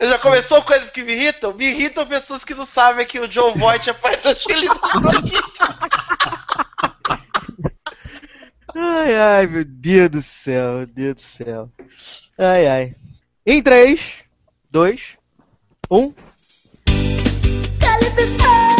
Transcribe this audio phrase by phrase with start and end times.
[0.00, 1.52] Já começou coisas que me irritam?
[1.52, 4.74] Me irritam pessoas que não sabem que o John Voight é pai da Angelina
[8.76, 11.68] Ai, ai, meu Deus do céu, meu Deus do céu.
[12.38, 12.94] Ai, ai.
[13.44, 14.22] Em 3,
[14.70, 15.18] 2,
[15.90, 16.14] 1.
[17.80, 18.77] Parece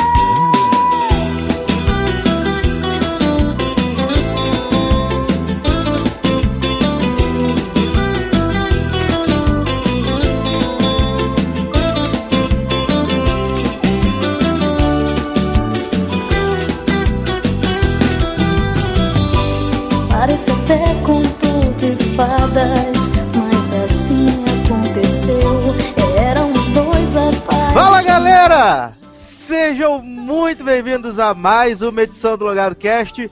[20.69, 24.27] até conto de fadas, mas assim
[24.67, 25.75] aconteceu.
[26.15, 27.73] Eram os dois apaixonados.
[27.73, 28.93] Fala galera!
[29.09, 33.31] Sejam muito bem-vindos a mais uma edição do Logado Cast.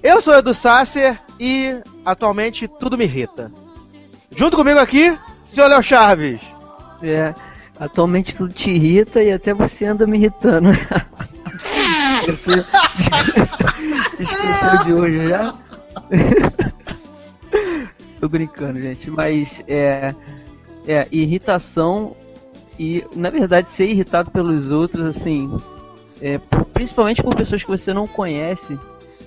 [0.00, 3.50] Eu sou o Edu Sasser e atualmente tudo me irrita.
[4.30, 6.40] Junto comigo aqui, senhor Léo Chaves.
[7.02, 7.34] É,
[7.80, 10.68] atualmente tudo te irrita e até você anda me irritando.
[14.20, 15.52] Esqueceu de hoje já?
[18.26, 20.12] Tô brincando, gente, mas é,
[20.84, 22.16] é irritação
[22.76, 25.48] e na verdade ser irritado pelos outros, assim,
[26.20, 26.36] é,
[26.74, 28.76] principalmente por pessoas que você não conhece,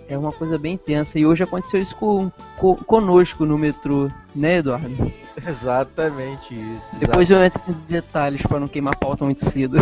[0.09, 1.17] é uma coisa bem tensa.
[1.17, 5.09] E hoje aconteceu isso com, com- conosco no metrô, né, Eduardo?
[5.47, 6.93] Exatamente isso.
[6.97, 9.77] Depois eu entro em detalhes pra não queimar a pauta muito cedo.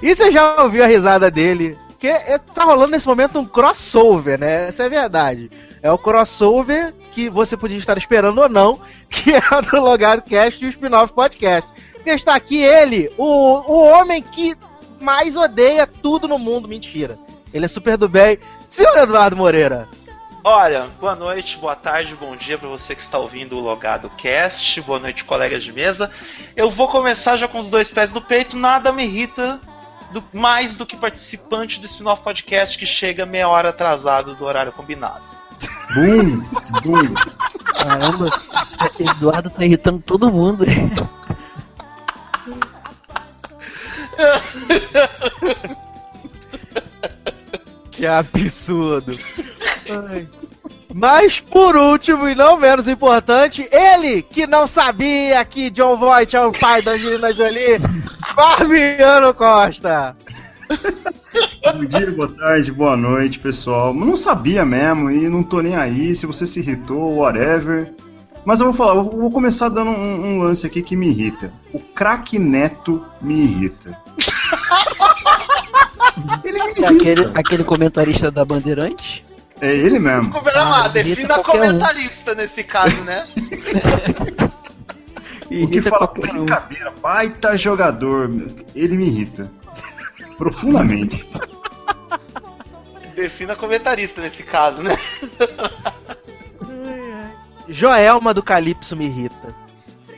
[0.00, 1.76] E você já ouviu a risada dele?
[1.98, 4.68] Que é- tá rolando nesse momento um crossover, né?
[4.68, 5.50] Essa é a verdade.
[5.86, 10.20] É o crossover que você podia estar esperando ou não, que é o do Logado
[10.22, 11.70] Cast e o Spin-Off Podcast.
[11.92, 14.56] Porque está aqui ele, o, o homem que
[15.00, 16.66] mais odeia tudo no mundo.
[16.66, 17.16] Mentira.
[17.54, 18.36] Ele é super do bem.
[18.68, 19.88] Senhor Eduardo Moreira.
[20.42, 24.80] Olha, boa noite, boa tarde, bom dia pra você que está ouvindo o Logado Cast.
[24.80, 26.10] Boa noite, colegas de mesa.
[26.56, 28.56] Eu vou começar já com os dois pés no peito.
[28.56, 29.60] Nada me irrita
[30.10, 34.72] do- mais do que participante do Spin-off Podcast que chega meia hora atrasado do horário
[34.72, 35.45] combinado.
[35.94, 36.42] Bum,
[36.82, 37.14] bum.
[37.74, 38.30] Caramba,
[38.98, 40.64] Eduardo tá irritando todo mundo.
[47.90, 49.18] Que absurdo.
[49.88, 50.28] Ai.
[50.94, 56.40] Mas por último e não menos importante, ele que não sabia que John Voight é
[56.40, 57.78] o pai da Angelina Jolie,
[58.34, 60.16] Fabiano Costa.
[61.74, 63.88] Bom dia, boa tarde, boa noite, pessoal.
[63.88, 67.92] Eu não sabia mesmo e não tô nem aí se você se irritou, whatever.
[68.44, 71.52] Mas eu vou falar, eu vou começar dando um, um lance aqui que me irrita.
[71.72, 73.96] O craque Neto me irrita.
[76.44, 76.88] Ele me irrita.
[76.90, 79.24] aquele, aquele comentarista da Bandeirante.
[79.60, 80.32] É ele mesmo.
[80.32, 81.66] Vamos lá, Ah, defina qualquer um.
[81.78, 83.26] comentarista nesse caso, né?
[85.48, 86.38] O que fala qualquer um.
[86.38, 88.28] brincadeira, baita jogador,
[88.74, 89.48] ele me irrita.
[90.38, 91.26] Profundamente.
[93.14, 94.96] defina comentarista nesse caso, né?
[97.68, 99.54] Joelma do Calypso me irrita.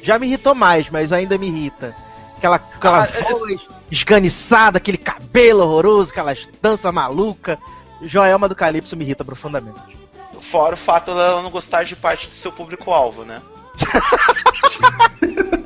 [0.03, 1.95] Já me irritou mais, mas ainda me irrita.
[2.37, 7.57] Aquela, aquela Ah, é- voz esganiçada, aquele cabelo horroroso, aquelas danças malucas.
[8.03, 9.97] Joelma do Calypso me irrita profundamente.
[10.51, 13.41] Fora o fato dela não gostar de parte do seu público-alvo, né?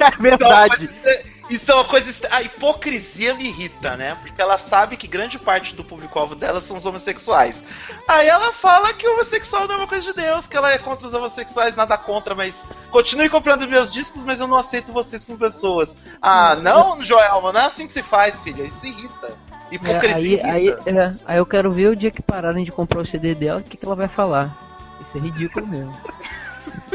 [0.00, 0.84] É verdade.
[0.84, 2.28] Então, mas Isso é uma coisa.
[2.30, 4.16] A hipocrisia me irrita, né?
[4.20, 7.64] Porque ela sabe que grande parte do público-alvo dela são os homossexuais.
[8.06, 10.78] Aí ela fala que o homossexual não é uma coisa de Deus, que ela é
[10.78, 15.24] contra os homossexuais, nada contra, mas continue comprando meus discos, mas eu não aceito vocês
[15.24, 15.96] como pessoas.
[16.20, 18.64] Ah, não, Joelma, não é assim que se faz, filha.
[18.64, 19.36] Isso irrita.
[19.70, 20.44] É, Hipocrisia.
[20.44, 20.90] aí, aí, irrita.
[20.90, 23.62] é, aí eu quero ver o dia que pararem de comprar o CD dela, o
[23.62, 24.56] que, que ela vai falar.
[25.00, 25.96] Isso é ridículo mesmo.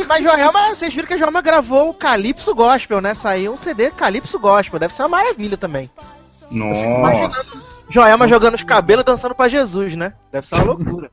[0.07, 3.13] Mas Joelma, vocês viram que a Joelma gravou o Calypso Gospel, né?
[3.13, 4.79] Saiu um CD Calypso Gospel.
[4.79, 5.89] Deve ser uma maravilha também.
[6.49, 7.85] Nossa.
[7.89, 10.13] Joelma jogando os cabelos dançando pra Jesus, né?
[10.31, 11.11] Deve ser uma loucura.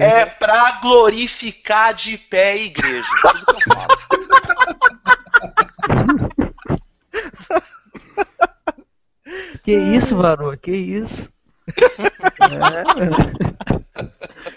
[0.00, 3.06] É pra glorificar de pé a igreja.
[9.64, 10.56] Que isso, Varô?
[10.56, 11.30] Que isso?
[12.42, 13.91] É.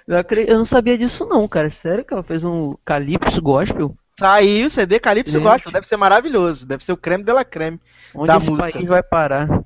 [0.08, 1.70] Eu, acre- eu não sabia disso não, cara.
[1.70, 3.96] Sério que ela fez um Calypso Gospel?
[4.18, 5.44] Saiu o CD Calypso Gente.
[5.44, 5.72] Gospel.
[5.72, 6.66] Deve ser maravilhoso.
[6.66, 7.80] Deve ser o creme de la creme.
[8.14, 8.72] Onde Da esse música.
[8.72, 9.64] país vai parar?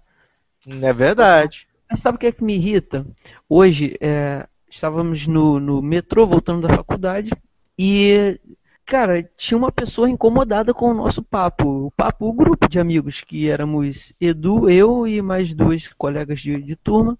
[0.81, 1.67] É verdade.
[1.89, 3.05] Mas sabe o que é que me irrita?
[3.47, 7.31] Hoje, é, estávamos no, no metrô, voltando da faculdade,
[7.77, 8.39] e,
[8.85, 11.87] cara, tinha uma pessoa incomodada com o nosso papo.
[11.87, 16.61] O papo, o grupo de amigos, que éramos Edu, eu e mais dois colegas de,
[16.61, 17.17] de turma,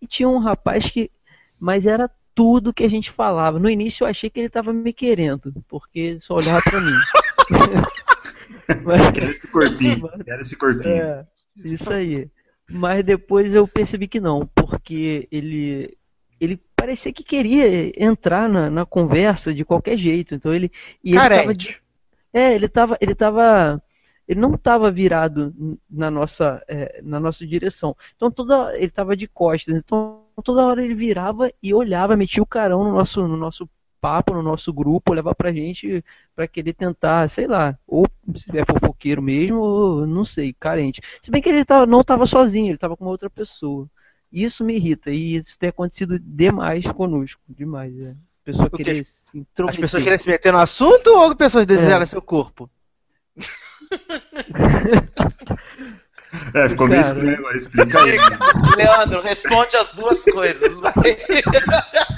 [0.00, 1.10] e tinha um rapaz que.
[1.58, 3.58] Mas era tudo que a gente falava.
[3.58, 6.92] No início eu achei que ele estava me querendo, porque ele só olhava pra mim.
[8.84, 10.08] Mas- Quero esse corpinho.
[10.24, 10.94] Quero esse corpinho.
[11.02, 11.26] É,
[11.64, 12.28] isso aí.
[12.68, 15.96] Mas depois eu percebi que não, porque ele
[16.40, 20.34] ele parecia que queria entrar na, na conversa de qualquer jeito.
[20.34, 20.70] Então ele
[21.02, 21.52] e ele tava
[22.32, 23.82] é, ele tava ele tava
[24.26, 25.54] ele não estava virado
[25.88, 27.96] na nossa é, na nossa direção.
[28.16, 29.82] Então toda ele estava de costas.
[29.82, 33.68] Então toda hora ele virava e olhava, metia o carão no nosso no nosso
[34.04, 36.04] papo, no nosso grupo, olhava pra gente
[36.36, 41.00] pra querer tentar, sei lá, ou se é fofoqueiro mesmo, ou não sei, carente.
[41.22, 43.88] Se bem que ele tava, não estava sozinho, ele estava com outra pessoa.
[44.30, 47.98] Isso me irrita, e isso tem acontecido demais conosco, demais.
[47.98, 48.14] É.
[48.44, 52.20] Pessoa querer se As pessoas querem se meter no assunto ou as pessoas desejam seu
[52.20, 52.68] corpo?
[56.52, 57.56] É, ficou meio estranho agora.
[57.56, 58.16] Explica aí.
[58.76, 60.80] Leandro, responde as duas coisas.
[60.80, 61.16] vai.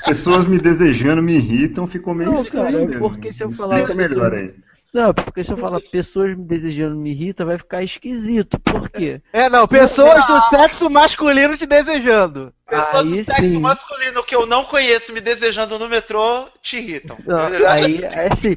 [0.06, 2.64] Pessoas me desejando me irritam, ficou meio Não, estranho.
[2.72, 2.98] cara, mesmo.
[3.10, 4.54] porque se eu Explica falar- melhor aí.
[4.96, 8.58] Não, porque se eu falar pessoas me desejando me irrita, vai ficar esquisito.
[8.58, 9.20] Por quê?
[9.30, 12.50] É, não, pessoas do sexo masculino te desejando.
[12.66, 13.58] Pessoas do Aí sexo sim.
[13.58, 17.18] masculino que eu não conheço me desejando no metrô te irritam.
[17.26, 18.56] Não, aí, é assim,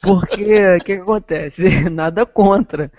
[0.00, 1.64] porque o que, que acontece?
[1.90, 2.92] Nada contra.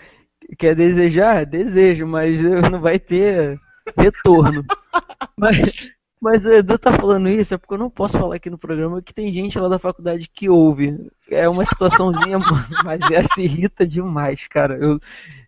[0.60, 1.46] Quer desejar?
[1.46, 3.58] Desejo, mas não vai ter
[3.96, 4.66] retorno.
[5.38, 5.92] Mas,
[6.22, 9.02] mas o Edu tá falando isso, é porque eu não posso falar aqui no programa
[9.02, 10.98] que tem gente lá da faculdade que ouve.
[11.30, 12.38] É uma situaçãozinha,
[12.86, 14.78] mas essa irrita demais, cara.
[14.78, 15.00] Eu,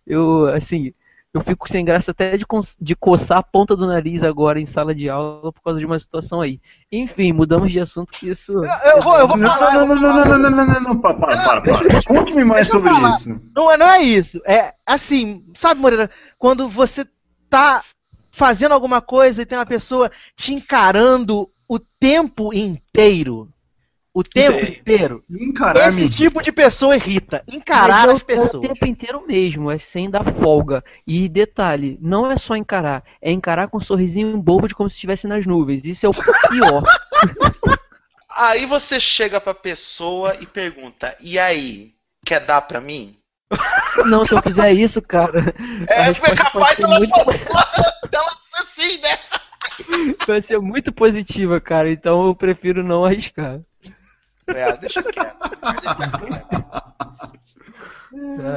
[0.06, 0.92] eu assim,
[1.32, 2.44] eu fico sem graça até de,
[2.80, 5.98] de coçar a ponta do nariz agora em sala de aula por causa de uma
[5.98, 6.60] situação aí.
[6.90, 8.52] Enfim, mudamos de assunto que isso.
[8.84, 9.72] Eu vou, eu vou Não, falar.
[9.74, 10.26] não, eu não, não, falar.
[10.26, 12.02] não, não, não, não, não, para, para, para, para.
[12.04, 13.10] Conte-me mais eu sobre falar.
[13.10, 13.40] isso.
[13.54, 14.40] Não, é- não é isso.
[14.46, 17.04] É assim, sabe, Moreira, quando você
[17.50, 17.82] tá
[18.34, 23.48] fazendo alguma coisa e tem uma pessoa te encarando o tempo inteiro.
[24.12, 24.76] O tempo Sei.
[24.76, 25.22] inteiro.
[25.30, 26.02] Encarar-me.
[26.02, 27.42] Esse tipo de pessoa irrita.
[27.48, 28.68] Encarar é as É o pessoas.
[28.68, 30.84] tempo inteiro mesmo, é sem dar folga.
[31.06, 34.94] E detalhe, não é só encarar, é encarar com um sorrisinho bobo de como se
[34.94, 35.84] estivesse nas nuvens.
[35.84, 36.12] Isso é o
[36.48, 36.82] pior.
[38.36, 41.92] Aí você chega pra pessoa e pergunta: e aí,
[42.24, 43.16] quer dar pra mim?
[44.06, 45.54] Não, se eu fizer isso, cara,
[45.94, 49.18] a É, é capaz dela muito, falar, dela assim, né?
[50.26, 51.90] vai ser muito positiva, cara.
[51.90, 53.60] Então eu prefiro não arriscar.
[54.46, 55.38] É, deixa quieto.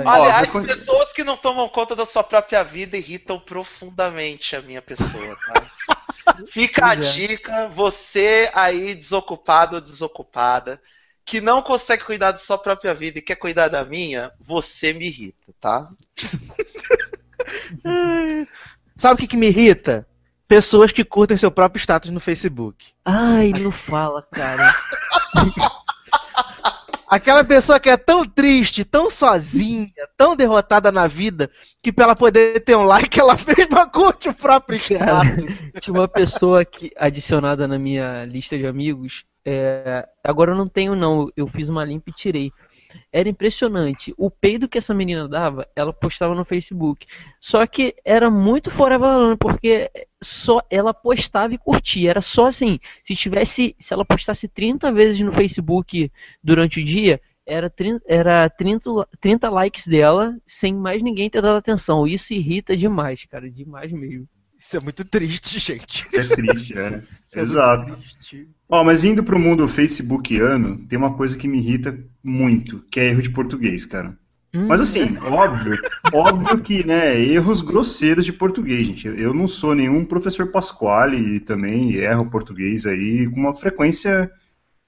[0.05, 4.61] Ó, Aliás, con- pessoas que não tomam conta da sua própria vida irritam profundamente a
[4.61, 5.63] minha pessoa, tá?
[6.47, 6.95] Fica a é.
[6.95, 10.81] dica, você aí desocupado ou desocupada,
[11.27, 15.07] que não consegue cuidar da sua própria vida e quer cuidar da minha, você me
[15.07, 15.89] irrita, tá?
[18.95, 20.07] Sabe o que, que me irrita?
[20.47, 22.93] Pessoas que curtem seu próprio status no Facebook.
[23.03, 24.73] Ai, não fala, cara.
[27.09, 31.49] Aquela pessoa que é tão triste, tão sozinha, tão derrotada na vida,
[31.81, 35.55] que pra ela poder ter um like, ela mesma curte o próprio Cara, status.
[35.81, 39.25] tinha uma pessoa que, adicionada na minha lista de amigos.
[39.49, 41.31] É, agora eu não tenho, não.
[41.37, 42.51] Eu fiz uma limpa e tirei.
[43.13, 44.13] Era impressionante.
[44.17, 47.07] O peido que essa menina dava, ela postava no Facebook.
[47.39, 49.89] Só que era muito forever alone, porque
[50.21, 52.09] só ela postava e curtia.
[52.09, 56.11] Era só assim, se tivesse, se ela postasse 30 vezes no Facebook
[56.43, 61.55] durante o dia, era 30, era 30, 30 likes dela, sem mais ninguém ter dado
[61.55, 62.05] atenção.
[62.05, 64.27] Isso irrita demais, cara, demais mesmo.
[64.59, 66.05] Isso é muito triste, gente.
[66.05, 67.03] Isso é triste, é.
[67.23, 67.95] Isso é muito Exato.
[67.95, 68.47] triste.
[68.69, 73.09] Ó, mas indo pro mundo facebookiano, tem uma coisa que me irrita muito, que é
[73.09, 74.17] erro de português, cara.
[74.53, 75.77] Mas assim, óbvio,
[76.11, 79.07] óbvio que, né, erros grosseiros de português, gente.
[79.07, 84.31] Eu não sou nenhum professor Pasquale e também erro português aí com uma frequência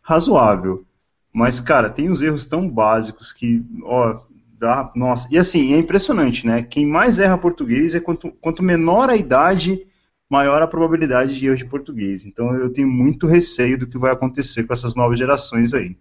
[0.02, 0.86] razoável.
[1.32, 4.22] Mas, cara, tem uns erros tão básicos que, ó,
[4.60, 5.28] dá, nossa.
[5.32, 6.62] E assim, é impressionante, né?
[6.64, 9.86] Quem mais erra português é quanto, quanto menor a idade,
[10.30, 12.26] maior a probabilidade de erro de português.
[12.26, 15.96] Então eu tenho muito receio do que vai acontecer com essas novas gerações aí.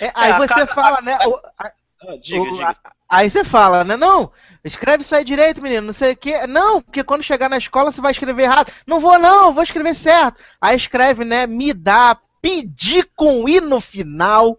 [0.00, 1.18] É, aí É, a você fala, né?
[1.26, 1.72] o- a-
[2.04, 2.68] Ah, diga, o- diga.
[2.68, 2.76] a-
[3.08, 3.96] aí você fala, né?
[3.96, 4.32] Não,
[4.64, 6.46] escreve isso aí direito, menino, não sei o quê.
[6.48, 8.72] Não, porque quando chegar na escola você vai escrever errado.
[8.86, 10.42] Não vou, não, vou escrever certo.
[10.60, 11.46] Aí escreve, né?
[11.46, 14.58] Me dá, pedir com i no final.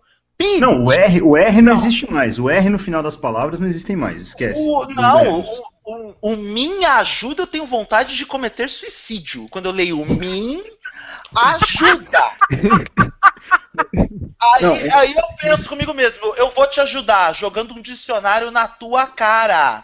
[0.60, 2.40] Não, o R, o R não existe mais.
[2.40, 4.62] O R no final das palavras não existem mais, esquece.
[4.68, 5.44] O- não, o,
[5.86, 9.48] o- o minha ajuda eu tenho vontade de cometer suicídio.
[9.50, 10.62] Quando eu leio o min
[11.36, 12.24] ajuda.
[14.42, 18.52] Aí, Não, é- aí eu penso comigo mesmo, eu vou te ajudar jogando um dicionário
[18.52, 19.84] na tua cara.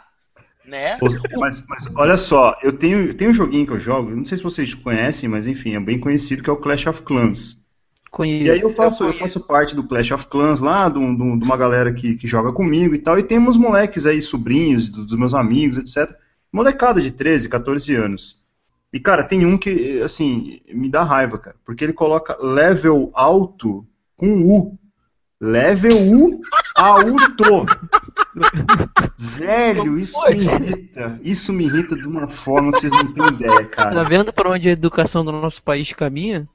[0.66, 1.00] Né?
[1.38, 4.38] Mas, mas olha só, eu tenho, tem um joguinho que eu jogo, eu não sei
[4.38, 7.58] se vocês conhecem, mas enfim, é bem conhecido, que é o Clash of Clans.
[8.12, 8.46] Conheço.
[8.46, 11.12] E aí eu faço, Eu eu faço parte do Clash of Clans lá, de, um-
[11.12, 14.90] um- uma galera que, que joga comigo e tal, e tem uns moleques aí, sobrinhos
[14.90, 16.16] do- dos meus amigos, etc.
[16.52, 18.40] Molecada de 13, 14 anos.
[18.92, 23.86] E, cara, tem um que, assim, me dá raiva, cara, porque ele coloca level alto
[24.18, 24.78] com U.
[25.40, 26.42] Level U
[26.76, 27.66] alto.
[29.18, 31.20] Velho, isso me irrita.
[31.24, 34.04] Isso me irrita de uma forma que vocês não têm ideia, Tá cara.
[34.04, 36.48] vendo pra onde a educação do nosso país caminha?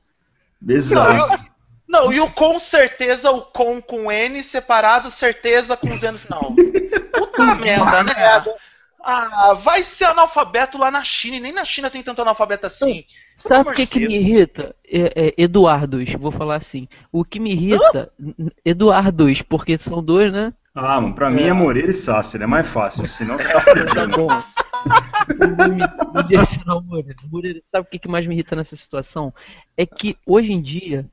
[0.66, 1.32] Não, Exato.
[1.32, 1.38] eu-
[1.86, 6.54] não, e o com certeza, o com com N separado, certeza com Z no final.
[7.12, 8.44] Puta merda, né?
[9.06, 13.04] Ah, vai ser analfabeto lá na China, e nem na China tem tanto analfabeto assim.
[13.36, 14.74] Sabe o que, que me irrita?
[14.86, 16.88] É, é, Eduardos, vou falar assim.
[17.12, 20.54] O que me irrita, n- Eduardos, porque são dois, né?
[20.74, 23.60] Ah, mano, pra mim é Moreira e Sácer, é mais fácil, senão você tá
[23.94, 24.28] Tá bom.
[26.12, 27.16] Vou direcionar o Moreira.
[27.30, 29.32] Moreira, sabe o que, mais me irrita nessa situação?
[29.76, 31.08] É que hoje em dia,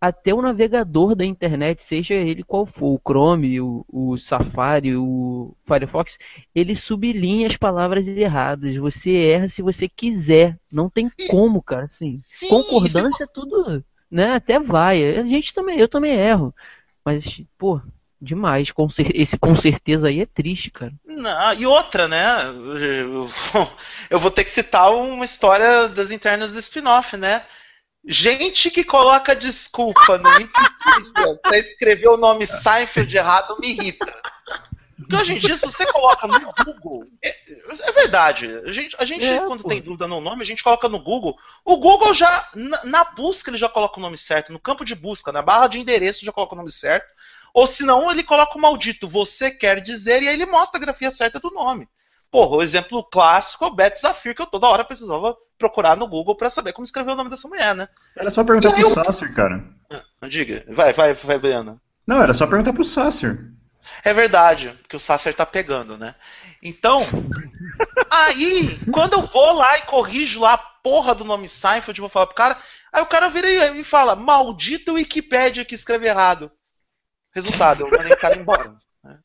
[0.00, 5.54] até o navegador da internet, seja ele qual for, o Chrome, o, o Safari, o
[5.66, 6.18] Firefox,
[6.54, 8.76] ele sublinha as palavras erradas.
[8.76, 10.58] Você erra se você quiser.
[10.70, 11.84] Não tem como, cara.
[11.84, 14.34] Assim, Sim, concordância é tudo, né?
[14.34, 15.18] Até vai.
[15.18, 16.54] A gente também, eu também erro.
[17.04, 17.80] Mas, pô,
[18.20, 18.70] demais.
[18.70, 20.92] Com esse com certeza aí é triste, cara.
[21.04, 22.26] Não, e outra, né?
[22.44, 23.30] Eu,
[24.10, 27.44] eu vou ter que citar uma história das internas do spin-off, né?
[28.06, 34.06] Gente que coloca desculpa no Wikipedia pra escrever o nome Seinfeld errado me irrita.
[34.96, 37.06] Porque hoje em dia, se você coloca no Google.
[37.22, 37.30] É,
[37.88, 38.60] é verdade.
[38.64, 39.68] A gente, a gente É, quando pô.
[39.68, 41.38] tem dúvida no nome, a gente coloca no Google.
[41.64, 44.52] O Google já, na, na busca, ele já coloca o nome certo.
[44.52, 47.06] No campo de busca, na barra de endereço, já coloca o nome certo.
[47.58, 51.10] Ou senão, ele coloca o maldito você quer dizer, e aí ele mostra a grafia
[51.10, 51.88] certa do nome.
[52.30, 56.06] Porra, o exemplo clássico é o Beth Zafir, que eu toda hora precisava procurar no
[56.06, 57.88] Google pra saber como escrever o nome dessa mulher, né?
[58.16, 59.64] Era só perguntar pro Eu- Sácer, cara.
[59.90, 61.80] Ah, Diga, vai, vai, vai, Briana.
[62.06, 63.36] Não, era só perguntar pro Sácer.
[64.04, 66.14] É verdade, porque o Sasser tá pegando, né?
[66.62, 66.98] Então,
[68.08, 72.08] aí, quando eu vou lá e corrijo lá a porra do nome Seinfeld, eu vou
[72.10, 72.56] falar pro cara,
[72.92, 76.52] aí o cara vira e fala, maldito Wikipedia que escreve errado.
[77.34, 78.74] Resultado, eu mandei o cara embora.
[79.04, 79.18] né?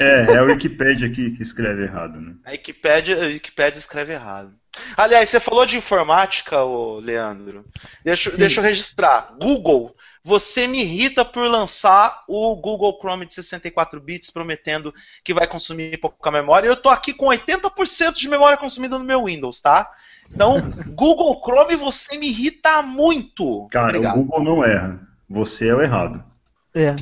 [0.00, 2.34] É, é o Wikipedia que, que escreve errado, né?
[2.44, 4.54] A Wikipédia, a Wikipédia escreve errado.
[4.96, 7.64] Aliás, você falou de informática, ô Leandro.
[8.04, 8.36] Deixa, Sim.
[8.36, 9.34] deixa eu registrar.
[9.40, 14.94] Google, você me irrita por lançar o Google Chrome de 64 bits prometendo
[15.24, 16.68] que vai consumir pouca memória.
[16.68, 19.90] Eu tô aqui com 80% de memória consumida no meu Windows, tá?
[20.30, 20.60] Então,
[20.94, 23.66] Google Chrome, você me irrita muito.
[23.72, 24.18] Cara, Obrigado.
[24.18, 25.00] o Google não erra.
[25.28, 26.29] Você é o errado.
[26.74, 26.94] É.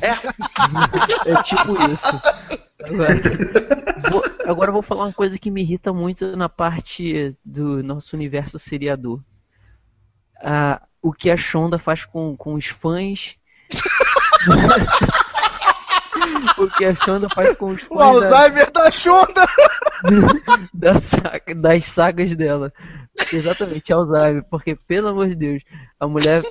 [1.25, 2.07] É tipo isso.
[2.83, 3.21] Agora,
[4.09, 8.57] vou, agora vou falar uma coisa que me irrita muito na parte do nosso universo
[8.57, 9.21] seriador.
[10.41, 13.35] Ah, o que a Shonda faz com, com os fãs.
[16.57, 18.05] o que a Shonda faz com os O fãs da-
[18.39, 19.45] Alzheimer da Shonda!
[20.73, 22.73] da saga- das sagas dela.
[23.33, 25.63] Exatamente, Alzheimer, porque, pelo amor de Deus,
[25.99, 26.41] a mulher,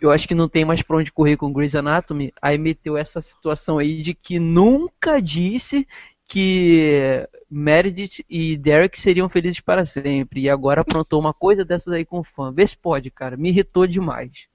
[0.00, 3.20] eu acho que não tem mais pra onde correr com Grey's Anatomy, aí meteu essa
[3.20, 5.86] situação aí de que nunca disse
[6.28, 12.04] que Meredith e Derek seriam felizes para sempre, e agora aprontou uma coisa dessas aí
[12.04, 12.52] com o fã.
[12.52, 14.48] Vê se pode, cara, me irritou demais.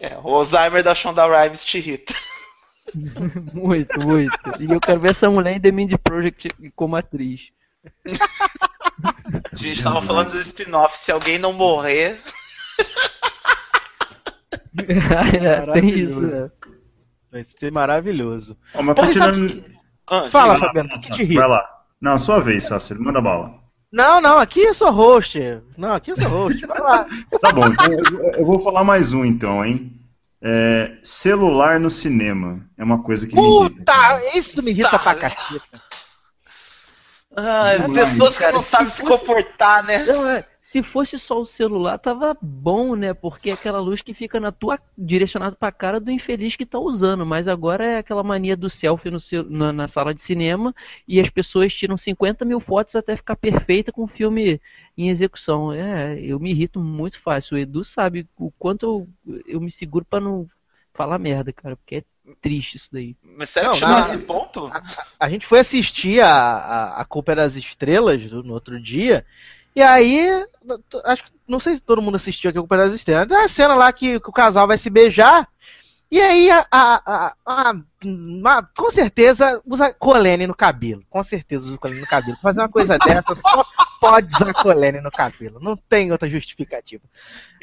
[0.00, 2.14] É, o Alzheimer da Shonda Rhimes te irrita.
[3.54, 4.32] Muito, muito.
[4.58, 7.48] E eu quero ver essa mulher em The Mindy Project como atriz.
[9.52, 10.98] A gente tava falando dos spin-off.
[10.98, 12.20] Se alguém não morrer,
[14.88, 16.22] É, tem isso, Maravilhoso.
[16.44, 16.50] né?
[17.30, 18.56] Vai ser maravilhoso.
[18.74, 19.02] Ó, mas Pô,
[19.46, 19.64] que-
[20.08, 20.56] Ah, Fala.
[20.58, 21.34] Fabiano, o que, te?
[21.36, 21.64] Vai lá.
[22.00, 22.98] Não, sua vez, Sácer.
[22.98, 23.54] Manda bala.
[23.92, 25.38] Não, não, aqui eu sou host.
[25.76, 26.64] Não, aqui eu sou host.
[26.66, 27.06] Vai lá.
[27.40, 29.92] Tá bom, então eu, eu vou falar mais um então, hein?
[30.42, 32.66] É, celular no cinema.
[32.78, 33.74] É uma coisa que me irrita.
[33.76, 34.98] Puta, isso me irrita Tá.
[34.98, 35.82] pra caceta.
[37.94, 40.04] Pessoas que não sabem se comportar, né?
[40.70, 43.12] Se fosse só o celular, tava bom, né?
[43.12, 46.78] Porque é aquela luz que fica na tua direcionado pra cara do infeliz que tá
[46.78, 47.26] usando.
[47.26, 50.72] Mas agora é aquela mania do selfie no na, na sala de cinema
[51.08, 54.60] e as pessoas tiram 50 mil fotos até ficar perfeita com o filme
[54.96, 55.72] em execução.
[55.72, 57.56] É, eu me irrito muito fácil.
[57.56, 60.46] O Edu sabe o quanto eu, eu me seguro pra não
[60.94, 62.04] falar merda, cara, porque é
[62.40, 63.16] triste isso daí.
[63.24, 64.70] Mas sério que chegou nesse ponto?
[65.18, 69.26] A gente foi assistir a, a, a Culpa das Estrelas do- no outro dia.
[69.74, 70.28] E aí,
[71.06, 73.28] acho que não sei se todo mundo assistiu aqui é das Estrelas.
[73.28, 75.48] Tem a cena lá que, que o casal vai se beijar.
[76.10, 81.04] E aí, a, a, a- com certeza, usa colene no cabelo.
[81.08, 82.36] Com certeza usa colene no cabelo.
[82.42, 83.64] Fazer uma coisa dessa, só
[84.00, 85.60] pode usar colene no cabelo.
[85.60, 87.04] Não tem outra justificativa.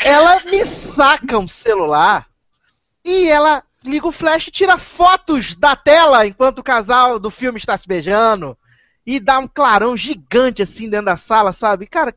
[0.04, 2.28] Ela me saca um celular
[3.04, 7.58] E ela liga o flash e tira fotos da tela enquanto o casal do filme
[7.58, 8.58] está se beijando.
[9.08, 11.88] E dá um clarão gigante assim dentro da sala, sabe?
[11.88, 12.14] Cara,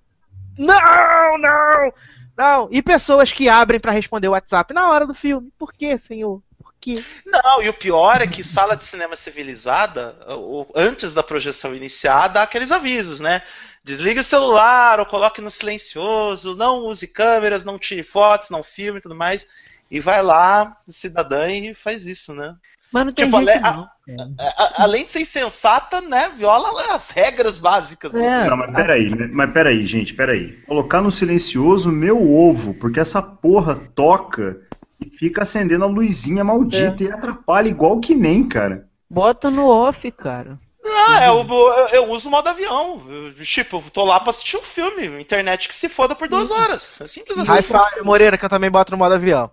[0.58, 1.92] não, não,
[2.36, 2.68] não.
[2.72, 5.52] E pessoas que abrem para responder o WhatsApp na hora do filme.
[5.56, 6.42] Por que, senhor?
[6.58, 7.04] Por quê?
[7.24, 10.16] Não, e o pior é que sala de cinema civilizada,
[10.74, 13.40] antes da projeção iniciar, dá aqueles avisos, né?
[13.84, 18.98] Desligue o celular ou coloque no silencioso, não use câmeras, não tire fotos, não filme
[18.98, 19.46] e tudo mais.
[19.88, 22.56] E vai lá, cidadã, e faz isso, né?
[22.92, 23.88] Mas não tem Tipo, jeito ale- não.
[24.38, 26.30] A- a- além de ser insensata, né?
[26.36, 28.12] Viola as regras básicas.
[28.12, 28.46] né?
[28.46, 28.50] É.
[28.50, 30.52] Não, mas peraí, mas peraí, gente, peraí.
[30.66, 34.56] Colocar no silencioso meu ovo, porque essa porra toca
[35.00, 38.88] e fica acendendo a luzinha maldita e atrapalha igual que nem, cara.
[39.08, 40.58] Bota no off, cara.
[40.84, 43.02] Ah, eu, eu, eu uso o modo avião.
[43.08, 45.20] Eu, tipo, eu tô lá pra assistir um filme.
[45.20, 47.00] Internet que se foda por duas horas.
[47.00, 47.52] É simples assim.
[47.52, 49.50] Hi-Fi Moreira, que eu também boto no modo avião.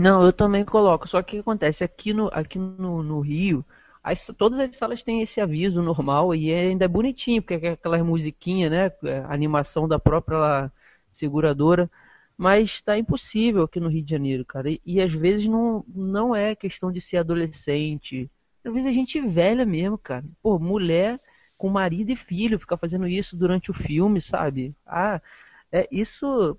[0.00, 1.08] Não, eu também coloco.
[1.08, 1.84] Só que o que acontece?
[1.84, 3.64] Aqui no, aqui no, no Rio,
[4.02, 7.70] as- todas as salas têm esse aviso normal e é- ainda é bonitinho, porque é
[7.72, 8.86] aquelas musiquinhas, né?
[9.04, 10.70] é, Animação da própria
[11.12, 11.90] seguradora.
[12.36, 14.70] Mas tá impossível aqui no Rio de Janeiro, cara.
[14.70, 18.30] E, e às vezes não, não é questão de ser adolescente.
[18.64, 20.24] Às vezes é gente velha mesmo, cara.
[20.42, 21.20] Pô, mulher
[21.58, 24.74] com marido e filho ficar fazendo isso durante o filme, sabe?
[24.86, 25.20] Ah,
[25.72, 26.58] é, isso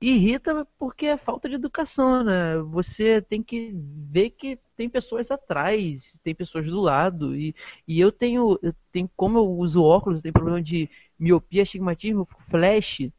[0.00, 2.58] irrita porque é falta de educação, né?
[2.70, 7.54] Você tem que ver que tem pessoas atrás, tem pessoas do lado e,
[7.86, 10.88] e eu tenho, eu tenho como eu uso óculos, eu tenho problema de
[11.18, 13.10] miopia, astigmatismo, flash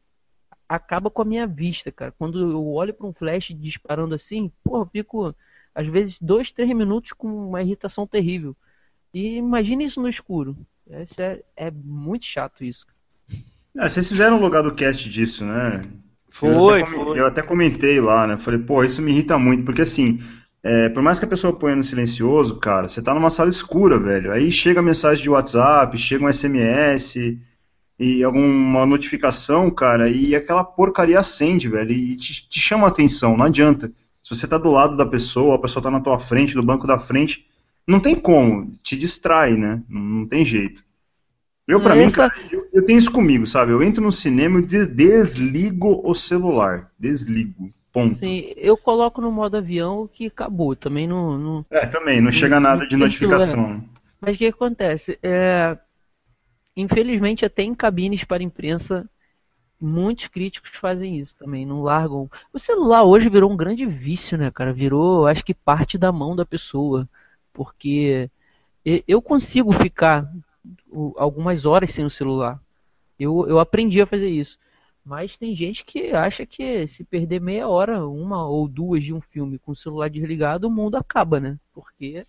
[0.68, 2.12] acaba com a minha vista, cara.
[2.12, 5.34] Quando eu olho para um flash disparando assim, porra, eu fico
[5.74, 8.56] às vezes dois, três minutos com uma irritação terrível.
[9.12, 10.56] E imagine isso no escuro.
[10.88, 12.86] Isso é, é muito chato isso.
[13.76, 15.82] Ah, vocês fizeram um lugar do cast disso, né?
[16.30, 17.18] Foi, eu foi.
[17.18, 18.36] Eu até comentei lá, né?
[18.36, 20.20] Falei, pô, isso me irrita muito, porque assim,
[20.62, 23.98] é, por mais que a pessoa ponha no silencioso, cara, você tá numa sala escura,
[23.98, 24.32] velho.
[24.32, 27.36] Aí chega a mensagem de WhatsApp, chega um SMS
[27.98, 33.36] e alguma notificação, cara, e aquela porcaria acende, velho, e te, te chama a atenção,
[33.36, 33.92] não adianta.
[34.22, 36.86] Se você tá do lado da pessoa, a pessoa tá na tua frente, do banco
[36.86, 37.44] da frente,
[37.86, 39.82] não tem como, te distrai, né?
[39.88, 40.82] Não, não tem jeito.
[41.72, 43.72] Eu, pra mim, cara, eu, eu tenho isso comigo, sabe?
[43.72, 46.90] Eu entro no cinema e de- desligo o celular.
[46.98, 47.70] Desligo.
[47.92, 48.16] Ponto.
[48.16, 50.76] Assim, eu coloco no modo avião que acabou.
[50.76, 53.82] Também não, não, É, também, não chega nada de notificação.
[54.20, 55.18] Mas o que acontece?
[55.22, 55.76] É,
[56.76, 59.08] infelizmente, até em cabines para imprensa,
[59.80, 62.30] muitos críticos fazem isso também, não largam.
[62.52, 64.72] O celular hoje virou um grande vício, né, cara?
[64.72, 67.08] Virou, acho que parte da mão da pessoa.
[67.52, 68.30] Porque
[69.06, 70.30] eu consigo ficar
[71.16, 72.60] algumas horas sem o celular.
[73.18, 74.58] Eu, eu aprendi a fazer isso.
[75.04, 79.20] Mas tem gente que acha que se perder meia hora, uma ou duas de um
[79.20, 81.58] filme com o celular desligado, o mundo acaba, né?
[81.72, 82.24] Porque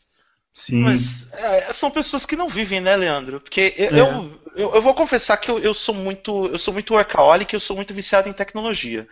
[0.54, 0.82] Sim.
[0.84, 3.39] Mas é, são pessoas que não vivem, né, Leandro?
[3.39, 4.00] Porque eu, É.
[4.00, 7.60] eu, eu, eu vou confessar que eu, eu sou muito eu sou muito workaholic, eu
[7.60, 9.08] sou muito viciado em tecnologia.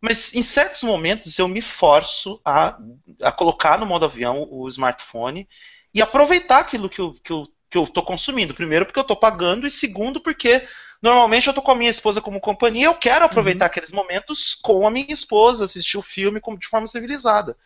[0.00, 2.78] Mas em certos momentos eu me forço a,
[3.22, 5.48] a colocar no modo avião o smartphone
[5.94, 8.54] e aproveitar aquilo que eu, que eu, que eu tô consumindo.
[8.54, 10.62] Primeiro, porque eu tô pagando, e segundo, porque
[11.02, 14.86] normalmente eu tô com a minha esposa como companhia, eu quero aproveitar aqueles momentos com
[14.86, 17.56] a minha esposa, assistir o filme de forma civilizada.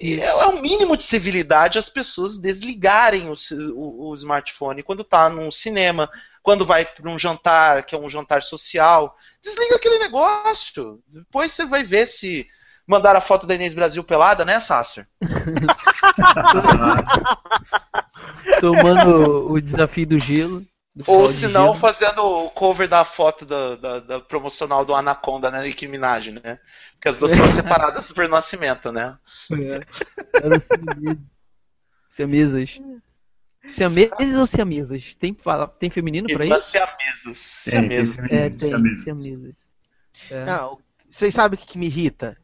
[0.00, 3.34] E é é o mínimo de civilidade as pessoas desligarem o,
[3.74, 6.10] o- o smartphone quando tá num cinema,
[6.42, 9.16] quando vai para um jantar, que é um jantar social.
[9.42, 11.02] Desliga aquele negócio.
[11.08, 12.46] Depois você vai ver se
[12.86, 15.06] mandaram a foto da Inês Brasil pelada, né, Sasser?
[18.60, 20.64] tomando o desafio do gelo.
[20.94, 25.50] do Ou se não, fazendo o cover da foto da, da- da promocional do Anaconda,
[25.50, 26.58] né, Nicki Minaj, né?
[26.94, 29.16] Porque as duas foram separadas por nascimento, né?
[29.52, 29.80] É.
[30.42, 30.62] Era
[32.10, 32.80] siamesas.
[33.68, 35.14] Siameses ou siamesas?
[35.16, 36.70] Tem, fala, tem feminino pra isso?
[36.70, 37.62] siamesas.
[37.64, 38.18] Tem, Siamesas.
[38.30, 39.04] É, tem, siamesas.
[39.04, 39.68] siamesas.
[40.30, 40.44] É.
[40.46, 40.78] Não,
[41.10, 42.36] vocês sabem o que, que me irrita?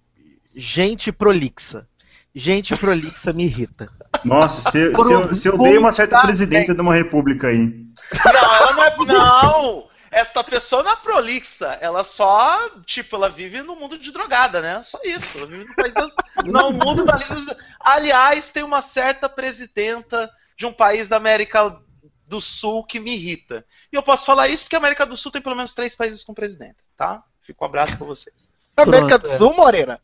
[0.55, 1.87] Gente prolixa.
[2.35, 3.91] Gente prolixa me irrita.
[4.25, 7.59] Nossa, se, se, eu, se eu dei uma certa presidenta de uma república aí.
[7.59, 8.97] Não, ela não é.
[9.07, 9.93] Não!
[10.11, 11.79] Esta pessoa não é prolixa.
[11.81, 14.83] Ela só, tipo, ela vive no mundo de drogada, né?
[14.83, 15.39] Só isso.
[15.39, 16.15] Ela vive no país das.
[16.45, 17.57] Mundo da lista.
[17.81, 21.79] Aliás, tem uma certa presidenta de um país da América
[22.27, 23.65] do Sul que me irrita.
[23.93, 26.25] E eu posso falar isso porque a América do Sul tem pelo menos três países
[26.25, 27.23] com presidente, tá?
[27.43, 28.37] Fica um abraço pra vocês.
[28.77, 29.39] América do é.
[29.39, 30.01] Sul, Moreira?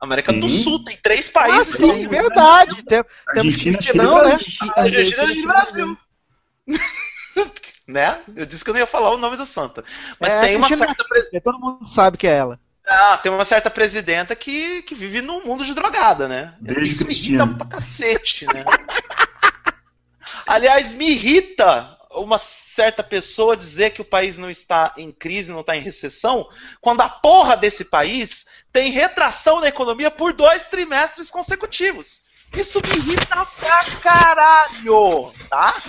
[0.00, 0.62] América do Sim.
[0.62, 1.76] Sul tem três Ah, países.
[1.76, 2.82] sim, verdade.
[2.84, 4.38] Tem- temos que Argentina, fingir, Chile, não, né?
[4.76, 5.98] Argentina é de Brasil.
[7.86, 8.20] né?
[8.36, 9.84] Eu disse que eu não ia falar o nome da santa.
[10.18, 11.40] Mas É, tem uma certa presidenta.
[11.42, 12.60] Todo mundo sabe que é ela.
[12.86, 16.54] Ah, tem uma certa presidenta que, que vive num mundo de drogada, né?
[16.82, 18.64] Isso me irrita pra cacete, né?
[20.46, 25.60] Aliás, me irrita uma certa pessoa dizer que o país não está em crise, não
[25.60, 26.48] está em recessão,
[26.80, 32.22] quando a porra desse país tem retração na economia por dois trimestres consecutivos.
[32.56, 35.80] Isso me irrita pra caralho, tá?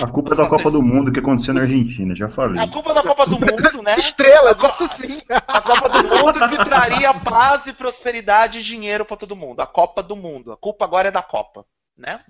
[0.00, 2.62] A culpa é da Copa do Mundo que aconteceu na Argentina, já falei.
[2.62, 3.96] A culpa da Copa do Mundo, né?
[3.98, 5.20] Estrelas, isso sim.
[5.28, 9.60] A Copa do Mundo que traria paz e prosperidade e dinheiro pra todo mundo.
[9.60, 10.52] A Copa do Mundo.
[10.52, 11.64] A culpa agora é da Copa,
[11.96, 12.20] né?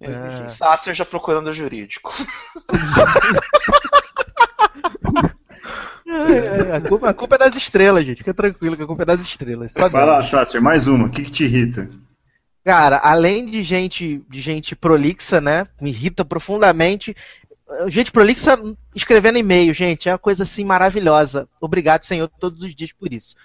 [0.00, 0.48] É.
[0.48, 2.12] Sasser já procurando o jurídico.
[6.06, 8.18] É, A culpa, a culpa é das estrelas, gente.
[8.18, 9.72] Fica tranquilo que a culpa é das estrelas.
[9.72, 10.06] Só Vai Deus.
[10.06, 11.06] lá, Sasser, mais uma.
[11.06, 11.88] O que, que te irrita?
[12.64, 15.66] Cara, além de gente, de gente prolixa, né?
[15.80, 17.14] Me irrita profundamente.
[17.86, 18.58] Gente prolixa
[18.94, 20.08] escrevendo e-mail, gente.
[20.08, 21.48] É uma coisa assim maravilhosa.
[21.60, 23.36] Obrigado, Senhor, todos os dias por isso.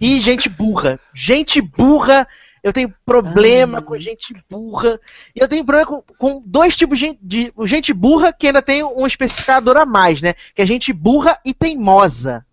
[0.00, 1.00] E gente burra.
[1.14, 2.28] Gente burra.
[2.62, 3.82] Eu tenho problema Ah.
[3.82, 5.00] com gente burra.
[5.34, 8.82] E eu tenho problema com, com dois tipos de, de gente burra que ainda tem
[8.82, 10.34] um especificador a mais, né?
[10.54, 12.44] Que é gente burra e teimosa.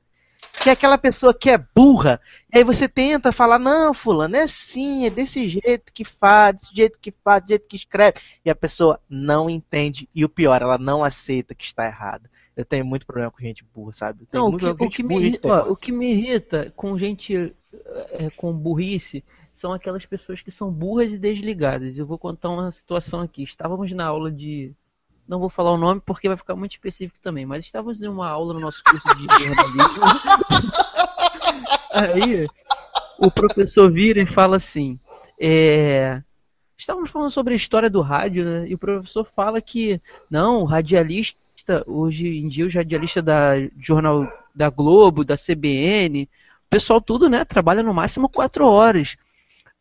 [0.60, 2.20] Que é aquela pessoa que é burra,
[2.52, 6.76] e aí você tenta falar, não, fulano, é assim, é desse jeito que faz, desse
[6.76, 8.18] jeito que faz, desse jeito que escreve.
[8.44, 10.10] E a pessoa não entende.
[10.16, 12.28] E o pior, ela não aceita que está errada.
[12.56, 14.28] Eu tenho muito problema com gente burra, sabe?
[14.34, 17.54] Não, o que, o, me ó, o que me irrita com gente
[18.14, 19.24] é, com burrice
[19.58, 21.98] são aquelas pessoas que são burras e desligadas.
[21.98, 23.42] Eu vou contar uma situação aqui.
[23.42, 24.72] Estávamos na aula de.
[25.28, 28.30] Não vou falar o nome porque vai ficar muito específico também, mas estávamos em uma
[28.30, 30.04] aula no nosso curso de jornalismo.
[31.92, 32.48] Aí
[33.18, 35.00] o professor vira e fala assim:
[35.42, 36.22] é,
[36.78, 38.68] Estávamos falando sobre a história do rádio, né?
[38.68, 44.32] E o professor fala que não, o radialista, hoje em dia, os radialistas da jornal
[44.54, 46.30] da Globo, da CBN,
[46.68, 49.18] o pessoal tudo, né, trabalha no máximo quatro horas.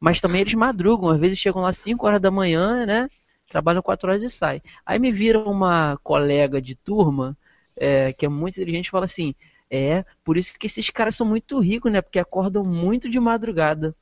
[0.00, 3.08] Mas também eles madrugam, às vezes chegam lá 5 horas da manhã, né?
[3.48, 4.62] Trabalham quatro horas e saem.
[4.84, 7.36] Aí me vira uma colega de turma,
[7.76, 9.34] é, que é muito inteligente, fala assim:
[9.70, 12.00] É, por isso que esses caras são muito ricos, né?
[12.02, 13.94] Porque acordam muito de madrugada.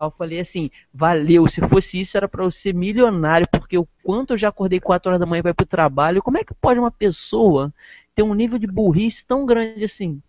[0.00, 3.88] Aí eu falei assim: Valeu, se fosse isso era pra eu ser milionário, porque o
[4.02, 6.54] quanto eu já acordei 4 horas da manhã para ir pro trabalho, como é que
[6.54, 7.72] pode uma pessoa
[8.14, 10.22] ter um nível de burrice tão grande assim?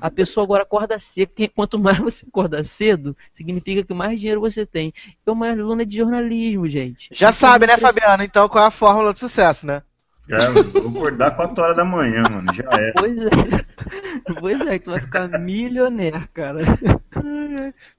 [0.00, 1.28] A pessoa agora acorda cedo.
[1.28, 4.92] porque Quanto mais você acorda cedo, significa que mais dinheiro você tem.
[5.24, 7.08] Eu uma aluna de jornalismo, gente.
[7.12, 8.22] Já Isso sabe, é né, muito Fabiano?
[8.22, 9.82] Então qual é a fórmula do sucesso, né?
[10.28, 12.54] Cara, vou acordar 4 horas da manhã, mano.
[12.54, 12.92] Já é.
[12.92, 13.30] Pois é.
[14.40, 16.60] Pois é, tu vai ficar milionaire, cara.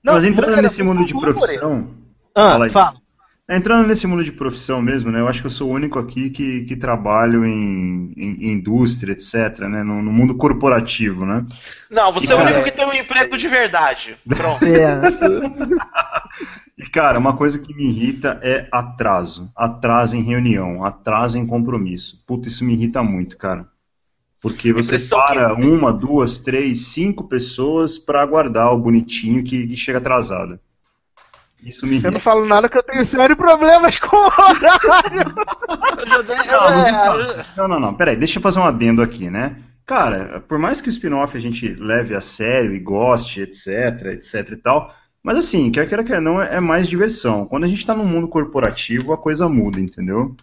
[0.03, 1.93] Mas entrando nesse mundo de profissão.
[2.33, 2.69] Ah, Fala aí.
[2.71, 3.04] fala.
[3.47, 5.19] Entrando nesse mundo de profissão mesmo, né?
[5.19, 9.12] Eu acho que eu sou o único aqui que, que trabalho em, em- em indústria,
[9.13, 9.84] etc., né?
[9.84, 11.45] No, no mundo corporativo, né?
[11.89, 14.17] Não, você é o Cara, único que tem um emprego de verdade.
[14.27, 14.65] Pronto.
[14.65, 14.99] É.
[16.77, 19.49] E, cara, uma coisa que me irrita é atraso.
[19.55, 22.21] Atraso em reunião, atraso em compromisso.
[22.27, 23.67] Puta, isso me irrita muito, cara.
[24.41, 29.75] Porque você para que- uma, duas, três, cinco pessoas pra aguardar o bonitinho que, que
[29.77, 30.60] chega atrasado.
[31.65, 35.36] Isso me Eu não falo nada que eu tenho sérios problemas com o horário.
[35.99, 39.01] Eu já dei- Não, mas é, não, não, não, peraí, deixa eu fazer um adendo
[39.01, 39.58] aqui, né?
[39.86, 43.67] Cara, por mais que o spin-off a gente leve a sério e goste, etc,
[44.13, 47.45] etc e tal, mas assim, quer queira, quer não, é mais diversão.
[47.45, 50.36] Quando a gente tá no mundo corporativo, a coisa muda, entendeu?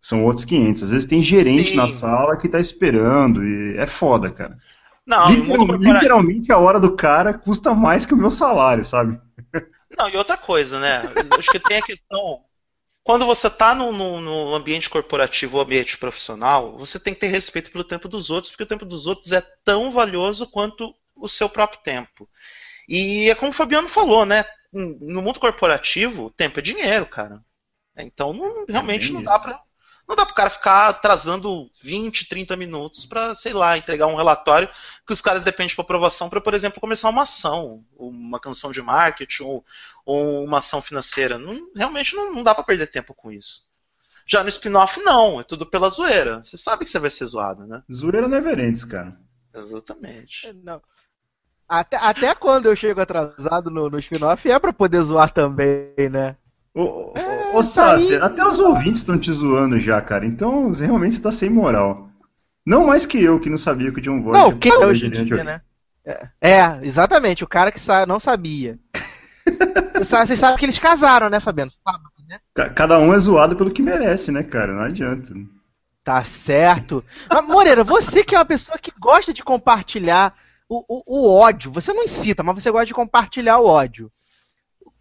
[0.00, 0.82] São outros 500.
[0.84, 1.76] Às vezes tem gerente Sim.
[1.76, 4.56] na sala que tá esperando e é foda, cara.
[5.04, 9.18] Não, Literal- literalmente a hora do cara custa mais que o meu salário, sabe?
[9.96, 11.02] Não, e outra coisa, né?
[11.36, 12.44] Acho que tem a questão.
[13.04, 17.28] Quando você tá no, no- no ambiente corporativo ou ambiente profissional, você tem que ter
[17.28, 21.28] respeito pelo tempo dos outros, porque o tempo dos outros é tão valioso quanto o
[21.28, 22.28] seu próprio tempo.
[22.88, 24.44] E é como o Fabiano falou, né?
[24.72, 27.38] No mundo corporativo, tempo é dinheiro, cara.
[27.96, 29.60] Então não- realmente bem não dá pra.
[30.08, 34.68] Não dá pro cara ficar atrasando 20, 30 minutos pra, sei lá, entregar um relatório
[35.06, 38.80] que os caras dependem de aprovação para, por exemplo, começar uma ação, uma canção de
[38.80, 39.64] marketing ou,
[40.04, 41.38] ou uma ação financeira.
[41.38, 43.66] Não- realmente não, não dá pra perder tempo com isso.
[44.26, 46.42] Já no spin-off, não, é tudo pela zoeira.
[46.42, 47.82] Você sabe que você vai ser zoado, né?
[47.92, 49.16] Zoeira Neverentes, cara.
[49.54, 50.52] Exatamente.
[50.64, 50.80] Não.
[51.68, 56.36] Até, até quando eu chego atrasado no, no spin-off é pra poder zoar também, né?
[56.76, 60.26] Ô, ô, É, ô tá Sácia, até os ouvintes estão te zoando já, cara.
[60.26, 62.08] Então, realmente você tá sem moral.
[62.66, 65.06] Não mais que eu, que não sabia que o John Voight Não, quem era hoje
[65.06, 65.62] em dia, né?
[66.04, 68.78] É, é, exatamente, o cara que sa não sabia.
[69.98, 71.70] Você sabe, que eles casaram, né, Fabiano?
[71.70, 72.38] Sabe, né?
[72.54, 74.72] Ca- Cada um é zoado pelo que merece, né, cara?
[74.74, 75.32] Não adianta.
[76.04, 77.04] Tá certo.
[77.28, 80.34] Mas, Moreira, você que é uma pessoa que gosta de compartilhar
[80.68, 81.72] o, o, o ódio.
[81.72, 84.10] Você não incita, mas você gosta de compartilhar o ódio.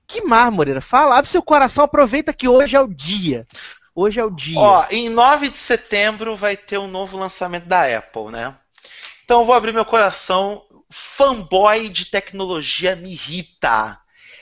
[0.07, 0.81] Que mais, Moreira?
[0.81, 3.47] Fala, abre seu coração, aproveita que hoje é o dia.
[3.93, 4.59] Hoje é o dia.
[4.59, 8.53] Ó, em 9 de setembro vai ter um novo lançamento da Apple, né?
[9.23, 10.63] Então eu vou abrir meu coração.
[10.89, 13.97] Fanboy de tecnologia me irrita.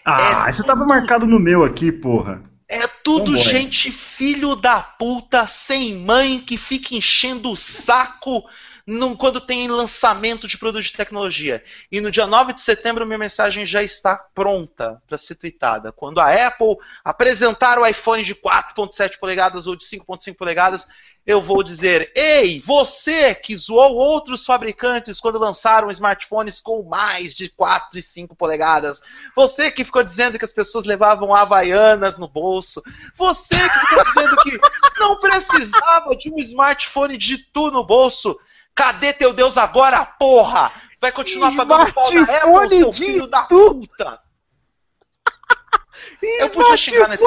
[0.05, 2.43] Ah, É isso tava marcado no meu aqui, porra.
[2.67, 3.43] É tudo Fanboy.
[3.43, 8.43] gente filho da puta, sem mãe, que fica enchendo o saco
[8.85, 11.63] num- quando tem lançamento de produto de tecnologia.
[11.91, 15.91] E no dia 9 de setembro, minha mensagem já está pronta para ser tweetada.
[15.91, 20.87] Quando a Apple apresentar o iPhone de 4.7 polegadas ou de 5.5 polegadas,
[21.25, 27.47] eu vou dizer: Ei, você que zoou outros fabricantes quando lançaram smartphones com mais de
[27.49, 29.01] 4 e 5 polegadas,
[29.33, 32.83] você que ficou dizendo que as pessoas levavam havaianas no bolso,
[33.15, 34.59] você que ficou dizendo que
[34.99, 38.37] não precisava de um smartphone de tu no bolso,
[38.75, 40.71] cadê teu Deus agora, porra?
[40.99, 44.19] Vai continuar pagando pau na Apple, seu filho da puta?
[46.21, 47.23] Eu podia xingar nesse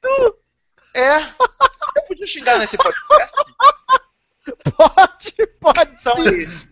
[0.00, 0.36] tu.
[0.94, 1.18] É.
[1.18, 3.32] Eu podia xingar nesse podcast.
[4.76, 6.28] Pode, pode Então sim.
[6.28, 6.68] é isso.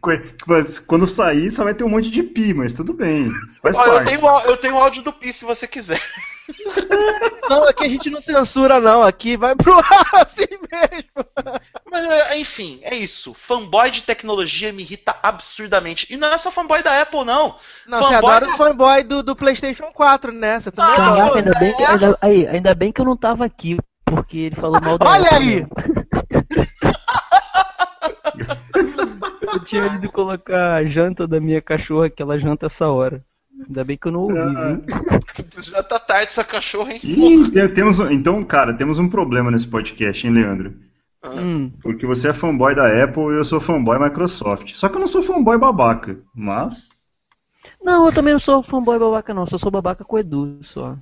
[0.47, 3.31] Mas Quando sair, só vai ter um monte de pi, mas tudo bem.
[3.61, 4.09] Faz Ó, eu, parte.
[4.09, 6.01] tenho, eu tenho áudio do Pi se você quiser.
[7.49, 9.03] Não, aqui a gente não censura, não.
[9.03, 11.27] Aqui vai pro ar assim mesmo.
[11.91, 13.35] Mas, é, enfim, é isso.
[13.35, 16.07] Fanboy de tecnologia me irrita absurdamente.
[16.13, 17.57] E não é só fanboy da Apple, não.
[17.87, 20.61] Não, Fanboy você adora é- os fanboy do, do PlayStation 4, né?
[20.61, 21.21] Você também Ah, adora.
[21.21, 21.87] Caraca, ainda bem, que, é?
[21.87, 25.29] ainda, aí, ainda bem que eu não tava aqui, porque ele falou mal da Olha
[25.31, 25.67] Apple, aí!
[29.53, 33.25] Eu tinha ido colocar a janta da minha cachorra, que ela janta essa hora.
[33.67, 34.85] Ainda bem que eu não ouvi, viu?
[35.63, 37.01] Já tá tarde essa cachorra, hein?
[37.03, 40.75] Ih, tem- temos, então, cara, temos um problema nesse podcast, hein, Leandro?
[41.25, 44.75] Hum, Porque você é fanboy da Apple e eu sou fanboy Microsoft.
[44.75, 46.91] Só que eu não sou fanboy babaca, mas.
[47.83, 49.47] Não, eu também não sou fanboy babaca, não.
[49.47, 50.97] Só sou babaca com o Edu, só.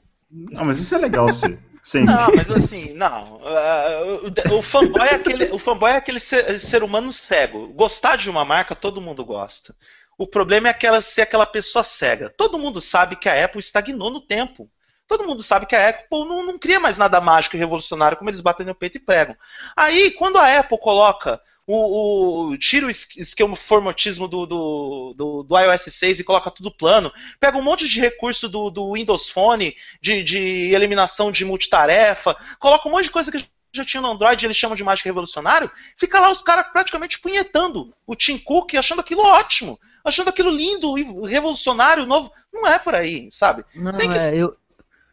[0.57, 1.59] Ah, mas isso é legal ser.
[1.83, 2.15] Sempre.
[2.15, 3.41] Não, mas assim, não.
[3.45, 4.21] Ah,
[4.53, 7.67] o, o fanboy é aquele, o fanboy é aquele ser, ser humano cego.
[7.73, 9.75] Gostar de uma marca, todo mundo gosta.
[10.19, 12.33] O problema é aquela, ser aquela pessoa cega.
[12.37, 14.71] Todo mundo sabe que a Apple estagnou no tempo.
[15.09, 18.31] Todo mundo sabe que a Apple não, não cria mais nada mágico e revolucionário como
[18.31, 19.37] eles batem no peito e pregam.
[19.77, 25.59] Aí, quando a Apple coloca o, o- tira o es- esquemoformatismo do, do, do, do
[25.59, 29.77] iOS 6 e coloca tudo plano, pega um monte de recurso do, do Windows Phone,
[30.01, 30.39] de, de
[30.75, 34.57] eliminação de multitarefa, coloca um monte de coisa que já tinha no Android e eles
[34.57, 39.23] chamam de mágico revolucionário, fica lá os caras praticamente punhetando o Tim Cook, achando aquilo
[39.23, 42.31] ótimo, achando aquilo lindo e revolucionário, novo.
[42.53, 43.65] Não é por aí, sabe?
[43.75, 44.57] Não, Tem que é, eu,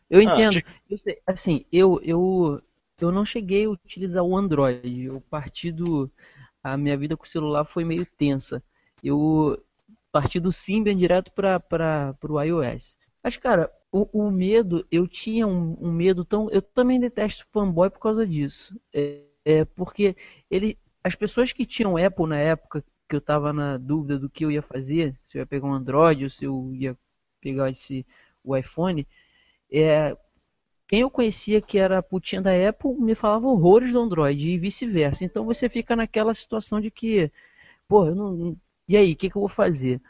[0.09, 0.53] eu Ah, entendo.
[0.53, 0.69] diga.
[0.89, 2.61] Eu sei, assim, eu, eu,
[2.99, 5.03] eu não cheguei a utilizar o Android.
[5.05, 6.09] Eu parti do.
[6.63, 8.61] A minha vida com o celular foi meio tensa.
[9.01, 9.61] Eu
[10.11, 12.97] parti do Symbian direto para o iOS.
[13.23, 16.49] Mas, cara, o, o medo, eu tinha um, um medo tão.
[16.51, 18.79] Eu também detesto fanboy por causa disso.
[18.93, 20.15] É, é porque
[20.49, 24.45] ele, as pessoas que tinham Apple na época que eu tava na dúvida do que
[24.45, 26.95] eu ia fazer, se eu ia pegar um Android ou se eu ia
[27.41, 28.05] pegar esse,
[28.43, 29.07] o iPhone,
[29.71, 30.15] é,
[30.87, 35.23] quem eu conhecia que era putinha da Apple me falava horrores do Android e vice-versa.
[35.25, 37.31] Então você fica naquela situação de que,
[37.87, 38.57] pô, eu não.
[38.87, 40.01] E aí, o que, que eu vou fazer?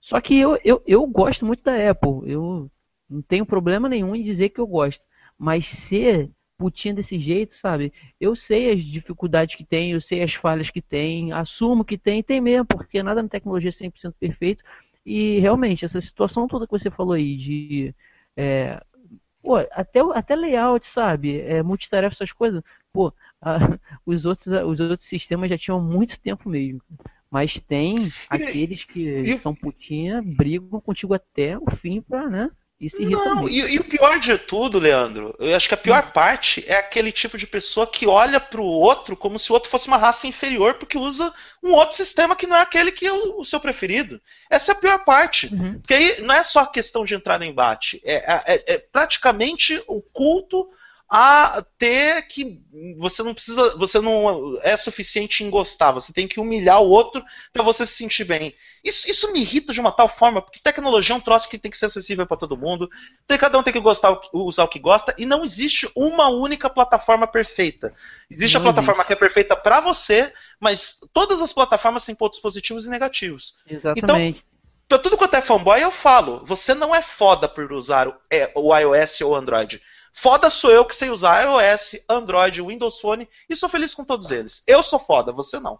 [0.00, 2.30] Só que eu, eu, eu gosto muito da Apple.
[2.30, 2.70] Eu
[3.08, 5.04] não tenho problema nenhum em dizer que eu gosto.
[5.38, 7.92] Mas ser putinha desse jeito, sabe?
[8.20, 12.22] Eu sei as dificuldades que tem, eu sei as falhas que tem, assumo que tem,
[12.22, 14.62] tem mesmo, porque nada na tecnologia é 100% perfeito.
[15.04, 17.94] E realmente, essa situação toda que você falou aí de.
[18.36, 18.80] é,
[19.42, 21.40] pô, até, até layout, sabe?
[21.40, 22.62] É, multitarefa, essas coisas.
[22.92, 23.58] Pô, a-
[24.06, 26.80] os, outros, os outros sistemas já tinham muito tempo mesmo.
[27.30, 32.50] Mas tem aqueles que e- são putinha, brigam contigo até o fim pra, né?
[32.82, 33.50] Isso irrita Não, muito.
[33.54, 37.12] e, e o pior de tudo, Leandro, eu acho que a pior parte é aquele
[37.12, 40.74] tipo de pessoa que olha pro outro como se o outro fosse uma raça inferior
[40.74, 44.20] porque usa um outro sistema que não é aquele que é o, o seu preferido.
[44.50, 45.46] Essa é a pior parte.
[45.54, 45.78] Uhum.
[45.78, 48.16] Porque aí não é só questão de entrar no embate, é,
[48.54, 50.68] é- é praticamente o culto
[51.14, 52.58] a ter que
[52.96, 57.22] você não precisa, você não é suficiente em gostar, você tem que humilhar o outro
[57.52, 58.54] para você se sentir bem.
[58.82, 61.70] Isso, isso me irrita de uma tal forma, porque tecnologia é um troço que tem
[61.70, 62.88] que ser acessível para todo mundo,
[63.26, 66.70] tem, cada um tem que gostar, usar o que gosta, e não existe uma única
[66.70, 67.92] plataforma perfeita.
[68.30, 72.40] Existe Não a plataforma que é perfeita para você, mas todas as plataformas têm pontos
[72.40, 73.54] positivos e negativos.
[73.68, 74.42] Exatamente.
[74.88, 78.50] Pra tudo quanto é fanboy, eu falo, você não é foda por usar o, é,
[78.54, 79.78] o iOS ou o Android.
[80.12, 84.30] Foda sou eu que sei usar iOS, Android, Windows Phone e sou feliz com todos
[84.30, 84.62] eles.
[84.66, 85.78] Eu sou foda, você não.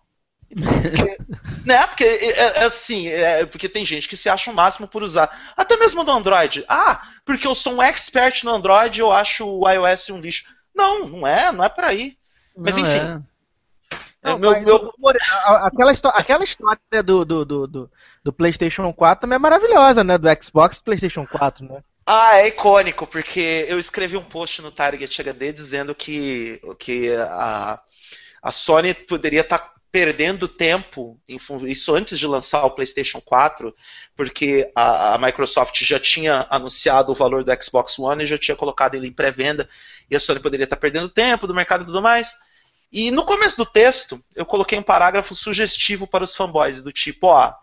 [0.54, 1.18] Porque,
[1.64, 1.86] né?
[1.86, 5.54] Porque é, é assim, é, porque tem gente que se acha o máximo por usar.
[5.56, 6.64] Até mesmo no Android.
[6.68, 10.44] Ah, porque eu sou um expert no Android, eu acho o iOS um lixo.
[10.74, 12.16] Não, não é, não é por aí.
[12.56, 12.98] Mas Não, enfim.
[12.98, 13.20] é.
[14.22, 14.92] é, Não, meu, mas meu-
[15.64, 17.90] Aquela, histó- aquela história do, do, do, do,
[18.24, 20.16] do PlayStation 4 também é maravilhosa, né?
[20.18, 21.82] Do Xbox e PlayStation 4, né?
[22.04, 27.80] Ah, é icônico, porque eu escrevi um post no Target HD dizendo que, que a,
[28.42, 33.74] a Sony poderia estar perdendo tempo, isso antes de lançar o PlayStation 4,
[34.16, 38.56] porque a, a Microsoft já tinha anunciado o valor do Xbox One e já tinha
[38.56, 39.68] colocado ele em pré-venda,
[40.10, 42.34] e a Sony poderia estar perdendo tempo do mercado e tudo mais.
[42.90, 47.28] E no começo do texto, eu coloquei um parágrafo sugestivo para os fanboys, do tipo,
[47.28, 47.54] ó,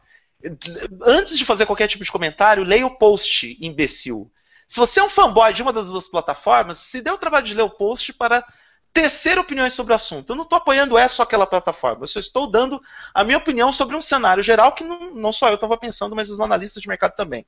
[1.02, 4.32] antes de fazer qualquer tipo de comentário, leia o post, imbecil.
[4.68, 7.56] Se você é um fanboy de uma das duas plataformas, se dê o trabalho de
[7.56, 8.46] ler o post para
[8.94, 10.32] tecer opiniões sobre o assunto.
[10.32, 12.04] Eu não estou apoiando essa ou aquela plataforma.
[12.04, 12.82] Eu só estou dando
[13.14, 16.30] a minha opinião sobre um cenário geral que não, não só eu estava pensando, mas
[16.30, 17.46] os analistas de mercado também.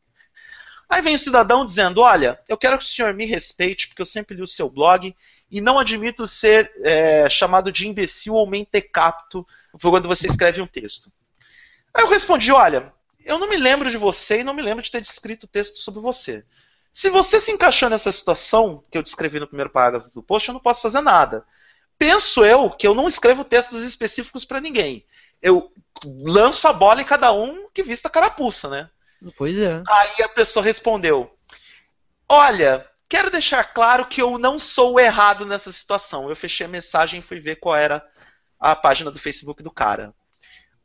[0.90, 4.06] Aí vem o cidadão dizendo: Olha, eu quero que o senhor me respeite, porque eu
[4.06, 5.16] sempre li o seu blog
[5.50, 9.46] e não admito ser é, chamado de imbecil ou mentecapto
[9.80, 11.12] quando você escreve um texto.
[11.94, 14.92] Aí eu respondi: Olha, eu não me lembro de você e não me lembro de
[14.92, 16.44] ter descrito texto sobre você.
[16.94, 20.54] Se você se encaixou nessa situação que eu descrevi no primeiro parágrafo do post, eu
[20.54, 21.46] não posso fazer nada.
[21.98, 25.06] Penso eu que eu não escrevo textos específicos para ninguém.
[25.42, 25.72] Eu
[26.04, 28.90] lanço a bola em cada um que vista a carapuça, né?
[29.38, 29.82] Pois é.
[29.88, 31.32] Aí a pessoa respondeu:
[32.28, 36.30] Olha, quero deixar claro que eu não sou o errado nessa situação.
[36.30, 38.06] Eu fechei a mensagem e fui ver qual era
[38.60, 40.14] a página do Facebook do cara.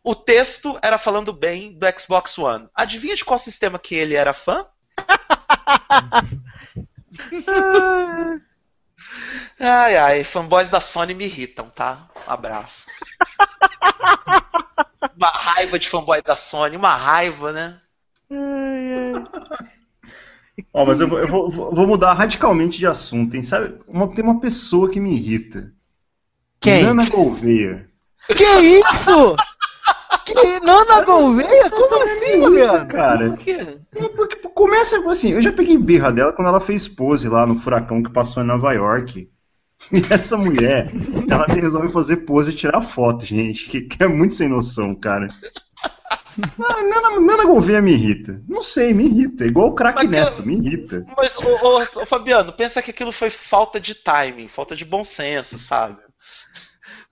[0.06, 2.68] O texto era falando bem do Xbox One.
[2.72, 4.64] Adivinha de qual sistema que ele era fã?
[9.58, 12.08] Ai, ai, fanboys da Sony me irritam, tá?
[12.26, 12.86] Um abraço.
[15.16, 17.80] uma raiva de fanboy da Sony, uma raiva, né?
[20.72, 23.42] Ó, mas eu, vou, eu vou- vou- vou mudar radicalmente de assunto, hein?
[23.42, 25.72] Sabe, uma- tem uma pessoa que me irrita.
[26.60, 26.84] Quem?
[26.84, 27.88] Nana Gouveia.
[28.28, 29.36] Que isso?
[30.26, 31.70] Que Nana Gouveia?
[31.70, 32.88] Como assim, Juliano?
[32.88, 33.78] Cara, Por quê?
[33.94, 37.56] É porque começa assim, eu já peguei birra dela quando ela fez pose lá no
[37.56, 39.28] furacão que passou em Nova York.
[39.92, 40.90] E essa mulher,
[41.30, 45.28] ela resolve fazer pose e tirar foto, gente, que, que é muito sem noção, cara.
[46.58, 48.42] Nana, Nana Gouveia me irrita.
[48.48, 49.46] Não sei, me irrita.
[49.46, 51.04] Igual o craque Neto, me irrita.
[51.16, 55.04] Mas, ô, ô, ô, Fabiano, pensa que aquilo foi falta de timing, falta de bom
[55.04, 55.98] senso, sabe?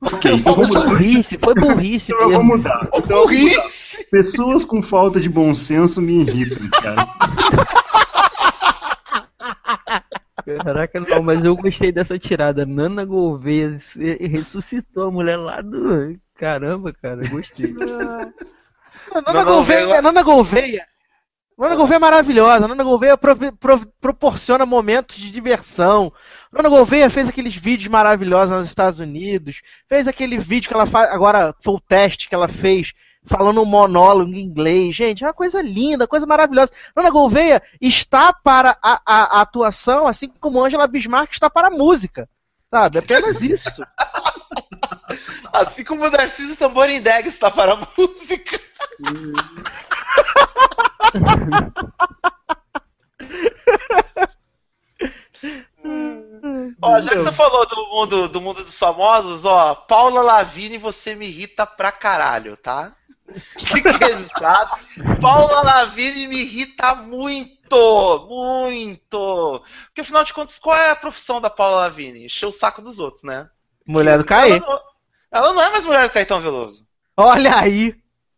[0.02, 0.88] Ok, então Foi vamos mudar.
[0.90, 2.56] burrice, foi burrice Então eu vou mesmo.
[2.58, 2.88] mudar.
[2.94, 3.36] Então vou mudar.
[3.62, 4.06] Burrice!
[4.10, 7.08] Pessoas com falta de bom senso me irritam, cara.
[10.62, 12.66] Caraca, não, mas eu gostei dessa tirada.
[12.66, 13.76] Nana Gouveia
[14.20, 16.16] ressuscitou a mulher lá do.
[16.36, 17.72] Caramba, cara, gostei.
[17.72, 18.34] Nana
[19.26, 20.86] Nana Gouveia, Gouveia- Nana Gouveia.
[21.56, 22.66] Nana Gouveia é maravilhosa.
[22.66, 23.16] Nana Gouveia
[24.00, 26.12] proporciona momentos de diversão.
[26.52, 29.62] Nana Gouveia fez aqueles vídeos maravilhosos nos Estados Unidos.
[29.88, 31.10] Fez aquele vídeo que ela faz.
[31.12, 32.92] Agora foi o teste que ela fez.
[33.26, 34.94] Falando um monólogo em inglês.
[34.96, 36.72] Gente, é uma coisa linda, coisa maravilhosa.
[36.94, 41.70] Nana Gouveia está para a, a- a atuação, assim como Angela Bismarck está para a
[41.70, 42.28] música.
[42.74, 42.98] Sabe?
[42.98, 43.86] Apenas isso.
[45.54, 48.60] Assim como o Narciso Tamborindeg está para a música.
[56.82, 61.14] Ó, já que você falou do mundo, do mundo dos famosos, ó, Paula Lavigne, você
[61.14, 62.92] me irrita pra caralho, tá?
[63.58, 64.78] Fique registrado.
[65.20, 69.62] Paula Lavigne me irrita muito, muito.
[69.86, 72.26] Porque afinal de contas, qual é a profissão da Paula Lavigne?
[72.26, 73.48] Encher o saco dos outros, né?
[73.86, 74.52] Mulher do Caê.
[74.52, 74.80] Ela não,
[75.30, 76.86] ela não é mais mulher do Caetano Veloso.
[77.16, 77.96] Olha aí.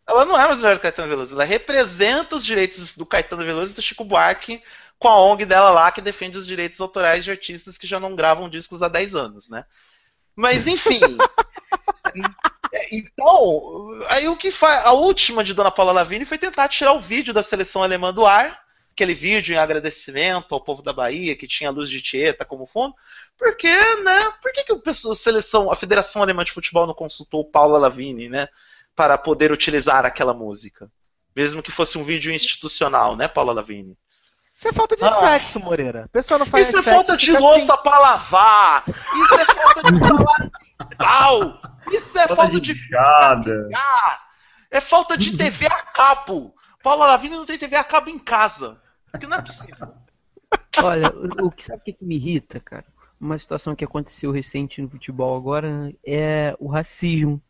[0.08, 1.34] Ela não é mais mulher do Caetano Veloso.
[1.34, 4.62] Ela representa os direitos do Caetano Veloso e do Chico Buarque
[4.98, 8.16] com a ONG dela lá que defende os direitos autorais de artistas que já não
[8.16, 9.64] gravam discos há 10 anos, né?
[10.34, 11.00] Mas enfim.
[12.90, 14.84] então, aí o que faz.
[14.84, 18.24] A última de Dona Paula Lavigne foi tentar tirar o vídeo da seleção alemã do
[18.26, 18.58] ar.
[18.92, 22.66] Aquele vídeo em agradecimento ao povo da Bahia, que tinha a luz de Tieta como
[22.66, 22.94] fundo.
[23.38, 24.32] Porque, né?
[24.40, 28.48] Por que, que a, seleção, a Federação Alemã de Futebol não consultou Paula Lavigne, né?
[28.94, 30.90] Para poder utilizar aquela música.
[31.34, 33.94] Mesmo que fosse um vídeo institucional, né, Paula Lavigne?
[34.56, 35.10] Isso é falta de Ah.
[35.10, 36.04] sexo, Moreira.
[36.04, 37.82] A pessoa não faz Isso é falta de louça assim.
[37.82, 38.84] pra lavar!
[38.88, 41.60] Isso é falta de mental!
[41.90, 43.68] Isso é falta, de mijada.
[43.74, 44.18] Ah,
[44.70, 46.54] é falta de TV a cabo!
[46.82, 48.80] Paula Lavigne não tem TV a cabo em casa.
[49.10, 49.88] Porque não é possível.
[50.82, 51.08] Olha,
[51.42, 52.84] o, que sabe o que, que me irrita, cara?
[53.20, 57.42] Uma situação que aconteceu recente no futebol agora é o racismo.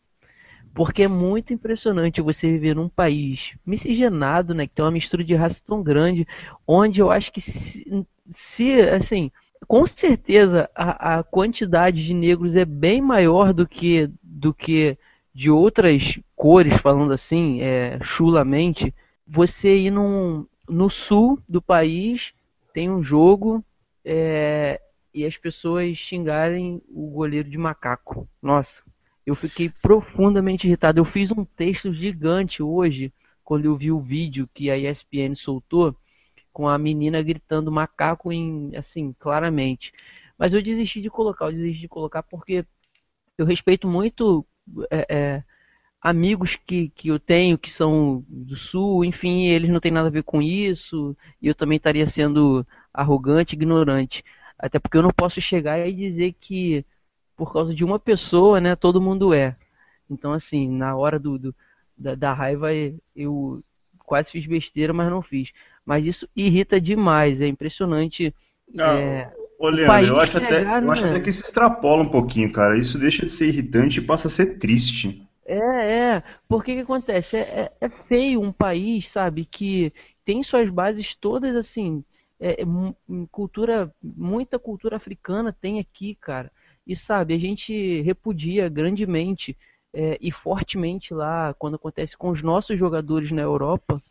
[0.73, 4.67] Porque é muito impressionante você viver num país miscigenado, né?
[4.67, 6.27] Que tem uma mistura de raça tão grande,
[6.67, 9.31] onde eu acho que se, se assim,
[9.67, 14.99] com certeza a, a quantidade de negros é bem maior do que do que
[15.35, 18.95] de outras cores, falando assim, é, chulamente,
[19.27, 22.35] você ir num, no sul do país,
[22.73, 23.65] tem um jogo
[24.05, 24.81] é,
[25.13, 28.29] e as pessoas xingarem o goleiro de macaco.
[28.43, 28.85] Nossa,
[29.25, 31.01] eu fiquei profundamente irritado.
[31.01, 33.13] Eu fiz um texto gigante hoje,
[33.43, 35.97] quando eu vi o vídeo que a ESPN soltou,
[36.53, 39.93] com a menina gritando macaco em assim, claramente.
[40.39, 42.65] Mas eu desisti de colocar, eu desisti de colocar porque
[43.39, 44.47] eu respeito muito
[44.91, 45.45] é, é,
[46.01, 50.11] amigos que, que eu tenho que são do sul, enfim, eles não têm nada a
[50.11, 54.25] ver com isso, e eu também estaria sendo arrogante, ignorante.
[54.59, 56.85] Até porque eu não posso chegar e dizer que
[57.37, 59.57] por causa de uma pessoa, né, todo mundo é.
[60.09, 61.55] Então, assim, na hora do, do
[61.97, 62.69] da, da, raiva,
[63.15, 63.63] eu
[63.99, 65.53] quase fiz besteira, mas não fiz.
[65.85, 68.35] Mas isso irrita demais, é impressionante.
[68.73, 72.53] Não, é, Ô, Leandro, eu, acho, até, eu acho até que isso extrapola um pouquinho,
[72.53, 72.79] cara.
[72.79, 75.27] Isso deixa de ser irritante e passa a ser triste.
[75.47, 76.23] É, é.
[76.49, 77.37] Porque que acontece?
[77.37, 79.93] É, é, é feio um país, sabe, que
[80.25, 82.05] tem suas bases todas assim.
[82.39, 82.67] É, é
[83.31, 86.51] cultura, muita cultura africana tem aqui, cara.
[86.87, 89.57] E sabe, a gente repudia grandemente
[89.93, 94.03] é, e fortemente lá quando acontece com os nossos jogadores na Europa.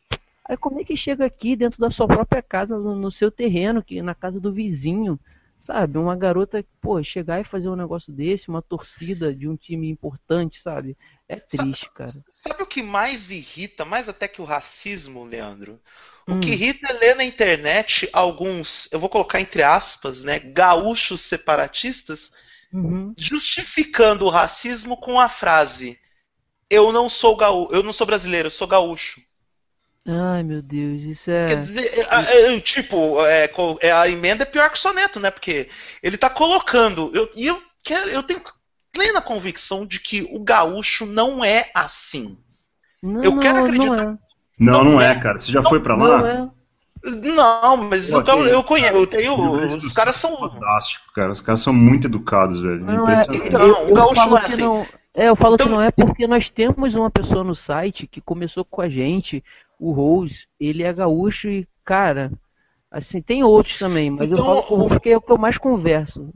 [0.43, 3.83] Aí como é que chega aqui dentro da sua própria casa, no, no seu terreno,
[3.83, 5.19] que na casa do vizinho?
[5.65, 9.89] Sabe, uma garota, pô, chegar e fazer um negócio desse, uma torcida de um time
[9.89, 10.95] importante, sabe?
[11.27, 12.13] É triste, cara.
[12.29, 15.81] Sabe o que mais irrita, mais até que o racismo, Leandro?
[16.27, 16.39] O hum.
[16.39, 22.31] que irrita é ler na internet alguns, eu vou colocar entre aspas, né, gaúchos separatistas
[22.71, 23.15] uhum.
[23.17, 25.99] justificando o racismo com a frase:
[26.69, 29.19] "Eu não sou gaúcho, eu não sou brasileiro, eu sou gaúcho".
[30.07, 31.47] Ai, meu Deus, isso é.
[31.47, 33.49] Quer dizer, é, é, tipo, é,
[33.81, 35.31] é, a emenda é pior que o soneto, né?
[35.31, 35.67] Porque
[36.03, 37.11] ele tá colocando.
[37.11, 38.39] Eu, e eu, quero, eu tenho
[38.93, 42.37] plena convicção de que o gaúcho não é assim.
[43.01, 43.95] Não, eu quero acreditar.
[43.95, 44.17] Não, é.
[44.59, 45.39] não, não é, cara.
[45.39, 46.17] Você já não, foi para lá?
[46.19, 47.11] Não, é.
[47.11, 48.93] não mas Pô, eu, eu conheço.
[48.93, 50.37] Eu tenho, os caras são.
[50.37, 51.31] Fantástico, cara.
[51.31, 52.85] Os caras são muito educados, velho.
[52.85, 54.61] Não, é, então, o gaúcho não é assim.
[54.61, 58.05] Não, é, eu falo então, que não é porque nós temos uma pessoa no site
[58.05, 59.41] que começou com a gente
[59.79, 62.31] o Rose, ele é gaúcho e, cara,
[62.89, 66.33] assim, tem outros também, mas então, eu falo porque é o que eu mais converso.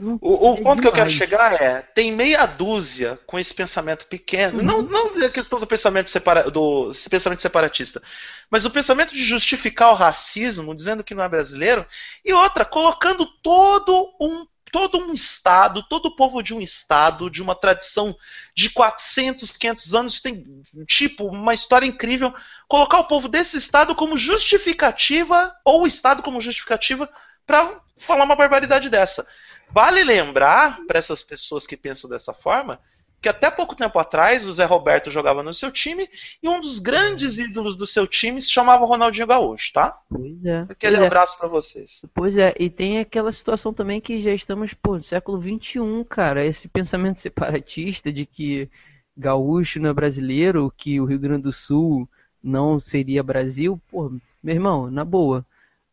[0.00, 4.06] O, o é ponto que eu quero chegar é: tem meia dúzia com esse pensamento
[4.06, 4.58] pequeno.
[4.58, 4.64] Uhum.
[4.64, 8.02] Não, não é questão do pensamento, separa, do pensamento separatista,
[8.50, 11.84] mas o pensamento de justificar o racismo, dizendo que não é brasileiro,
[12.24, 17.42] e outra, colocando todo um todo um estado, todo o povo de um estado, de
[17.42, 18.16] uma tradição
[18.54, 22.34] de 400, 500 anos, tem tipo uma história incrível,
[22.68, 27.08] colocar o povo desse estado como justificativa ou o estado como justificativa
[27.46, 29.26] para falar uma barbaridade dessa.
[29.70, 32.80] Vale lembrar para essas pessoas que pensam dessa forma
[33.20, 36.08] que até pouco tempo atrás o Zé Roberto jogava no seu time
[36.42, 39.98] e um dos grandes ídolos do seu time se chamava Ronaldinho Gaúcho, tá?
[40.08, 40.60] Pois é.
[40.68, 41.06] Aquele pois é.
[41.06, 41.38] abraço é.
[41.38, 42.04] para vocês.
[42.14, 46.44] Pois é, e tem aquela situação também que já estamos, pô, no século XXI, cara,
[46.44, 48.70] esse pensamento separatista de que
[49.16, 52.08] gaúcho não é brasileiro, que o Rio Grande do Sul
[52.42, 54.10] não seria Brasil, pô,
[54.42, 55.44] meu irmão, na boa.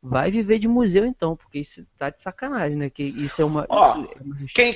[0.02, 2.90] Vai viver de museu então, porque isso tá de sacanagem, né?
[2.90, 3.66] Que isso é uma.
[3.68, 4.74] Ó, é uma quem,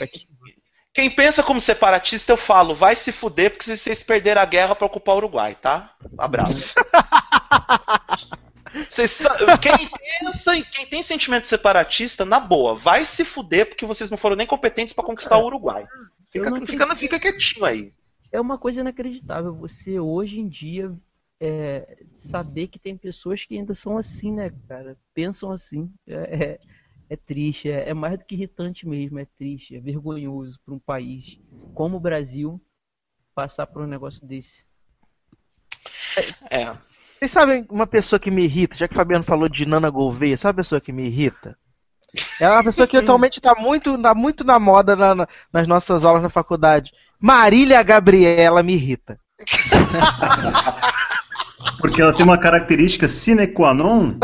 [0.93, 4.85] quem pensa como separatista, eu falo, vai se fuder porque vocês perderam a guerra para
[4.85, 5.95] ocupar o Uruguai, tá?
[6.17, 6.75] Abraço.
[8.87, 9.21] Vocês,
[9.61, 14.17] quem pensa e quem tem sentimento separatista, na boa, vai se fuder porque vocês não
[14.17, 15.85] foram nem competentes para conquistar o Uruguai.
[16.31, 17.93] Fica, fica, fica quietinho aí.
[18.31, 20.95] É uma coisa inacreditável você hoje em dia
[21.37, 24.95] é, saber que tem pessoas que ainda são assim, né, cara?
[25.13, 25.91] Pensam assim.
[26.07, 26.59] É, é,
[27.11, 30.79] é triste, é, é, mais do que irritante mesmo, é triste, é vergonhoso para um
[30.79, 31.37] país
[31.75, 32.57] como o Brasil
[33.35, 34.63] passar por um negócio desse.
[36.49, 36.71] É.
[37.19, 40.37] Vocês sabem uma pessoa que me irrita, já que o Fabiano falou de Nana Gouveia,
[40.37, 41.57] sabe a pessoa que me irrita?
[42.39, 45.67] Ela é uma pessoa que atualmente está muito, tá muito na moda na, na, nas
[45.67, 46.93] nossas aulas na faculdade.
[47.19, 49.19] Marília Gabriela me irrita.
[51.77, 54.17] Porque ela tem uma característica sine qua non?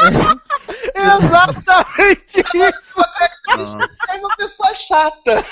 [0.00, 0.40] É
[0.94, 3.02] Exatamente isso!
[4.08, 5.44] É uma pessoa chata.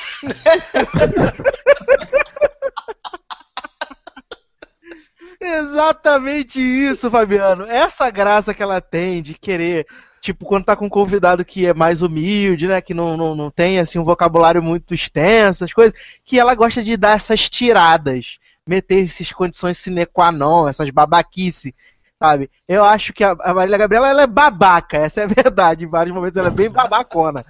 [5.40, 7.64] Exatamente isso, Fabiano.
[7.66, 9.86] Essa graça que ela tem de querer
[10.20, 12.80] Tipo, quando tá com um convidado que é mais humilde, né?
[12.80, 15.94] Que não, não, não tem, assim, um vocabulário muito extenso, as coisas.
[16.24, 18.38] Que ela gosta de dar essas tiradas.
[18.66, 21.74] Meter essas condições sine qua non, essas babaquice,
[22.22, 22.50] sabe?
[22.66, 25.84] Eu acho que a, Marília Gabriela, ela é babaca, essa é a verdade.
[25.84, 27.44] Em vários momentos ela é bem babacona.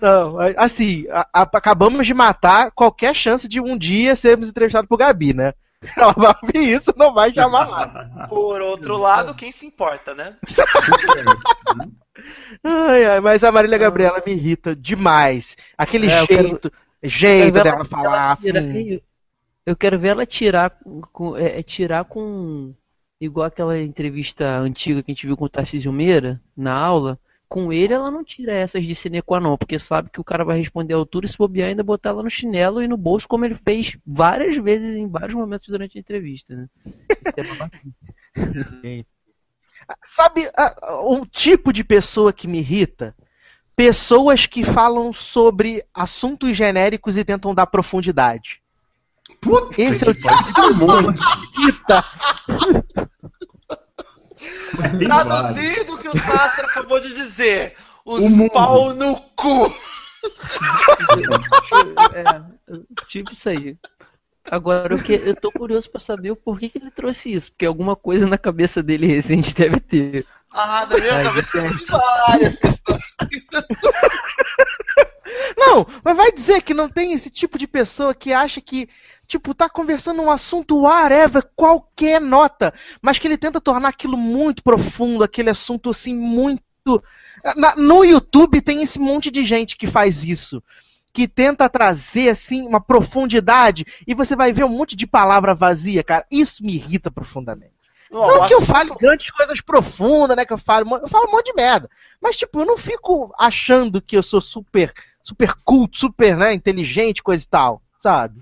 [0.00, 4.98] Não, assim, a- a- acabamos de matar qualquer chance de um dia sermos entrevistados por
[4.98, 5.52] Gabi, né?
[5.96, 8.28] Ela vai ouvir isso, não vai chamar mais.
[8.30, 10.34] Por outro lado, quem se importa, né?
[12.64, 15.56] Ai, ai, mas a Marília Gabriela me irrita demais.
[15.76, 16.72] Aquele É, quero- jeito,
[17.02, 19.00] jeito quero ver dela ela falar assim.
[19.66, 20.72] Eu quero ver ela tirar
[21.12, 22.74] com, é, é, tirar com
[23.20, 27.18] igual aquela entrevista antiga que a gente viu com o Tarcísio Meira na aula.
[27.48, 30.44] Com ele ela não tira essas de sine qua non, porque sabe que o cara
[30.44, 33.28] vai responder à altura e se bobear ainda botar ela no chinelo e no bolso,
[33.28, 36.68] como ele fez várias vezes em vários momentos durante a entrevista, né?
[37.36, 39.04] Isso é.
[40.02, 40.42] Sabe
[41.04, 43.14] um tipo de pessoa que me irrita?
[43.76, 48.60] Pessoas que falam sobre assuntos genéricos e tentam dar profundidade.
[49.40, 52.04] Puta Esse é o tipo de pessoa que me irrita.
[54.98, 55.28] Tem vários.
[55.28, 57.76] Traduzindo o que o Sastra acabou de dizer.
[58.04, 59.74] Os O pau no cu.
[62.14, 62.24] É,
[63.08, 63.76] tipo isso aí.
[64.50, 67.66] Agora, o que eu tô curioso pra saber o porquê que ele trouxe isso, porque
[67.66, 70.24] alguma coisa na cabeça dele recente deve ter.
[70.52, 73.02] Ah, na minha Ai, cabeça tem várias questões.
[75.56, 78.88] Não, mas vai dizer que não tem esse tipo de pessoa que acha que,
[79.26, 82.72] tipo, tá conversando um assunto whatever, qualquer nota,
[83.02, 86.62] mas que ele tenta tornar aquilo muito profundo, aquele assunto assim, muito.
[87.56, 90.62] Na- no YouTube tem esse monte de gente que faz isso.
[91.12, 96.04] Que tenta trazer, assim, uma profundidade, e você vai ver um monte de palavra vazia,
[96.04, 96.26] cara.
[96.30, 97.72] Isso me irrita profundamente.
[98.10, 100.44] Não, Não que eu fale grandes coisas profundas, né?
[100.44, 101.90] Que eu falo, eu falo um monte de merda.
[102.20, 107.22] Mas, tipo, eu não fico achando que eu sou super, super culto, super, né, inteligente,
[107.22, 108.40] coisa e tal, sabe?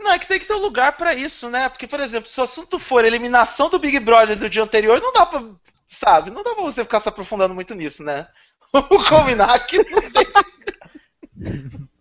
[0.00, 1.68] Não, é que tem que ter um lugar pra isso, né?
[1.68, 5.12] Porque, por exemplo, se o assunto for eliminação do Big Brother do dia anterior, não
[5.12, 5.44] dá pra.
[5.86, 6.30] Sabe?
[6.30, 8.26] Não dá pra você ficar se aprofundando muito nisso, né?
[8.72, 10.26] Vamos combinar que não tem.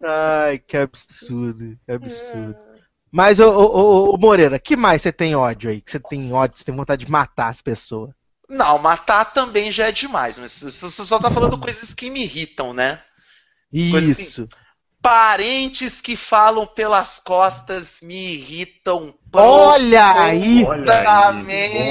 [0.01, 2.55] Ai, que absurdo, que absurdo.
[3.11, 5.81] Mas, ô, ô, ô, Moreira, que mais você tem ódio aí?
[5.81, 8.11] Que você tem ódio, você tem vontade de matar as pessoas?
[8.47, 12.73] Não, matar também já é demais, mas você só tá falando coisas que me irritam,
[12.73, 13.01] né?
[13.91, 14.23] Coisa assim.
[14.23, 14.49] Isso.
[15.01, 19.13] Parentes que falam pelas costas me irritam.
[19.33, 20.63] Olha aí!
[20.65, 21.03] Olha.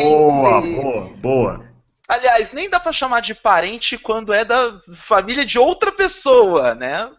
[0.03, 1.69] Boa, boa, boa.
[2.07, 7.11] Aliás, nem dá pra chamar de parente quando é da família de outra pessoa, né?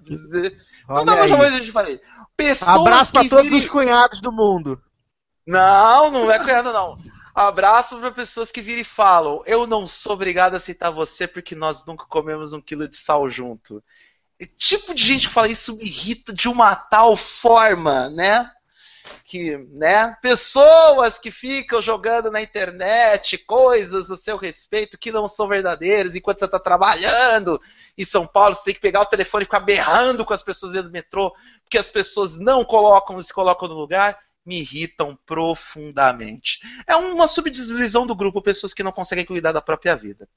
[0.88, 1.30] Não dá Olha pra aí.
[1.30, 2.02] chamar de parente.
[2.36, 4.82] Pessoas Abraço pra que todos virem- os cunhados do mundo.
[5.46, 6.98] Não, não é cunhado, não.
[7.36, 11.56] Abraço pra pessoas que viram e falam: Eu não sou obrigado a aceitar você porque
[11.56, 13.84] nós nunca comemos um quilo de sal junto.
[14.58, 18.50] Tipo de gente que fala isso me irrita de uma tal forma, né?
[19.26, 20.16] Que, né?
[20.22, 26.40] Pessoas que ficam jogando na internet coisas a seu respeito que não são verdadeiras enquanto
[26.40, 27.60] você está trabalhando
[27.98, 30.72] em São Paulo, você tem que pegar o telefone e ficar berrando com as pessoas
[30.72, 36.60] dentro do metrô, porque as pessoas não colocam, se colocam no lugar me irritam profundamente.
[36.88, 40.28] É uma subdivisão do grupo, pessoas que não conseguem cuidar da própria vida.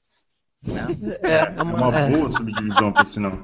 [1.23, 2.09] É, é É uma uma, é.
[2.09, 3.39] boa subdivisão, por sinal.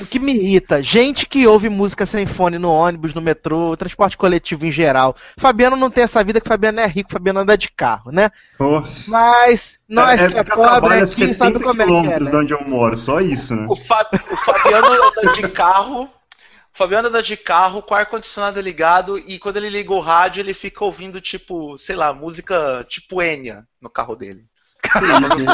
[0.00, 4.16] O que me irrita, gente que ouve música sem fone no ônibus, no metrô, transporte
[4.16, 5.14] coletivo em geral.
[5.38, 8.30] Fabiano não tem essa vida que Fabiano é rico, Fabiano anda de carro, né?
[8.58, 9.10] Nossa.
[9.10, 12.32] Mas nós que é eu pobre aqui 70 sabe como é que é, quilômetros de
[12.32, 12.38] né?
[12.38, 13.66] onde eu moro, só isso, né?
[13.68, 16.04] O, Fa- o Fabiano anda de carro.
[16.04, 20.40] O Fabiano anda de carro com o ar-condicionado ligado e quando ele liga o rádio,
[20.40, 24.44] ele fica ouvindo, tipo, sei lá, música tipo Enya no carro dele.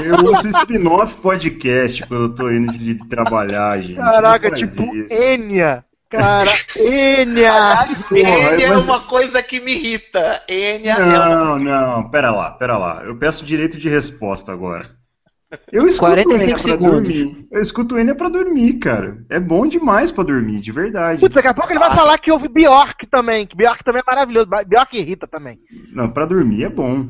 [0.05, 3.97] Eu uso spin-off podcast quando eu tô indo de, de trabalhar, gente.
[3.97, 5.13] Caraca, tipo isso.
[5.13, 5.85] Enya.
[6.11, 7.87] Cara, Enya.
[8.11, 10.43] Enya é uma coisa que me irrita.
[10.49, 13.03] Enya é uma Não, não, pera lá, pera lá.
[13.05, 14.97] Eu peço direito de resposta agora.
[15.73, 16.93] Eu escuto 45 Enya pra segundos.
[16.93, 17.49] dormir.
[17.51, 19.19] Eu escuto Enya pra dormir, cara.
[19.31, 21.21] É bom demais pra dormir, de verdade.
[21.21, 24.11] Putz, daqui a pouco ele vai falar que ouve Bjork também, que Bjork também é
[24.11, 24.47] maravilhoso.
[24.67, 25.59] Bjork irrita também.
[25.93, 27.07] Não, pra dormir é bom.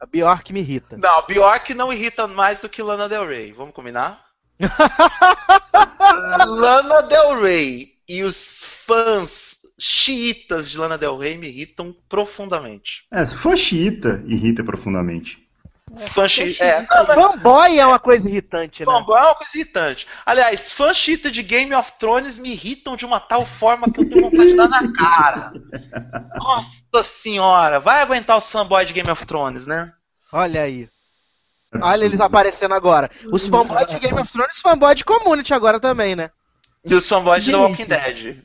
[0.00, 0.96] A Bjork me irrita.
[0.96, 3.52] Não, Bjork não irrita mais do que Lana Del Rey.
[3.52, 4.24] Vamos combinar?
[6.46, 13.06] Lana Del Rey e os fãs xiitas de Lana Del Rey me irritam profundamente.
[13.10, 15.43] É, se for xiita, irrita profundamente.
[16.08, 16.56] Fã chi...
[16.60, 18.86] é, não, mas Fanboy é uma coisa irritante, né?
[18.86, 20.06] fanboy é uma coisa irritante.
[20.24, 24.08] Aliás, fã chita de Game of Thrones me irritam de uma tal forma que eu
[24.08, 25.52] tenho vontade de dar na cara.
[26.36, 29.92] Nossa senhora, vai aguentar o fanboy de Game of Thrones, né?
[30.32, 30.88] Olha aí.
[31.80, 33.10] Olha eles aparecendo agora.
[33.32, 36.30] Os fanboys de Game of Thrones e os fanboys de Community agora também, né?
[36.86, 37.66] E os fanboys de The Gente.
[37.70, 38.36] Walking Dead.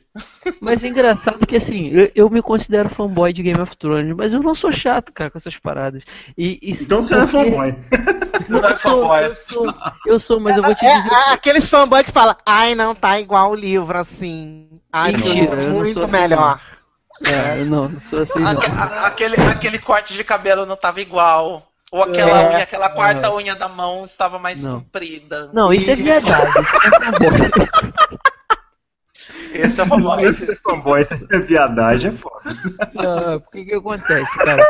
[0.62, 4.32] Mas é engraçado que assim, eu, eu me considero fanboy de Game of Thrones, mas
[4.32, 6.02] eu não sou chato, cara, com essas paradas.
[6.38, 7.76] E, e- Então você não é fanboy.
[8.48, 9.24] Não é Eu sou, fanboy.
[9.24, 9.74] eu sou,
[10.06, 11.10] eu sou, mas eu vou te É, dizer.
[11.12, 14.68] é aqueles fanboys que falam, ai, não tá igual o livro assim.
[14.90, 16.60] Ai, Mentira, não, eu não muito sou assim, melhor.
[17.26, 18.48] É, eu não, não sou assim, não.
[18.62, 21.66] A- a- aquele, aquele corte de cabelo não tava igual.
[21.92, 22.48] Ou aquela É.
[22.48, 24.78] unha, aquela quarta unha da mão estava mais Não.
[24.78, 25.50] comprida.
[25.52, 26.04] Não, isso é Isso.
[26.04, 26.50] verdade.
[26.60, 27.68] Isso é fanboy.
[29.52, 30.24] Esse é fanboy.
[30.24, 32.42] Esse é fanboy, essa é viadagem, é foda.
[32.94, 34.62] Não, o que que acontece, cara?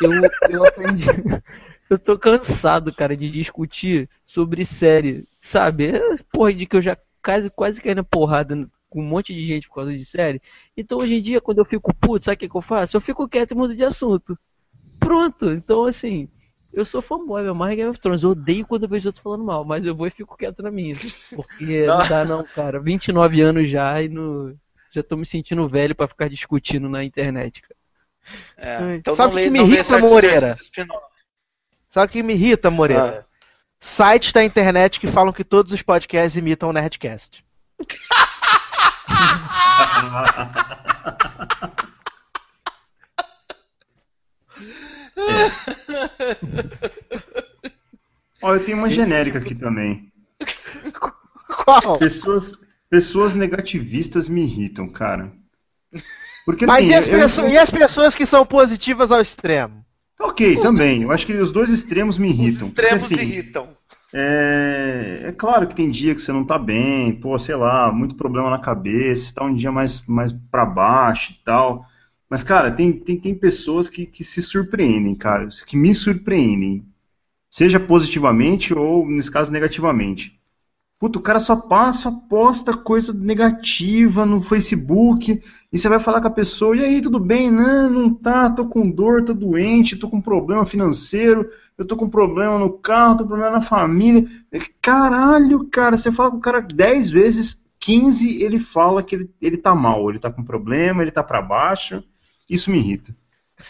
[0.00, 0.10] Eu,
[0.50, 1.06] eu aprendi.
[1.90, 5.88] Eu tô cansado, cara, de discutir sobre série, sabe?
[5.88, 9.46] É, Porra, de que eu já quase, quase caí na porrada com um monte de
[9.46, 10.40] gente por causa de série.
[10.74, 12.96] Então hoje em dia, quando eu fico puto, sabe o que, que eu faço?
[12.96, 14.38] Eu fico quieto e mudo de assunto.
[14.98, 15.50] Pronto.
[15.50, 16.28] Então, assim,
[16.72, 18.22] eu sou fanboy, meu mais Game of Thrones.
[18.22, 20.70] Eu odeio quando eu vejo outros falando mal, mas eu vou e fico quieto na
[20.70, 20.96] minha.
[21.34, 22.08] Porque não, Não.
[22.08, 22.80] dá não, cara.
[22.80, 24.56] 29 anos já e no...
[24.90, 27.76] já tô me sentindo velho pra ficar discutindo na internet, cara.
[28.56, 30.56] É, então Sabe o que lê- me irrita, Moreira?
[31.88, 33.26] Sabe o que me irrita, Moreira?
[33.80, 37.44] Sites da internet que falam que todos os podcasts imitam o Nerdcast.
[48.42, 50.12] Ó, eu tenho uma genérica aqui também.
[51.64, 51.98] Qual?
[51.98, 52.52] Pessoas,
[52.90, 55.32] pessoas negativistas me irritam, cara.
[56.44, 59.84] Porque, Mas assim, e as, eu- pessoas, e as pessoas que são positivas ao extremo?
[60.20, 61.02] Ok, também.
[61.02, 62.68] Eu acho que os dois extremos me Os irritam.
[62.68, 63.68] Porque, extremos assim, irritam.
[64.14, 68.14] É, é claro que tem dia que você não tá bem, pô, sei lá, muito
[68.14, 71.84] problema na cabeça, tá um dia mais, mais pra baixo e tal.
[72.32, 76.82] Mas, cara, tem, tem, tem pessoas que, que se surpreendem, cara, que me surpreendem.
[77.50, 80.40] Seja positivamente ou, nesse caso, negativamente.
[80.98, 86.28] Puta, o cara só passa, posta coisa negativa no Facebook, e você vai falar com
[86.28, 87.50] a pessoa, e aí, tudo bem?
[87.50, 92.08] Não, não tá, tô com dor, tô doente, tô com problema financeiro, eu tô com
[92.08, 94.26] problema no carro, tô com problema na família.
[94.80, 99.58] Caralho, cara, você fala com o cara 10 vezes, 15 ele fala que ele, ele
[99.58, 102.02] tá mal, ele tá com problema, ele tá pra baixo.
[102.54, 103.14] Isso me irrita.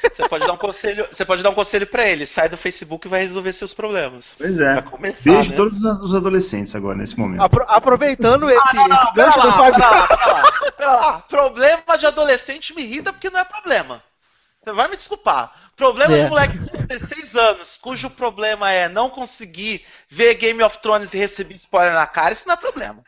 [0.03, 3.07] Você pode dar um conselho, você pode dar um conselho para ele, sai do Facebook
[3.07, 4.35] e vai resolver seus problemas.
[4.39, 4.81] Pois é.
[4.81, 5.57] Pra começar, Beijo né?
[5.57, 7.43] todos os adolescentes agora, nesse momento.
[7.43, 9.75] Apro- aproveitando esse, esse Pera gancho do Fábio.
[9.75, 11.21] pera lá, pera lá, pera lá.
[11.29, 14.03] Problema de adolescente me irrita porque não é problema.
[14.65, 15.53] Você vai me desculpar.
[15.77, 16.29] Problema de É.
[16.29, 21.55] moleque de 16 anos, cujo problema é não conseguir ver Game of Thrones e receber
[21.57, 23.03] spoiler na cara, isso não é problema.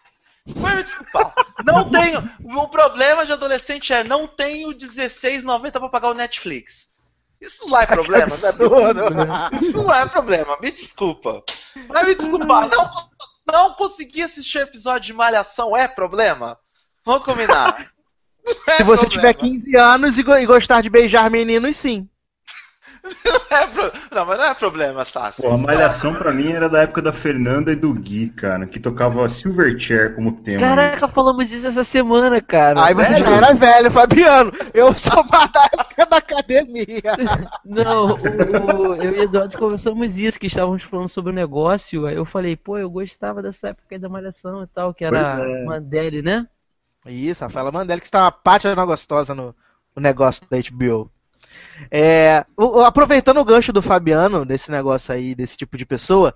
[0.47, 1.33] Vai me desculpar.
[1.65, 2.31] Não tenho.
[2.45, 6.91] O problema de adolescente é não tenho 16,90 pra pagar o Netflix.
[7.41, 8.53] Isso não é problema, não é
[8.95, 9.47] problema.
[9.47, 9.67] Absurdo.
[9.67, 11.43] Isso não é problema, me desculpa.
[11.89, 12.91] Vai me desculpar, não,
[13.47, 16.59] não conseguir assistir episódio de Malhação é problema?
[17.05, 17.93] Vamos combinar.
[18.67, 19.33] É Se você problema.
[19.33, 22.07] tiver 15 anos e gostar de beijar meninos, sim.
[23.51, 25.43] Não, é pro- não, mas não é problema, Sassi.
[25.43, 28.81] Pô, a Malhação pra mim era da época da Fernanda e do Gui, cara, que
[28.81, 30.59] tocava Silverchair como tema.
[30.61, 32.83] Caraca, falamos disso essa semana, cara.
[32.85, 34.51] Aí você já era velho, Fabiano.
[34.73, 37.03] Eu sou mais da época da academia.
[37.65, 42.07] Não, o- o- eu e o Eduardo conversamos isso, que estávamos falando sobre o negócio.
[42.07, 45.51] Aí eu falei, pô, eu gostava dessa época aí da Malhação e tal, que era
[45.51, 45.65] é.
[45.65, 46.47] Mandele, né?
[47.07, 49.55] Isso, Rafaela Mandela, que está uma pátina gostosa no,
[49.95, 51.11] no negócio da HBO.
[51.91, 52.45] É,
[52.87, 56.35] aproveitando o gancho do Fabiano, desse negócio aí, desse tipo de pessoa,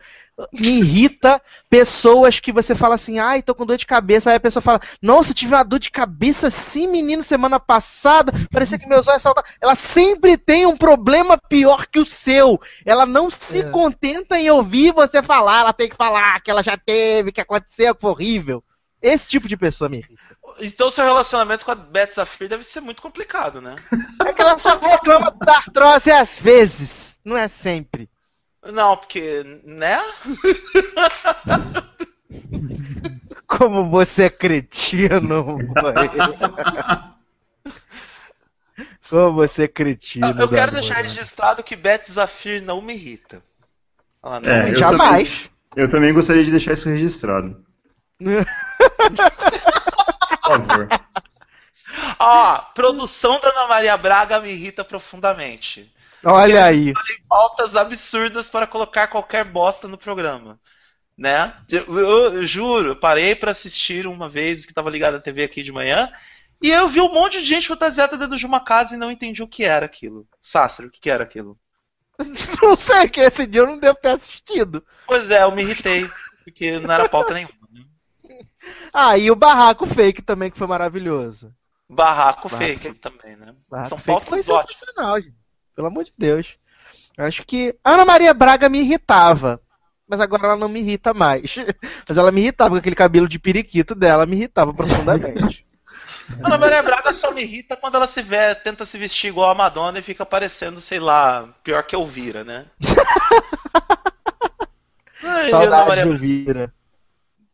[0.52, 4.40] me irrita pessoas que você fala assim, ai, tô com dor de cabeça, aí a
[4.40, 9.08] pessoa fala, nossa, tive uma dor de cabeça sim, menino, semana passada, parecia que meus
[9.08, 9.50] olhos saltavam.
[9.60, 12.60] Ela sempre tem um problema pior que o seu.
[12.84, 13.70] Ela não se É.
[13.70, 17.94] contenta em ouvir você falar, ela tem que falar que ela já teve, que aconteceu,
[17.94, 18.62] que foi horrível.
[19.00, 20.27] Esse tipo de pessoa me irrita.
[20.60, 23.76] Então seu relacionamento com a Beth Zafir deve ser muito complicado, né?
[24.26, 28.08] É que ela só reclama da artrose às vezes, não é sempre.
[28.72, 30.00] Não, porque, né?
[33.46, 36.10] Como você é cretino, mãe.
[39.08, 40.26] Como você é cretino.
[40.26, 41.04] Eu quero Dado, deixar mãe.
[41.04, 43.42] registrado que Beth Zafir não me irrita.
[44.22, 45.50] Ela não É, me eu Jamais.
[45.74, 47.64] Eu também gostaria de deixar isso registrado.
[50.48, 50.88] Por favor.
[52.18, 55.92] Ó, produção da Ana Maria Braga me irrita profundamente.
[56.24, 56.92] Olha aí.
[57.28, 60.58] Pautas absurdas para colocar qualquer bosta no programa.
[61.16, 61.54] Né?
[61.70, 65.44] Eu, eu- eu juro, eu parei para assistir uma vez que estava ligado à TV
[65.44, 66.12] aqui de manhã
[66.62, 69.42] e eu vi um monte de gente fantasiada dentro de uma casa e não entendi
[69.42, 70.26] o que era aquilo.
[70.40, 71.58] Sácer, o que que era aquilo?
[72.62, 74.84] Não sei, que esse dia eu não devo ter assistido.
[75.06, 76.08] Pois é, eu me irritei,
[76.44, 77.57] porque não era pauta nenhuma.
[78.92, 81.54] Ah, e o Barraco Fake também, que foi maravilhoso.
[81.88, 83.54] Barraco, Barraco fake também, né?
[83.70, 85.34] Barraco São Fake foi sensacional, gente.
[85.74, 86.58] Pelo amor de Deus.
[87.16, 89.60] Eu acho que Ana Maria Braga me irritava.
[90.06, 91.56] Mas agora ela não me irrita mais.
[92.08, 95.66] Mas ela me irritava com aquele cabelo de periquito dela, me irritava profundamente.
[96.44, 99.54] Ana Maria Braga só me irrita quando ela se vê, tenta se vestir igual a
[99.54, 102.66] Madonna e fica parecendo, sei lá, pior que Elvira, né?
[105.22, 106.24] Ai, Ana Saudade Maria de Braga.
[106.24, 106.74] Elvira.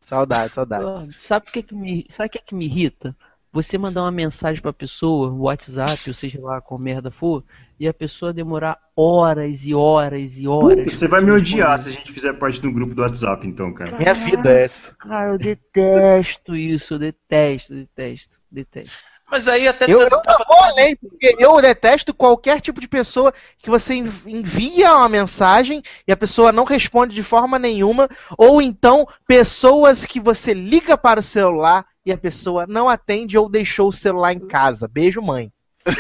[0.05, 1.17] Saudade, saudade.
[1.19, 3.17] Sabe o que que me, sabe o que que me irrita?
[3.51, 7.43] Você mandar uma mensagem pra pessoa, no WhatsApp, ou seja lá qual merda for,
[7.79, 10.79] e a pessoa demorar horas e horas e horas.
[10.79, 13.73] Puta, você vai me odiar se a gente fizer parte do grupo do WhatsApp, então,
[13.73, 13.97] cara.
[13.97, 14.95] Minha vida é essa.
[14.97, 19.14] Cara, eu detesto isso, eu detesto, detesto, detesto.
[19.35, 23.33] Mas aí até Eu, eu não vou além, porque eu detesto qualquer tipo de pessoa
[23.59, 28.09] que você env- envia uma mensagem e a pessoa não responde de forma nenhuma,
[28.39, 33.49] ou então pessoas que você liga para o celular e a pessoa não atende ou
[33.49, 34.87] deixou o celular em casa.
[34.87, 35.51] Beijo, mãe.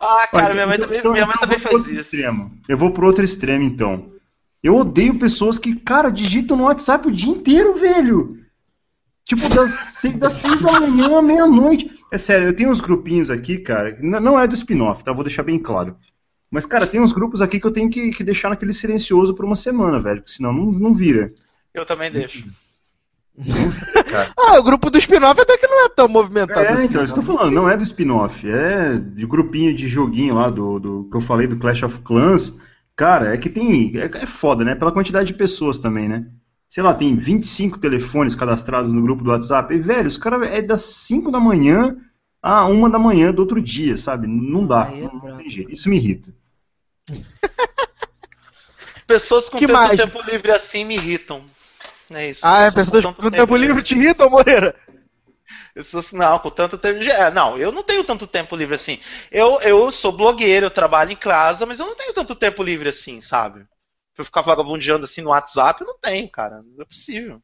[0.00, 1.74] Ah, cara, minha mãe então- também, então- minha mãe então também eu vou pro faz
[1.76, 2.00] outro isso.
[2.02, 2.50] extremo.
[2.68, 4.06] Eu vou pro outro extremo, então.
[4.62, 8.38] Eu odeio pessoas que, cara, digitam no WhatsApp o dia inteiro, velho.
[9.26, 11.90] Tipo, das seis, das seis da manhã à meia-noite.
[12.12, 15.12] É sério, eu tenho uns grupinhos aqui, cara, não é do spin-off, tá?
[15.12, 15.96] Vou deixar bem claro.
[16.48, 19.44] Mas, cara, tem uns grupos aqui que eu tenho que, que deixar naquele silencioso por
[19.44, 21.34] uma semana, velho, porque senão não, não vira.
[21.74, 22.44] Eu também deixo.
[24.38, 26.86] Ah, o grupo do spin-off até que não é tão movimentado É, assim.
[26.86, 30.78] então, eu estou falando, não é do spin-off, é de grupinho de joguinho lá do,
[30.78, 32.58] do que eu falei do Clash of Clans.
[32.96, 33.92] Cara, é que tem.
[33.98, 34.74] É, é foda, né?
[34.74, 36.24] Pela quantidade de pessoas também, né?
[36.68, 39.72] Sei lá, tem 25 telefones cadastrados no grupo do WhatsApp.
[39.74, 41.96] E, velho, os caras é das 5 da manhã
[42.42, 44.26] a 1 da manhã do outro dia, sabe?
[44.26, 44.86] Não dá.
[44.86, 45.70] Aí é não, não tem jeito.
[45.70, 46.34] Isso me irrita.
[49.06, 50.00] Pessoas com Que tanto mais?
[50.00, 51.44] tempo livre assim me irritam.
[52.10, 52.42] É isso.
[52.44, 54.74] Ah, é, Pessoas pessoas com tempo livre te irritam, Moreira?
[56.12, 57.02] Não, com tanto tempo.
[57.04, 58.98] É, não, eu não tenho tanto tempo livre assim.
[59.30, 62.88] Eu, eu sou blogueiro, eu trabalho em casa, mas eu não tenho tanto tempo livre
[62.88, 63.64] assim, sabe?
[64.16, 66.62] Pra eu ficar vagabundeando assim no WhatsApp, eu não tenho, cara.
[66.62, 67.42] Não é possível.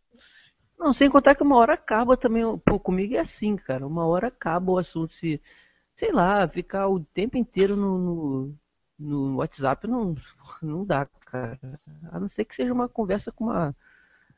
[0.78, 2.42] Não, sem contar que uma hora acaba também.
[2.64, 3.86] Pô, comigo é assim, cara.
[3.86, 5.12] Uma hora acaba o assunto.
[5.12, 5.38] Se,
[5.94, 8.54] sei lá, ficar o tempo inteiro no, no,
[8.98, 10.16] no WhatsApp não,
[10.62, 11.60] não dá, cara.
[12.10, 13.76] A não ser que seja uma conversa com uma.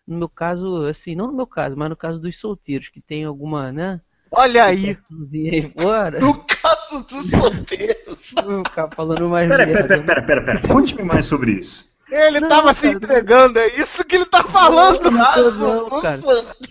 [0.05, 3.25] No meu caso, assim, não no meu caso, mas no caso dos solteiros, que tem
[3.25, 4.01] alguma, né?
[4.29, 4.99] Olha aí.
[5.33, 6.19] aí fora.
[6.19, 8.35] No caso dos solteiros.
[8.45, 10.75] Vou ficar falando mais Pera, pera, merda, pera, pera, pera, pera.
[10.75, 11.94] Conte-me mais sobre isso.
[12.17, 15.11] Ele Não, tava se cara, entregando, é isso que ele tá falando.
[15.11, 16.21] Não, Caso não, dos cara.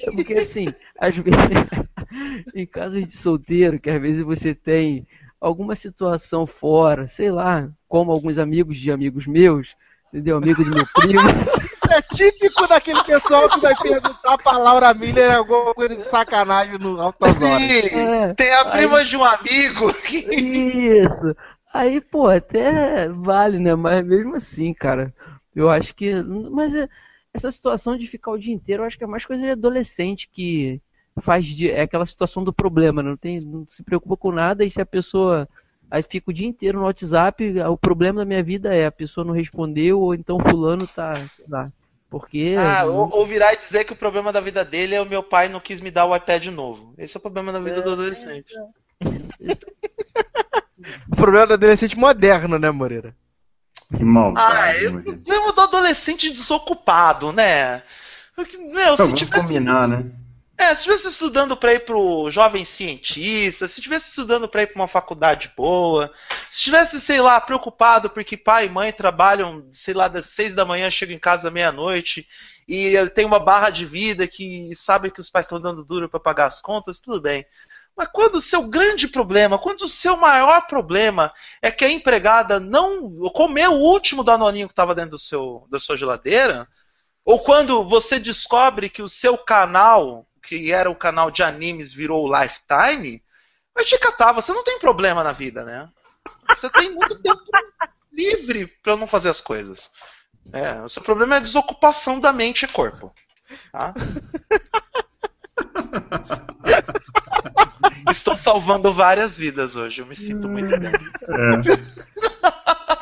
[0.02, 1.40] É porque assim, às vezes,
[2.56, 5.06] em casos de solteiro, que às vezes você tem
[5.42, 9.76] alguma situação fora, sei lá, como alguns amigos de amigos meus,
[10.14, 10.38] entendeu?
[10.38, 11.20] Amigo de meu primo.
[11.94, 17.00] É típico daquele pessoal que vai perguntar pra Laura Miller alguma coisa de sacanagem no
[17.00, 17.62] Altas Horas.
[17.68, 20.18] Sim, É, tem a aí- prima de um amigo que.
[20.18, 21.36] Isso.
[21.72, 23.76] Aí, pô, até vale, né?
[23.76, 25.14] Mas mesmo assim, cara,
[25.56, 26.14] eu acho que.
[26.52, 26.90] Mas é-
[27.34, 30.30] essa situação de ficar o dia inteiro, eu acho que é mais coisa de adolescente
[30.32, 30.82] que
[31.22, 31.70] faz de.
[31.70, 33.10] É aquela situação do problema, né?
[33.10, 35.48] não tem, não se preocupa com nada e se a pessoa.
[35.90, 39.24] Aí fica o dia inteiro no WhatsApp, o problema da minha vida é a pessoa
[39.24, 41.72] não respondeu, ou então fulano tá, sei lá.
[42.10, 42.56] Porque.
[42.58, 45.22] Ah, ou, ou virar e dizer que o problema da vida dele é o meu
[45.22, 46.94] pai não quis me dar o iPad novo.
[46.98, 48.54] Esse é o problema da vida do adolescente.
[51.12, 53.16] O problema do adolescente moderno, né, Moreira?
[53.96, 54.58] Que maldade.
[54.58, 55.04] Ah, é o Moreira.
[55.04, 57.84] problema do adolescente desocupado, né?
[58.36, 60.06] Porque, meu, se tivesse, combinar, né?
[60.58, 64.82] é, se tivesse estudando para ir pro jovem cientista, se tivesse estudando para ir para
[64.82, 66.12] uma faculdade boa,
[66.50, 70.66] se tivesse, sei lá, preocupado porque pai e mãe trabalham, sei lá, das seis da
[70.66, 72.28] manhã, chegam em casa meia-noite
[72.68, 76.20] e tem uma barra de vida que sabe que os pais estão dando duro para
[76.20, 77.46] pagar as contas, tudo bem.
[77.96, 81.32] Mas quando o seu grande problema, quando o seu maior problema
[81.62, 85.78] é que a empregada não comeu o último danoninho que estava dentro do seu, da
[85.78, 86.68] sua geladeira,
[87.24, 92.26] ou quando você descobre que o seu canal, que era o canal de animes, virou
[92.26, 93.24] o Lifetime,
[93.76, 95.88] vai te catar, você não tem problema na vida, né?
[96.50, 97.42] Você tem muito tempo
[98.12, 99.92] livre para não fazer as coisas.
[100.52, 103.14] É, o seu problema é a desocupação da mente e corpo.
[103.72, 103.94] Tá?
[108.10, 110.92] Estou salvando várias vidas hoje, eu me sinto muito bem.
[110.92, 111.62] É.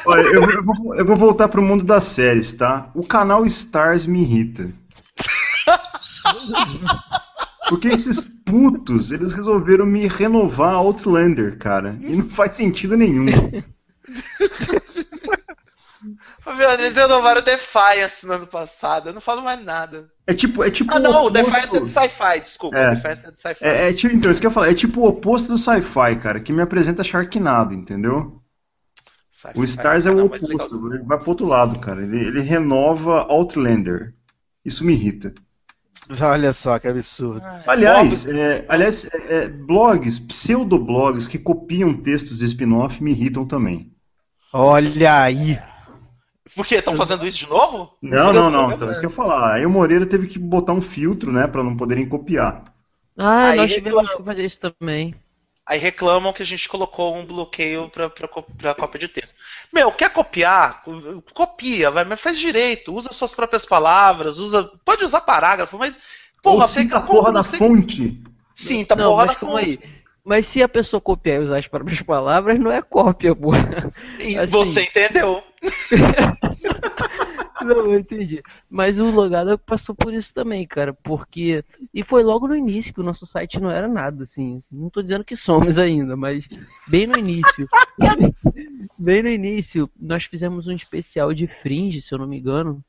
[0.05, 2.89] Olha, eu, eu vou, eu vou voltar pro mundo das séries, tá?
[2.95, 4.71] O canal Stars me irrita.
[7.69, 11.97] Porque esses putos, eles resolveram me renovar Outlander, cara.
[12.01, 13.25] E não faz sentido nenhum.
[16.51, 19.09] Fabiano, eles renovaram o Defiance no ano passado.
[19.09, 20.09] Eu não falo mais nada.
[20.27, 22.77] É tipo, é tipo Ah, não, o oposto- Defiance é do sci-fi, desculpa.
[22.77, 22.87] É.
[22.87, 23.63] O Defiance é do sci-fi.
[23.65, 26.15] É, é tipo, então, isso que eu ia falar, é tipo o oposto do sci-fi,
[26.21, 28.41] cara, que me apresenta Sharknado, entendeu?
[29.55, 30.27] O Stars é o legal.
[30.27, 32.03] oposto, ele vai pro outro lado, cara.
[32.03, 34.13] Ele, ele renova Outlander.
[34.63, 35.33] Isso me irrita.
[36.21, 37.41] Olha só que absurdo.
[37.65, 43.91] Aliás, é, aliás é, é, blogs, pseudoblogs que copiam textos de spin-off me irritam também.
[44.53, 45.57] Olha aí.
[46.55, 46.75] Por quê?
[46.75, 47.95] Estão fazendo isso de novo?
[48.01, 48.71] Não, não, não.
[48.71, 48.91] Então, né?
[48.91, 49.55] isso que eu ia falar.
[49.55, 52.65] Aí o Moreira teve que botar um filtro, né, pra não poderem copiar.
[53.17, 54.01] Ah, Aí nós reclama.
[54.01, 55.15] tivemos que fazer isso também.
[55.65, 59.35] Aí reclamam que a gente colocou um bloqueio pra cópia de texto.
[59.71, 60.81] Meu, quer copiar?
[60.83, 62.93] Co- Copia, vai, mas faz direito.
[62.93, 64.69] Usa suas próprias palavras, usa.
[64.83, 65.93] Pode usar parágrafo, mas.
[66.41, 68.21] Porra, Ou cita a porra da fonte.
[68.55, 69.65] Sim, tá não, porra da fonte.
[69.65, 69.79] aí.
[70.23, 73.51] Mas se a pessoa copiar e usar as próprias palavras, não é cópia, pô.
[74.19, 74.51] E assim.
[74.51, 75.43] Você entendeu?
[77.63, 78.41] Não, eu entendi.
[78.69, 81.63] Mas o Logada passou por isso também, cara, porque.
[81.93, 84.61] E foi logo no início que o nosso site não era nada, assim.
[84.71, 86.47] Não tô dizendo que somos ainda, mas
[86.87, 87.69] bem no início.
[88.97, 92.83] bem no início, nós fizemos um especial de Fringe, se eu não me engano.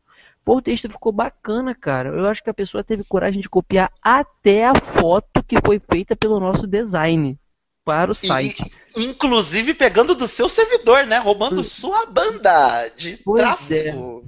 [0.45, 2.09] Pô, o texto ficou bacana, cara.
[2.09, 6.17] Eu acho que a pessoa teve coragem de copiar até a foto que foi feita
[6.17, 7.39] pelo nosso design
[7.85, 8.65] para o site.
[8.97, 11.19] E, inclusive pegando do seu servidor, né?
[11.19, 14.25] Roubando sua banda de Pois tráfego.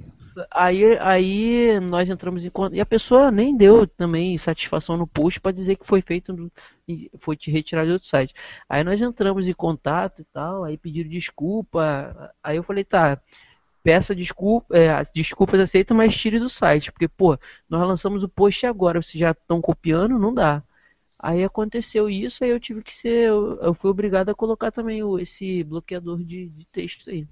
[0.51, 2.75] Aí, aí nós entramos em conta.
[2.75, 6.51] E a pessoa nem deu também satisfação no post para dizer que foi feito,
[6.87, 8.33] e foi te retirado de outro site.
[8.67, 12.33] Aí nós entramos em contato e tal, aí pediram desculpa.
[12.43, 13.17] Aí eu falei, tá,
[13.85, 16.91] peça desculpa, é, as desculpas aceitas, mas tire do site.
[16.91, 17.37] Porque, pô,
[17.69, 20.63] nós lançamos o post agora, vocês já estão copiando, não dá.
[21.19, 23.27] Aí aconteceu isso, aí eu tive que ser.
[23.29, 27.27] Eu, eu fui obrigado a colocar também o, esse bloqueador de, de texto aí.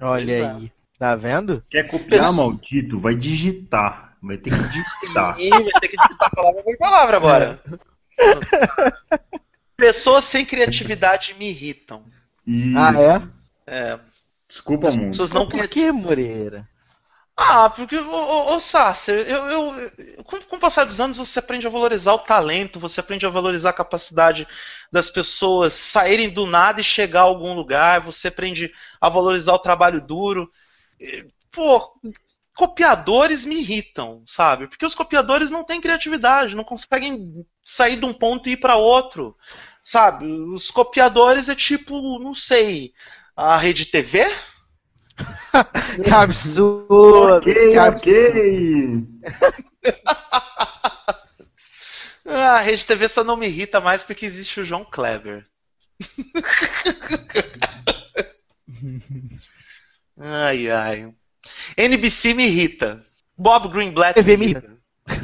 [0.00, 0.60] Olha Exato.
[0.62, 0.72] aí.
[0.98, 1.62] Tá vendo?
[1.68, 2.98] Quer copiar, Pessoa- maldito?
[2.98, 4.16] Vai digitar.
[4.22, 5.36] Vai ter que digitar.
[5.40, 7.62] Ih, vai ter que digitar palavra por palavra agora.
[9.76, 12.02] Pessoas sem criatividade me irritam.
[12.46, 12.78] Isso.
[12.78, 13.42] Ah, é?
[13.74, 13.98] É,
[14.52, 15.08] Desculpa, as mundo.
[15.08, 16.68] pessoas não Não, por que, Moreira?
[17.36, 21.16] Ah, porque, ô, ô, ô Sácer, eu, eu, eu- com, com o passar dos anos
[21.16, 24.46] você aprende a valorizar o talento, você aprende a valorizar a capacidade
[24.92, 29.58] das pessoas saírem do nada e chegar a algum lugar, você aprende a valorizar o
[29.58, 30.48] trabalho duro.
[31.50, 31.92] Pô,
[32.56, 34.68] copiadores me irritam, sabe?
[34.68, 38.76] Porque os copiadores não têm criatividade, não conseguem sair de um ponto e ir para
[38.76, 39.36] outro,
[39.84, 40.26] sabe?
[40.26, 42.92] Os copiadores é tipo, não sei,
[43.36, 44.24] a Rede TV?
[46.02, 47.36] Que absurdo!
[47.36, 48.38] Ok, que absurdo.
[48.38, 49.22] ok.
[52.24, 55.44] Ah, a Rede TV só não me irrita mais porque existe o João Kleber.
[60.18, 61.12] ai, ai.
[61.76, 63.04] NBC me irrita.
[63.36, 64.78] Bob Greenblatt TV me me irrita.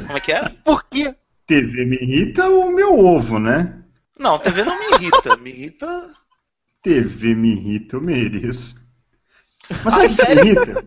[0.05, 0.49] Como é que é?
[0.49, 1.15] Por quê?
[1.47, 3.81] TV me irrita o meu ovo, né?
[4.17, 5.37] Não, TV não me irrita.
[5.37, 6.13] Me irrita.
[6.81, 8.75] TV me irrita, eu mereço.
[9.83, 10.79] Mas Ah, sabe o que me irrita?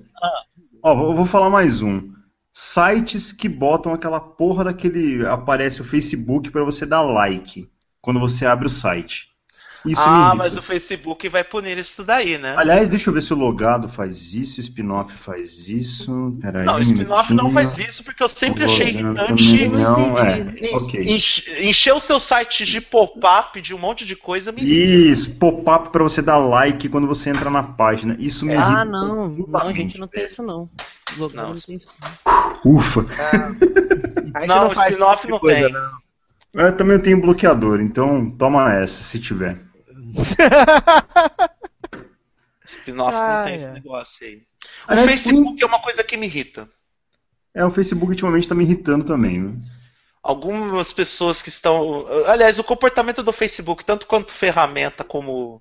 [0.83, 2.13] Ó, eu vou falar mais um.
[2.53, 5.27] Sites que botam aquela porra daquele.
[5.27, 7.71] Aparece o Facebook pra você dar like
[8.01, 9.32] quando você abre o site.
[9.85, 12.55] Isso ah, mas o Facebook vai punir isso daí, né?
[12.57, 16.37] Aliás, deixa eu ver se o logado faz isso, o spin-off faz isso.
[16.41, 19.69] Peraí, não, o spin-off não faz isso porque eu sempre O achei irritante.
[19.69, 20.39] Não, é.
[20.41, 21.01] En- Ok.
[21.03, 25.11] enche- Encher o seu site de pop-up de um monte de coisa me irrita.
[25.11, 28.17] Isso, pop-up pra você dar like quando você entra na página.
[28.19, 28.69] Isso me irrita.
[28.69, 30.69] Ah, não, não, a gente não tem isso não.
[31.19, 31.89] O Não, não tem isso.
[32.65, 33.05] Ufa.
[34.33, 35.73] Gente Não, o spin-off tipo não coisa, tem.
[35.73, 36.03] não.
[36.55, 39.59] Eu também tenho bloqueador, então toma essa se tiver.
[42.65, 43.57] Spin-off Ah, não tem é.
[43.57, 44.37] esse negócio aí.
[44.37, 44.43] O
[44.89, 46.69] Aliás, Facebook é uma coisa que me irrita.
[47.55, 49.41] É, o Facebook ultimamente tá me irritando também.
[49.41, 49.55] viu?
[50.23, 52.07] Algumas pessoas que estão.
[52.27, 55.61] Aliás, o comportamento do Facebook, tanto quanto ferramenta como,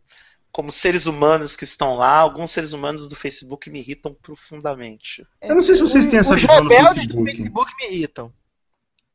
[0.52, 5.26] como seres humanos que estão lá, alguns seres humanos do Facebook me irritam profundamente.
[5.42, 7.32] Eu não sei se vocês têm essa Os visão do rebeldes do Facebook.
[7.32, 8.32] Facebook me irritam.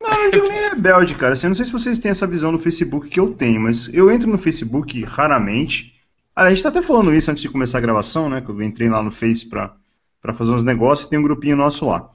[0.01, 1.33] Não, eu digo nem rebelde, cara.
[1.33, 3.91] Assim, eu não sei se vocês têm essa visão no Facebook que eu tenho, mas
[3.93, 5.93] eu entro no Facebook raramente.
[6.35, 8.41] Aliás, a gente tá até falando isso antes de começar a gravação, né?
[8.41, 9.75] Que eu entrei lá no Face pra,
[10.21, 12.11] pra fazer uns negócios e tem um grupinho nosso lá.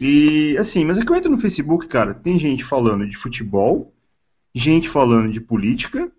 [0.00, 3.94] E, assim, mas é que eu entro no Facebook, cara, tem gente falando de futebol,
[4.54, 6.10] gente falando de política,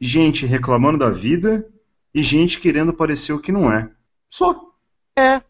[0.00, 1.66] gente reclamando da vida
[2.14, 3.90] e gente querendo parecer o que não é.
[4.30, 4.70] Só.
[5.18, 5.42] E,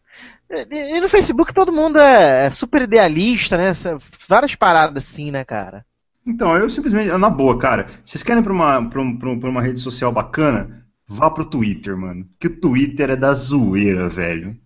[0.71, 3.71] e no Facebook todo mundo é super idealista, né?
[4.27, 5.85] Várias paradas assim, né, cara?
[6.25, 9.61] Então, eu simplesmente, na boa, cara, vocês querem pra uma, pra, um- pra um- uma
[9.61, 10.85] rede social bacana?
[11.09, 12.27] vá pro Twitter, mano.
[12.37, 14.57] Que o Twitter é da zoeira, velho.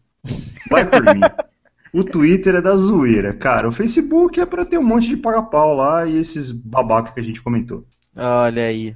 [0.72, 1.22] Vai por mim.
[1.94, 3.68] O Twitter é da zoeira, cara.
[3.68, 7.24] O Facebook é pra ter um monte de paga-pau lá e esses babaca que a
[7.24, 7.86] gente comentou.
[8.16, 8.96] Olha aí.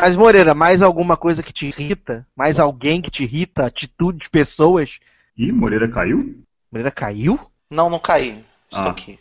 [0.00, 2.24] Mas, Moreira, mais alguma coisa que te irrita?
[2.36, 3.66] Mais alguém que te irrita?
[3.66, 5.00] Atitudes, pessoas?
[5.36, 6.42] Ih, Moreira caiu?
[6.70, 7.38] Moreira caiu?
[7.70, 8.44] Não, não caí.
[8.70, 8.90] Estou Ah.
[8.90, 9.18] aqui.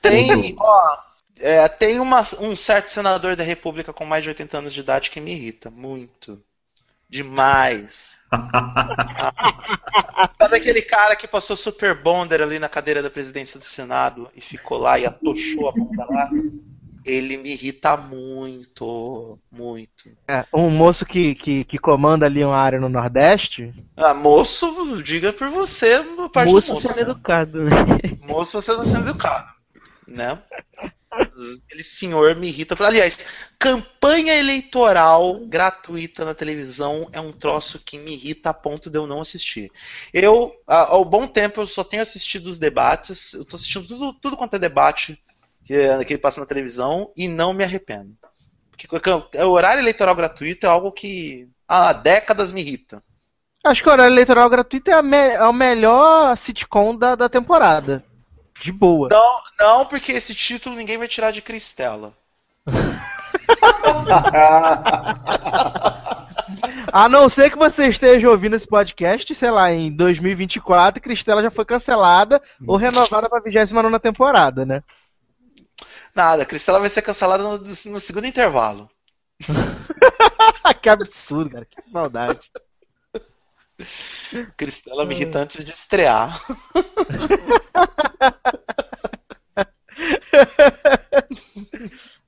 [0.00, 0.98] Tem, ó,
[1.38, 5.10] é, tem uma- um certo senador da República com mais de 80 anos de idade
[5.10, 6.42] que me irrita muito.
[7.08, 8.18] Demais.
[10.40, 14.40] Sabe aquele cara que passou super bonder ali na cadeira da presidência do Senado e
[14.40, 16.28] ficou lá e atochou a bunda lá?
[17.04, 20.10] Ele me irrita muito, muito.
[20.28, 23.72] É, um moço que, que, que comanda ali uma área no Nordeste.
[23.96, 26.88] Ah, moço, diga por você, parte do Moço moço.
[26.88, 27.02] sendo né?
[27.02, 27.70] educado, né?
[28.22, 29.48] Moço, você está sendo educado,
[30.06, 30.38] né?
[31.10, 32.74] Aquele senhor me irrita.
[32.84, 33.26] Aliás,
[33.58, 39.06] campanha eleitoral gratuita na televisão é um troço que me irrita a ponto de eu
[39.06, 39.70] não assistir.
[40.12, 43.34] Eu, há há um bom tempo, eu só tenho assistido os debates.
[43.34, 45.20] Eu tô assistindo tudo, tudo quanto é debate
[45.64, 48.12] que, é- que passa na televisão e não me arrependo.
[48.88, 53.02] Porque o horário eleitoral gratuito é algo que há décadas me irrita.
[53.64, 57.28] Acho que o horário eleitoral gratuito é, a me- é o melhor sitcom da, da
[57.28, 58.04] temporada.
[58.60, 59.08] De boa.
[59.08, 62.12] Não, não, porque esse título ninguém vai tirar de Cristela.
[66.92, 71.42] A não ser que você esteja ouvindo esse podcast, sei lá, em 2024, e Cristela
[71.42, 74.82] já foi cancelada ou renovada pra 29 temporada, né?
[76.14, 78.88] Nada, Cristela vai ser cancelada no, no segundo intervalo.
[80.82, 81.64] que absurdo, cara.
[81.64, 82.50] Que maldade.
[84.56, 86.38] Cristela me irrita antes de estrear.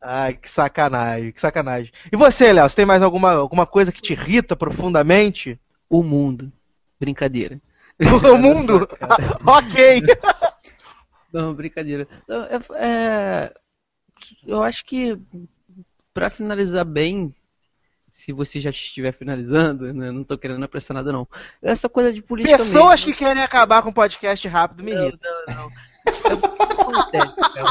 [0.01, 1.93] Ai, que sacanagem, que sacanagem.
[2.13, 5.59] E você, Léo, você tem mais alguma, alguma coisa que te irrita profundamente?
[5.89, 6.53] O mundo.
[6.99, 7.61] Brincadeira.
[8.01, 8.89] O mundo?
[9.47, 10.03] ok.
[11.33, 12.09] Não, brincadeira.
[12.27, 13.55] Não, é- é,
[14.47, 15.19] eu acho que
[16.13, 17.35] pra finalizar bem,
[18.11, 21.27] se você já estiver finalizando, né, não tô querendo apressar nada não.
[21.61, 23.19] Essa coisa de política Pessoas que mesmo.
[23.19, 25.31] querem acabar com o podcast rápido me Não, irritam.
[25.49, 25.71] não, não.
[26.07, 27.71] É, o que acontece, cara?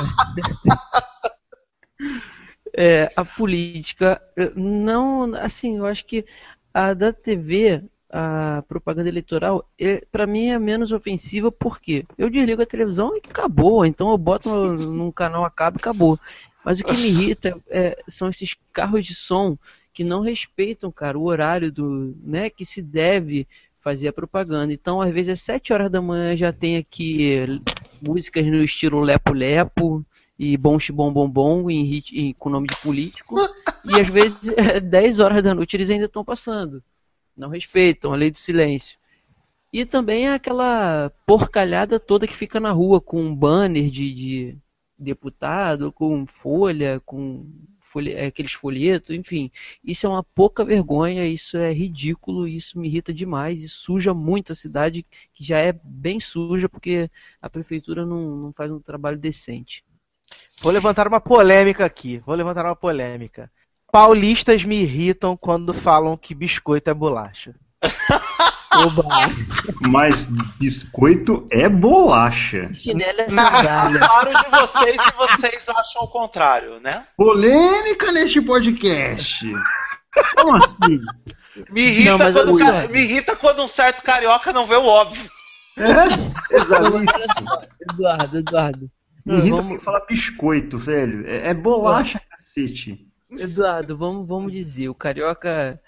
[2.75, 4.21] É, a política,
[4.55, 6.25] não, assim, eu acho que
[6.73, 7.83] a da TV,
[8.15, 13.21] a propaganda eleitoral, é, para mim é menos ofensiva porque eu desligo a televisão e
[13.27, 16.19] acabou, então eu boto no- num canal acaba e acabou.
[16.63, 19.57] Mas o que me irrita é, são esses carros de som
[19.91, 23.47] que não respeitam, cara, o horário do, né, que se deve
[23.81, 24.71] fazer a propaganda.
[24.71, 27.59] Então, às vezes, às 7 horas da manhã já tem aqui
[28.01, 30.05] músicas no estilo Lepo Lepo
[30.37, 33.35] e Bom Bom Bom Bom em, rit- em- com nome de político.
[33.83, 36.81] e às vezes, é, 10 horas da noite eles ainda estão passando.
[37.35, 38.97] Não respeitam a lei do silêncio.
[39.71, 44.57] E também aquela porcalhada toda que fica na rua com banner de, de
[44.97, 47.47] deputado, com folha, com
[47.79, 49.51] folhe- é, aqueles folhetos, enfim.
[49.83, 54.51] Isso é uma pouca vergonha, isso é ridículo, isso me irrita demais e suja muito
[54.51, 57.09] a cidade, que já é bem suja porque
[57.41, 59.83] a prefeitura não, não faz um trabalho decente.
[60.61, 62.19] Vou levantar uma polêmica aqui.
[62.19, 63.51] Vou levantar uma polêmica.
[63.93, 67.53] Paulistas me irritam quando falam que biscoito é bolacha.
[68.73, 69.03] Oba!
[69.81, 70.25] Mas
[70.59, 72.71] biscoito é bolacha.
[72.71, 73.13] É.
[73.29, 77.05] Claro de vocês se vocês acham o contrário, né?
[77.15, 79.45] Polêmica neste podcast.
[80.37, 80.99] Como assim?
[81.69, 85.29] Me irrita, Não, quando, ca- me irrita quando um certo carioca não vê o óbvio.
[85.77, 86.97] É, exato.
[87.91, 88.89] Eduardo, Eduardo.
[89.23, 91.27] Me irrita Vamos- quem fala biscoito, velho.
[91.27, 93.07] É, é bolacha, cacete.
[93.39, 95.79] Eduardo, vamos, vamos dizer, o carioca.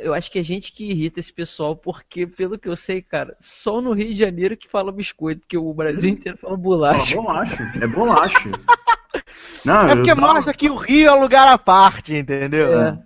[0.00, 3.36] Eu acho que é gente que irrita esse pessoal, porque, pelo que eu sei, cara,
[3.40, 7.16] só no Rio de Janeiro que fala biscoito, porque o Brasil inteiro fala Fala bolacha.
[7.16, 7.72] bolacha.
[7.82, 8.50] É bolacha.
[9.64, 12.80] Não, É porque tava- mostra que o Rio é um lugar à parte, entendeu?
[12.80, 12.98] É,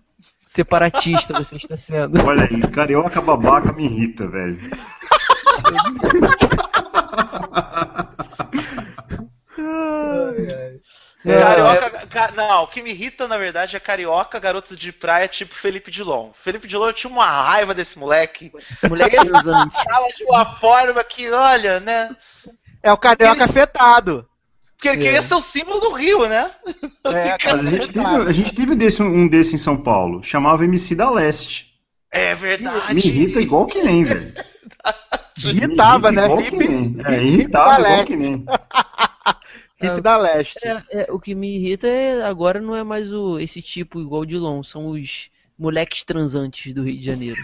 [0.49, 2.21] separatista você está sendo.
[2.25, 4.59] Olha aí, carioca babaca me irrita, velho.
[11.25, 15.27] É, Carioca, ca- não, o que me irrita, na verdade, é carioca, garoto de praia,
[15.27, 16.33] tipo Felipe Dilon.
[16.43, 18.53] Felipe Dilon, eu tinha uma raiva desse moleque.
[18.89, 19.71] Moleque usando.
[19.73, 22.15] Fala de uma forma que, olha, né?
[22.83, 24.29] É o carioca afetado.
[24.77, 26.51] Porque ele queria ser o símbolo do Rio, né?
[27.05, 30.23] É, cara, Mas a gente teve, a gente teve desse, um desse em São Paulo.
[30.23, 31.73] Chamava MC da Leste.
[32.11, 32.95] É verdade.
[32.95, 34.35] Me irrita igual que nem, velho.
[35.43, 36.27] Irritava, né?
[36.27, 36.97] irrita igual que Hip, nem.
[37.07, 38.45] É, irritava igual que nem.
[39.85, 40.59] Hip da leste.
[40.67, 44.25] É, é, o que me irrita é agora não é mais o, esse tipo igual
[44.25, 47.41] de Dilon, são os moleques transantes do Rio de Janeiro.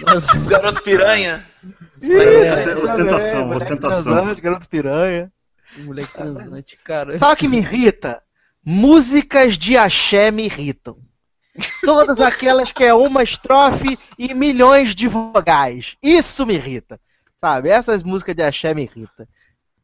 [0.00, 1.46] Nossa, Os garotos piranha.
[2.00, 4.14] Isso, É, ostentação, moleque ostentação.
[4.14, 5.32] transante, garoto piranha.
[5.78, 7.16] moleque transante, cara.
[7.16, 8.22] Sabe o que me irrita?
[8.64, 10.98] Músicas de axé me irritam.
[11.82, 15.96] Todas aquelas que é uma estrofe e milhões de vogais.
[16.02, 17.00] Isso me irrita.
[17.40, 17.68] Sabe?
[17.68, 19.26] Essas músicas de axé me irritam.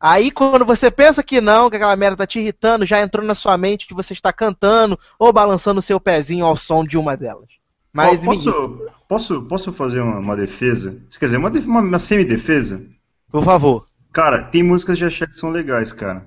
[0.02, 3.36] Aí quando você pensa que não, que aquela merda tá te irritando, já entrou na
[3.36, 7.16] sua mente que você está cantando ou balançando o seu pezinho ao som de uma
[7.16, 7.46] delas.
[7.92, 11.00] Mas Ó, me posso, posso, posso fazer uma, uma defesa?
[11.16, 12.84] Quer dizer, uma, uma, uma semi-defesa?
[13.30, 13.86] Por favor.
[14.12, 16.26] Cara, tem músicas de axé que são legais, cara.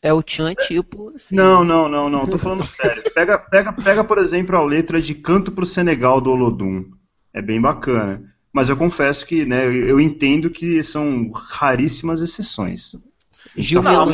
[0.00, 1.12] É o Tchan tipo.
[1.16, 3.02] assim, Não, não, não, não, tô falando sério.
[3.12, 6.84] Pega, pega, pega, por exemplo, a letra de Canto pro Senegal do Olodum.
[7.34, 8.31] É bem bacana.
[8.52, 12.94] Mas eu confesso que, né, eu, entendo que são raríssimas exceções.
[13.56, 14.04] Gil tá.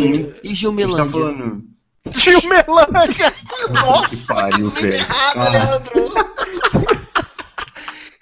[0.43, 1.64] E Gil A gente tá falando.
[2.12, 3.34] Tio Melândia!
[3.70, 4.95] Nossa, Que pariu, tá velho.
[4.95, 5.49] errado, Ah.
[5.51, 6.14] Leandro.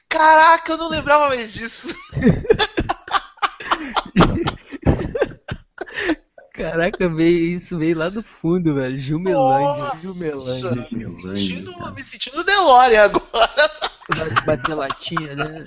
[0.09, 1.95] Caraca, eu não lembrava mais disso.
[6.71, 8.99] Caraca, veio, isso veio lá do fundo, velho.
[8.99, 9.85] Gil Melândia.
[9.85, 10.89] Nossa, Gil Melândia.
[10.91, 13.71] Me sentindo, me sentindo DeLorean agora.
[14.45, 15.64] Bater latinha, né?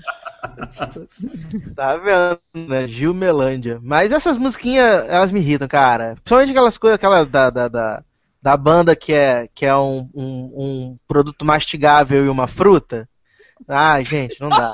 [1.74, 2.86] Tá vendo, né?
[2.86, 3.80] Gil Melândia.
[3.82, 6.16] Mas essas musiquinhas, elas me irritam, cara.
[6.16, 8.04] Principalmente aquelas coisas, aquelas da, da, da,
[8.41, 13.08] da banda que é, que é um, um, um produto mastigável e uma fruta.
[13.68, 14.72] Ai, gente, não dá.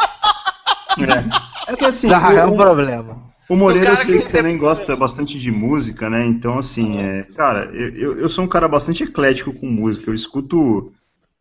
[1.67, 3.24] É, é que assim, Dá, é um problema.
[3.49, 6.25] O Moreira eu sei que que também gosta bastante de música, né?
[6.25, 10.09] Então, assim, é, cara, eu, eu- sou um cara bastante eclético com música.
[10.09, 10.91] Eu escuto.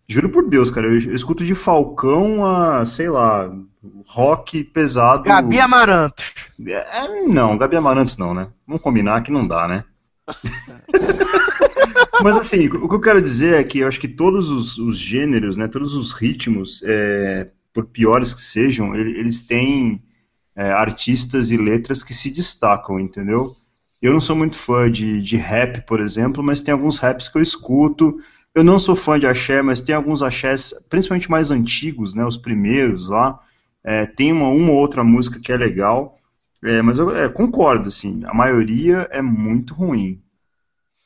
[0.07, 3.51] Juro por Deus, cara, eu, eu escuto de Falcão a, sei lá,
[4.07, 5.25] rock pesado.
[5.25, 6.35] Gabi Amarantos.
[6.67, 8.49] É, não, Gabi Amarantos não, né?
[8.67, 9.85] Vamos combinar que não dá, né?
[12.23, 14.97] Mas assim, o que eu quero dizer é que eu acho que todos os, os
[14.99, 20.01] gêneros, né, todos os ritmos, é, por piores que sejam, ele- eles têm
[20.57, 23.55] é, artistas e letras que se destacam, entendeu?
[24.01, 27.39] Eu não sou muito fã de, de rap, por exemplo, mas tem alguns raps que
[27.39, 28.17] eu escuto.
[28.55, 32.37] Eu não sou fã de axé, mas tem alguns axés, principalmente mais antigos, né, os
[32.37, 33.41] primeiros lá.
[33.83, 36.19] É, tem uma, uma ou outra música que é legal.
[36.63, 40.21] É, mas eu é, concordo, assim, a maioria é muito ruim.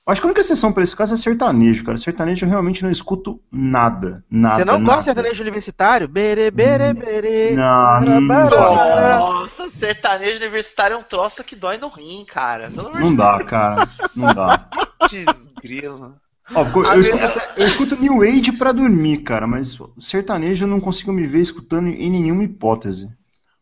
[0.08, 1.98] Acho que a única exceção para esse caso é sertanejo, cara.
[1.98, 4.54] Sertanejo eu realmente não escuto nada, nada.
[4.56, 4.84] Você não nada.
[4.86, 6.08] gosta de sertanejo universitário?
[6.08, 7.54] Bere, bere, bere.
[7.54, 8.20] Não, não.
[8.22, 12.70] Nossa, sertanejo universitário é um troço que dói no rim, cara.
[12.70, 13.88] Pelo amor Não dá, cara.
[14.16, 14.68] Não dá.
[15.10, 16.16] Deus, grilo.
[16.54, 21.12] Ó, eu, escuto, eu escuto New Age pra dormir, cara, mas sertanejo eu não consigo
[21.12, 23.10] me ver escutando em nenhuma hipótese.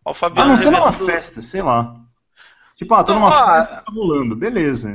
[0.05, 1.97] Ó, o A Fabiano não ser numa revelando- festa, sei lá.
[2.77, 4.95] Tipo, ah, tô numa ó, festa, tá rolando, beleza.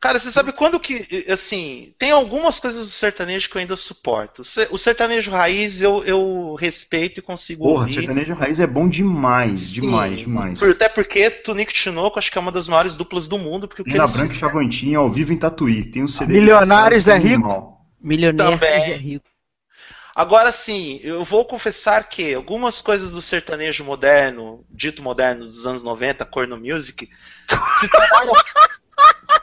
[0.00, 4.40] Cara, você sabe quando que, assim, tem algumas coisas do sertanejo que eu ainda suporto.
[4.40, 7.92] O se- O sertanejo raiz eu, eu respeito e consigo Porra, ouvir.
[7.94, 10.58] sertanejo raiz é bom demais, Sim, demais, demais.
[10.58, 13.82] por- até porque Tunico Tinoco acho que é uma das maiores duplas do mundo, porque
[13.82, 15.84] o que Lina eles Branca e Chavantinho ao vivo em Tatuí.
[15.84, 16.32] Tem um CD.
[16.32, 17.34] Milionários é rico?
[17.34, 17.86] Animal.
[18.00, 18.92] Milionário Também.
[18.92, 19.24] é rico.
[20.14, 25.82] Agora sim, eu vou confessar que algumas coisas do sertanejo moderno, dito moderno dos anos
[25.82, 27.08] 90, corno music,
[27.80, 28.32] se tornaram,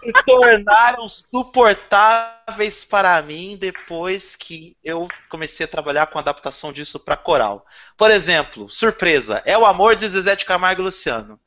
[0.03, 7.17] se tornaram suportáveis para mim depois que eu comecei a trabalhar com adaptação disso para
[7.17, 7.65] coral.
[7.97, 11.39] Por exemplo, surpresa, é o amor de Zezé de Camargo e Luciano.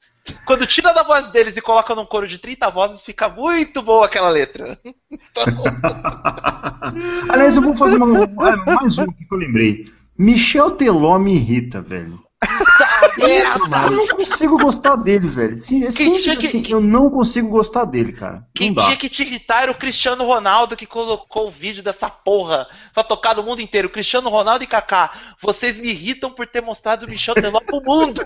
[0.45, 4.07] Quando tira da voz deles e coloca num coro de 30 vozes, fica muito boa
[4.07, 4.79] aquela letra.
[7.29, 9.93] Aliás, eu vou fazer uma, é, mais um que eu lembrei.
[10.17, 12.23] Michel Teló me irrita, velho.
[13.19, 15.61] Eu não consigo gostar dele, velho.
[15.61, 18.47] Sim, é simples que- assim, eu não consigo gostar dele, cara.
[18.55, 22.67] Quem tinha que te irritar era o Cristiano Ronaldo que colocou o vídeo dessa porra
[22.95, 23.89] pra tocar no mundo inteiro.
[23.91, 28.21] Cristiano Ronaldo e Kaká, vocês me irritam por ter mostrado o Michel Teló pro mundo.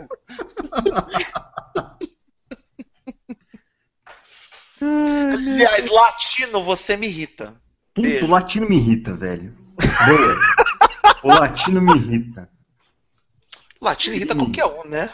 [5.33, 7.55] Aliás, latino, você me irrita.
[7.95, 8.27] Puto, Beijo.
[8.27, 9.55] latino me irrita, velho.
[10.07, 10.37] Boa.
[11.23, 12.49] o latino me irrita.
[13.85, 15.11] Latino irrita qualquer um, né?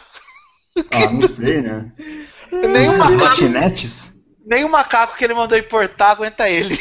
[0.91, 1.93] Ah, não sei, né?
[2.51, 4.21] Nem o macaco, latinetes?
[4.51, 6.77] nem o macaco que ele mandou importar aguenta ele.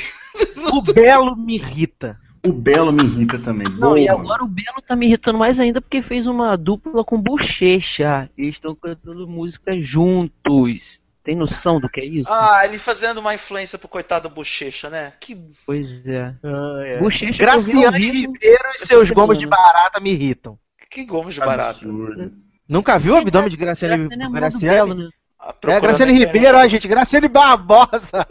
[0.74, 2.20] O Belo me irrita.
[2.46, 3.68] O Belo me irrita também.
[3.74, 4.00] Não, Boa.
[4.00, 8.30] e agora o Belo tá me irritando mais ainda porque fez uma dupla com Bochecha.
[8.38, 11.04] Eles estão cantando música juntos.
[11.24, 12.32] Tem noção do que é isso?
[12.32, 15.14] Ah, ele fazendo uma influência pro coitado Bochecha, né?
[15.20, 16.34] Que Pois é.
[16.44, 20.58] Ah, Bochecha vi ao Graciane Ribeiro e seus gomos de barata me irritam.
[20.90, 21.70] Que gomes de barata.
[21.86, 22.32] Absurdo.
[22.68, 24.78] Nunca viu o abdômen de Graciane, Graciane é mãe do Graciane?
[24.78, 25.10] Belo, né?
[25.40, 26.14] Ah, É, Graciane.
[26.14, 26.88] Ribeiro, ó, gente.
[26.88, 28.28] Graciane Barbosa.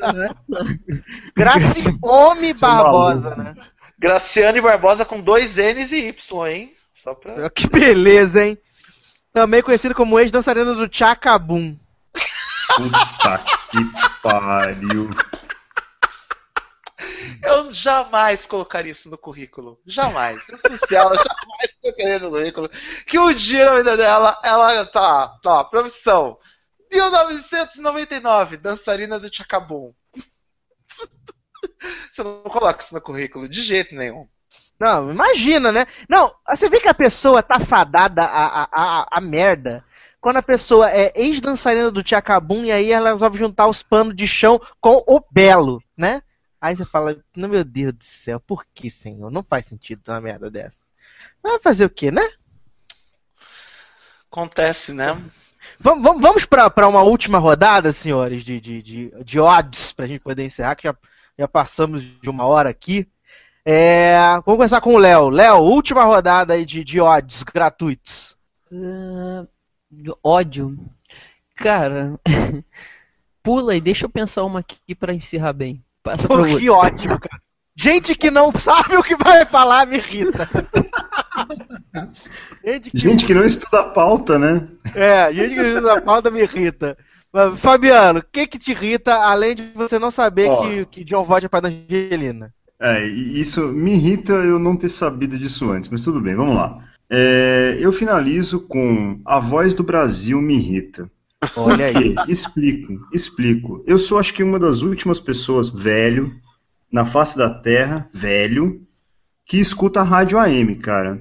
[1.36, 3.55] Graciome Barbosa, né?
[3.98, 6.72] Graciane Barbosa com dois N's e Y, hein?
[6.94, 7.48] Só pra...
[7.51, 8.59] Que beleza, hein?
[9.32, 11.76] Também conhecido como ex-dançarina do Chacabum.
[12.76, 13.78] Puta que
[14.22, 15.10] pariu.
[17.43, 19.81] Eu jamais colocaria isso no currículo.
[19.87, 20.49] Jamais.
[20.49, 22.70] Essencial, jamais colocaria no currículo.
[23.07, 26.39] Que um dia na vida dela, ela tá, tá, profissão.
[26.91, 29.93] 1999, dançarina do Chacabum.
[32.11, 34.27] Você não coloca isso no currículo de jeito nenhum.
[34.81, 35.87] Não, imagina, né?
[36.09, 39.85] Não, você vê que a pessoa tá fadada a, a, a, a merda.
[40.20, 44.27] Quando a pessoa é ex-dançarina do Tchacabum e aí ela resolve juntar os panos de
[44.29, 46.23] chão com o belo, né?
[46.60, 49.30] Aí você fala, não, meu Deus do céu, por que, senhor?
[49.30, 50.85] Não faz sentido uma merda dessa.
[51.43, 52.28] Vai fazer o quê, né?
[54.30, 55.12] Acontece, né?
[55.80, 60.22] Vamos, vamos, vamos para uma última rodada, senhores, de, de, de, de odds, pra gente
[60.22, 60.97] poder encerrar, que já,
[61.39, 63.09] já passamos de uma hora aqui.
[63.64, 65.28] É, vamos começar com o Léo.
[65.28, 68.36] Léo, última rodada aí de, de odds gratuitos.
[68.72, 69.47] Ah,
[70.22, 70.76] ódio.
[71.55, 72.18] Cara,
[73.43, 75.85] pula e deixa eu pensar uma aqui pra encerrar bem.
[76.09, 76.86] Passa Pô, pro que outro.
[76.86, 77.43] ótimo, cara.
[77.76, 80.48] Gente que não sabe o que vai falar me irrita.
[82.64, 84.66] gente que, Gente que não estuda a pauta, né?
[84.94, 86.97] É, gente que não estuda a pauta me irrita.
[87.32, 90.62] Mas, Fabiano, o que que te irrita, além de você não saber Ó.
[90.62, 92.52] que, que John Voight é pai da Angelina?
[92.80, 96.56] É, e isso me irrita eu não ter sabido disso antes, mas tudo bem, vamos
[96.56, 96.78] lá.
[97.10, 101.10] É, eu finalizo com A Voz do Brasil me irrita.
[101.56, 102.15] Olha aí.
[102.27, 103.85] Explico, explico.
[103.86, 106.32] Eu sou, acho que, uma das últimas pessoas velho,
[106.90, 108.82] na face da Terra, velho,
[109.47, 111.20] que escuta a rádio AM, cara.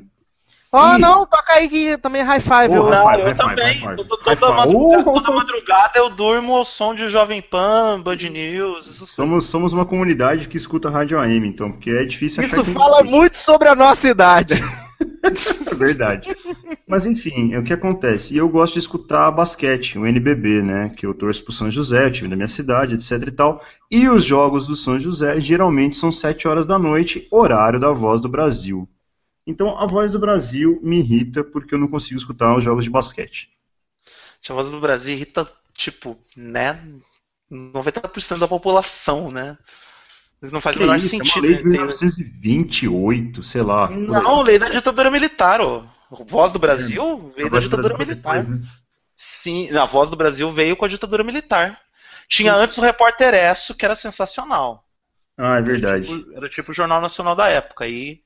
[0.72, 0.99] Ó, Ih.
[0.99, 2.69] não, toca aí que também é high five.
[2.69, 3.65] Ô, eu- high Não, five, eu high também.
[3.65, 3.95] high five.
[3.95, 4.77] Toda, High madrugada,
[5.10, 5.14] Oh!
[5.14, 10.49] toda madrugada eu durmo ao som de Jovem Pan, Band News, Somos, somos uma comunidade
[10.49, 14.56] que escuta rádio AM, então, porque é difícil Isso fala muito sobre a nossa idade.
[15.69, 16.35] É verdade.
[16.88, 18.34] Mas enfim, é o que acontece.
[18.34, 20.89] E eu gosto de escutar basquete, o NBB, né?
[20.89, 23.61] Que eu torço pro São José, time da minha cidade, etc e tal.
[23.91, 28.22] E os jogos do São José geralmente são 7 horas da noite, horário da Voz
[28.22, 28.88] do Brasil.
[29.45, 32.89] Então a Voz do Brasil me irrita porque eu não consigo escutar os jogos de
[32.89, 33.49] basquete.
[34.49, 36.81] A voz do Brasil irrita, tipo, né?
[37.52, 39.57] 90% da população, né?
[40.41, 41.38] Não faz o Que menor isso, sentido.
[41.38, 41.64] É uma lei de né?
[41.64, 43.89] Tem- 1928, sei lá.
[43.89, 45.84] Não, lei da ditadura militar, ó.
[46.27, 48.39] Voz do Brasil veio A da ditadura militar.
[48.39, 48.61] depois, né?
[49.18, 51.80] Sim, a voz do Brasil veio com a ditadura militar.
[52.30, 54.84] Tinha antes o Repórter Esso, que era sensacional.
[55.38, 56.05] Ah, é verdade.
[56.07, 57.85] Tipo, era tipo o Jornal Nacional da época.
[57.85, 58.19] Aí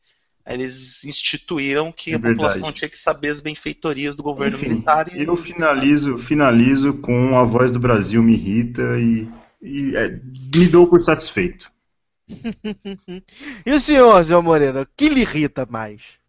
[0.46, 2.78] eles instituíram que É a população verdade.
[2.78, 5.08] tinha que saber as benfeitorias do governo Enfim, militar.
[5.16, 5.24] E...
[5.24, 9.30] eu finalizo, finalizo com a voz do Brasil me irrita e,
[9.62, 11.72] e, é, me dou por satisfeito.
[13.66, 16.20] E o senhor, senhor Moreira, o que lhe irrita mais?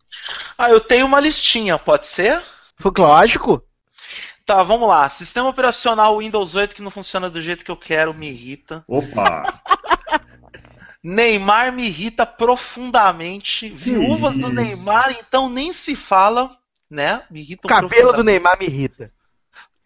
[0.58, 2.42] Ah, eu tenho uma listinha, pode ser?
[2.76, 3.62] Foi lógico.
[4.44, 5.08] Tá, vamos lá.
[5.08, 8.84] Sistema operacional Windows 8 que não funciona do jeito que eu quero me irrita.
[8.88, 9.44] Opa!
[11.02, 13.68] Neymar me irrita profundamente.
[13.70, 14.48] Viúvas do?
[14.48, 16.50] Neymar, então nem se fala,
[16.88, 17.22] né?
[17.30, 18.22] Me O irritam cabelo do.
[18.22, 19.12] Neymar me irrita.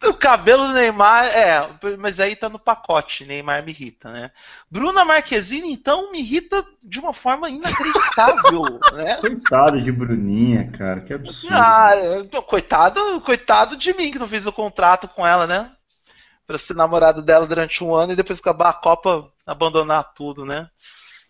[0.03, 4.31] O cabelo do Neymar, é, mas aí tá no pacote, Neymar me irrita, né?
[4.69, 8.61] Bruna Marquezine, então, me irrita de uma forma inacreditável,
[8.93, 9.15] né?
[9.17, 11.55] Coitado de Bruninha, cara, que absurdo.
[11.55, 11.93] Ah,
[12.45, 15.71] coitado, coitado de mim que não fiz o contrato com ela, né?
[16.45, 20.69] Pra ser namorado dela durante um ano e depois acabar a Copa abandonar tudo, né?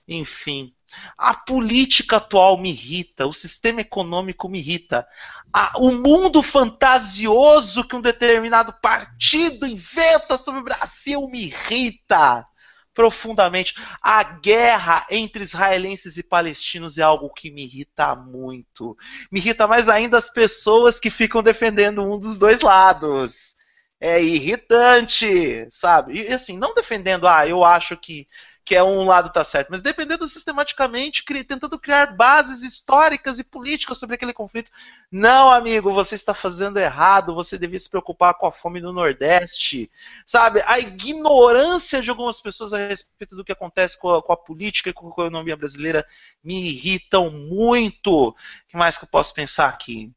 [0.06, 0.73] Enfim.
[1.18, 5.06] A política atual me irrita, o sistema econômico me irrita,
[5.54, 12.46] a- o mundo fantasioso que um determinado partido inventa sobre o Brasil me irrita
[12.94, 13.76] profundamente.
[14.02, 18.98] A guerra entre israelenses e palestinos é algo que me irrita muito.
[19.32, 23.56] Me irrita mais ainda as pessoas que ficam defendendo um dos dois lados.
[24.00, 26.22] É irritante, sabe?
[26.22, 28.28] E assim, não defendendo, ah, eu acho que,
[28.68, 33.44] que é um lado tá certo, mas defendendo sistematicamente, cri- tentando criar bases históricas e
[33.44, 34.69] políticas sobre aquele conflito.
[35.10, 39.89] Não, amigo, você está fazendo errado, você devia se preocupar com a fome no Nordeste.
[40.26, 40.61] Sabe?
[40.65, 44.89] A ignorância de algumas pessoas a respeito do que acontece com a, com a política
[44.89, 46.06] e com a economia brasileira
[46.44, 48.30] me irritam muito.
[48.31, 48.35] O
[48.68, 50.11] que mais que eu posso pensar aqui?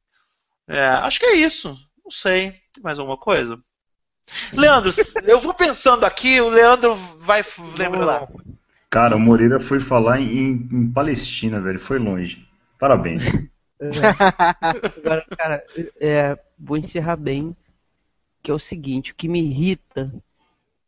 [0.68, 1.70] É, acho que é isso.
[2.04, 2.52] Não sei.
[2.72, 3.62] Tem mais alguma coisa?
[4.54, 4.90] Leandro,
[5.24, 7.44] eu vou pensando aqui, o Leandro vai
[7.76, 8.06] lembrando.
[8.06, 8.28] lá.
[8.88, 12.46] Cara, o Moreira foi falar em, em Palestina, velho, foi longe.
[12.78, 13.32] Parabéns.
[14.98, 15.64] Agora, cara,
[16.00, 17.56] é, vou encerrar bem.
[18.42, 20.12] Que é o seguinte: o que me irrita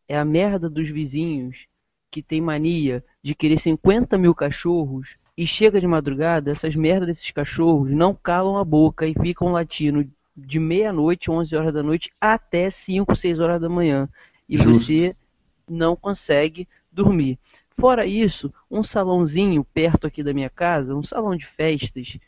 [0.09, 1.67] é a merda dos vizinhos
[2.11, 7.31] que tem mania de querer 50 mil cachorros E chega de madrugada, essas merdas desses
[7.31, 10.07] cachorros não calam a boca e ficam latindo
[10.37, 14.09] de meia-noite, 11 horas da noite, até 5, 6 horas da manhã.
[14.49, 14.73] E Justo.
[14.85, 15.17] você
[15.69, 17.39] não consegue dormir.
[17.71, 22.19] Fora isso, um salãozinho perto aqui da minha casa, um salão de festas,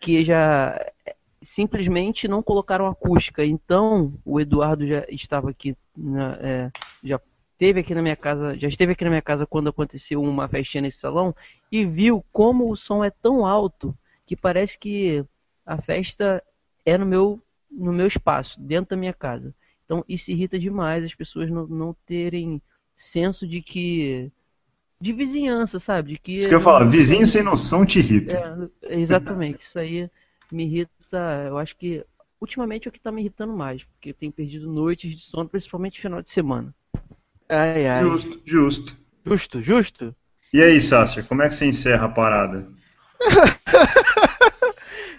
[0.00, 3.44] que já eh, simplesmente não colocaram acústica.
[3.44, 6.72] Então, o Eduardo já estava aqui, na- é,
[7.02, 7.20] já
[7.52, 10.82] esteve aqui na minha casa, já esteve aqui na minha casa quando aconteceu uma festinha
[10.82, 11.34] nesse salão
[11.70, 13.96] e viu como o som é tão alto
[14.26, 15.24] que parece que
[15.66, 16.42] a festa
[16.84, 17.40] é no meu
[17.74, 19.54] no meu espaço, dentro da minha casa.
[19.84, 22.60] Então isso irrita demais as pessoas não, não terem
[22.96, 24.30] senso de que
[25.00, 26.12] de vizinhança, sabe?
[26.12, 28.36] De que Isso que eu ia falar, vizinho sem noção te irrita.
[28.82, 30.10] é, exatamente, isso aí
[30.50, 32.04] me irrita, eu acho que
[32.40, 35.48] ultimamente é o que tá me irritando mais, porque eu tenho perdido noites de sono,
[35.48, 36.74] principalmente no final de semana.
[37.48, 38.02] Ai, ai.
[38.02, 38.96] Justo, justo.
[39.26, 40.14] Justo, justo.
[40.52, 42.66] E aí, Sácia, como é que você encerra a parada?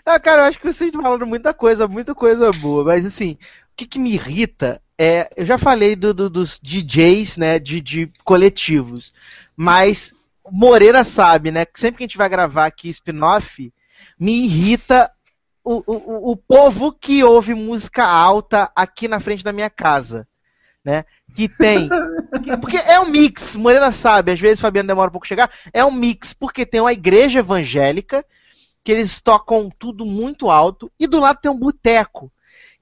[0.06, 3.32] Ah, cara, eu acho que vocês estão falando muita coisa, muita coisa boa, mas assim,
[3.32, 5.27] o que, que me irrita é.
[5.36, 9.14] Eu já falei do, do- dos DJs, né, de, de coletivos,
[9.56, 10.14] mas
[10.49, 13.73] Moreira sabe, né, que sempre que a gente vai gravar aqui spin-off,
[14.19, 15.11] me irrita
[15.64, 20.27] o, o, o- povo que ouve música alta aqui na frente da minha casa,
[20.84, 21.03] né,
[21.34, 21.90] que tem.
[22.44, 25.84] que- Porque é um mix, Moreira sabe, às vezes Fabiano demora um pouco chegar, é
[25.84, 28.23] um mix, porque tem uma igreja evangélica
[28.86, 32.32] que eles tocam tudo muito alto e do lado tem um boteco.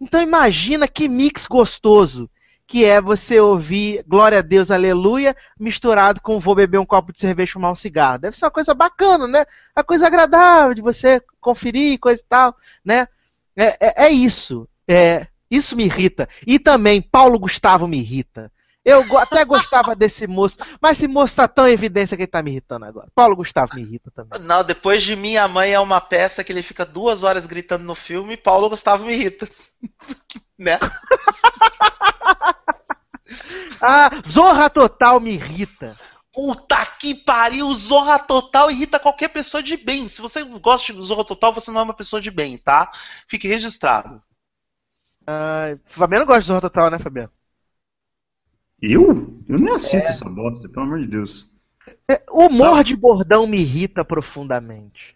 [0.01, 2.29] Então imagina que mix gostoso
[2.67, 7.19] que é você ouvir Glória a Deus, Aleluia, misturado com vou beber um copo de
[7.19, 8.19] cerveja e fumar um cigarro.
[8.19, 9.45] Deve ser uma coisa bacana, né?
[9.75, 12.53] Uma coisa agradável de você conferir, coisa e tal,
[12.83, 13.07] né?
[13.55, 14.67] É, é- é isso.
[14.87, 16.27] É, isso me irrita.
[16.45, 18.51] E também Paulo Gustavo me irrita.
[18.85, 22.43] Eu até gostava desse moço, mas esse moço tá tão em evidência que ele tá
[22.43, 23.07] me irritando agora.
[23.15, 24.41] Paulo Gustavo me irrita também.
[24.41, 27.95] Não, depois de Minha Mãe é uma peça que ele fica duas horas gritando no
[27.95, 29.47] filme, Paulo Gustavo me irrita.
[30.59, 30.79] né?
[33.81, 35.97] Ah, Zorra Total me irrita.
[36.31, 40.07] Puta que pariu, Zorra Total irrita qualquer pessoa de bem.
[40.07, 42.91] Se você gosta de Zorra Total, você não é uma pessoa de bem, tá?
[43.27, 44.21] Fique registrado.
[45.27, 47.31] Ah, Fabiano gosta de Zorra Total, né, Fabiano?
[48.83, 49.33] Eu?
[49.47, 51.49] Eu nem assisto essa bosta, pelo amor de Deus.
[52.11, 55.15] É, O humor de bordão me irrita profundamente.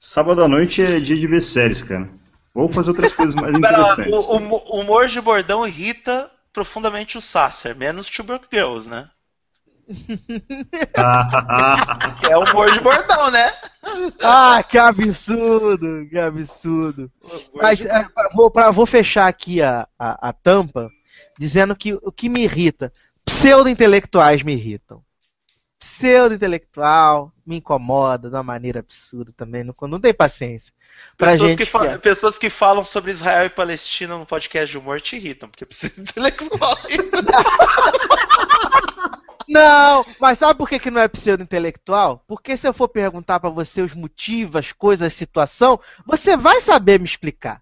[0.00, 2.08] Sábado à noite é dia de ver séries, cara.
[2.54, 4.26] Vou fazer outras coisas mais interessantes.
[4.26, 9.08] o, o- o humor de bordão irrita profundamente o Sasser, menos Tuberc Girls, né?
[12.20, 13.52] Que é humor de bordão, né?
[14.22, 17.10] Ah, que absurdo, que absurdo.
[17.54, 20.88] Mas é, vou, pra- vou fechar aqui a, a, a tampa
[21.42, 22.92] dizendo que o que me irrita,
[23.24, 25.02] pseudo-intelectuais me irritam.
[25.76, 30.72] Pseudo-intelectual me incomoda de uma maneira absurda também, não, não tem paciência.
[31.18, 34.70] Pra Pessoas gente que, que é- pessoas que falam sobre Israel e Palestina no podcast
[34.70, 36.76] de humor te irritam, porque precisa intelectual.
[39.48, 42.24] Não, mas sabe por que, que não é pseudo-intelectual?
[42.28, 46.60] Porque se eu for perguntar pra você os motivos, as coisas, a situação, você vai
[46.60, 47.60] saber me explicar.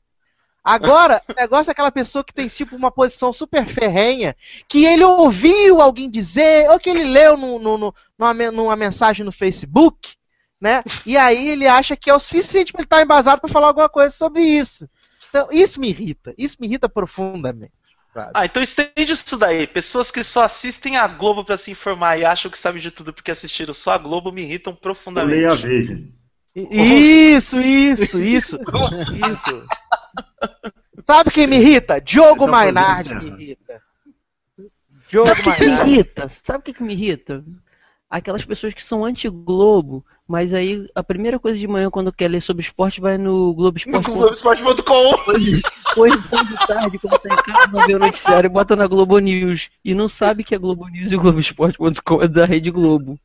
[0.63, 4.37] Agora, o negócio é aquela pessoa que tem tipo uma posição super ferrenha,
[4.69, 9.25] que ele ouviu alguém dizer, ou que ele leu no, no- no- numa, numa mensagem
[9.25, 10.15] no Facebook,
[10.61, 10.83] né?
[11.07, 13.89] E aí ele acha que é o suficiente pra ele estar embasado pra falar alguma
[13.89, 14.89] coisa sobre isso.
[15.31, 16.35] Então, isso me irrita.
[16.37, 17.73] Isso me irrita profundamente.
[18.13, 18.33] sabe?
[18.35, 19.67] Ah, então estende isso daí.
[19.67, 23.13] Pessoas que só assistem a Globo pra se informar e acham que sabem de tudo
[23.15, 25.37] porque assistiram só a Globo me irritam Eu profundamente.
[25.37, 25.99] leio a Veja.
[26.55, 29.65] Isso, isso, isso, isso.
[31.05, 32.01] Sabe quem me irrita?
[32.01, 33.83] Diogo é Mainardi me irrita.
[35.09, 35.91] Diogo Sabe o que, que me Mainardi.
[35.91, 36.29] irrita?
[36.29, 37.45] Sabe o que, que me irrita?
[38.09, 42.41] Aquelas pessoas que são anti-Globo, mas aí a primeira coisa de manhã quando quer ler
[42.41, 44.11] sobre esporte vai no Globo No Esporte.
[44.11, 45.15] Globoesporte.com.
[45.97, 48.87] Ou então de tarde, quando tá em casa, não vê o noticiário e bota na
[48.89, 49.71] Globo News.
[49.85, 53.19] E não sabe que a Globo News e o Globoesporte.com é da Rede Globo.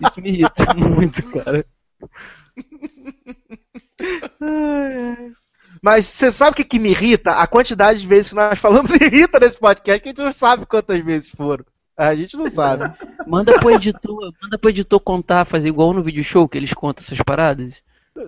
[0.00, 1.64] Isso me irrita muito, cara.
[5.82, 7.30] Mas você sabe o que, que me irrita?
[7.30, 10.66] A quantidade de vezes que nós falamos irrita nesse podcast, que a gente não sabe
[10.66, 11.64] quantas vezes foram.
[11.96, 12.90] A gente não sabe.
[13.26, 17.04] Manda pro editor, manda pro editor contar, fazer igual no vídeo show que eles contam
[17.04, 17.74] essas paradas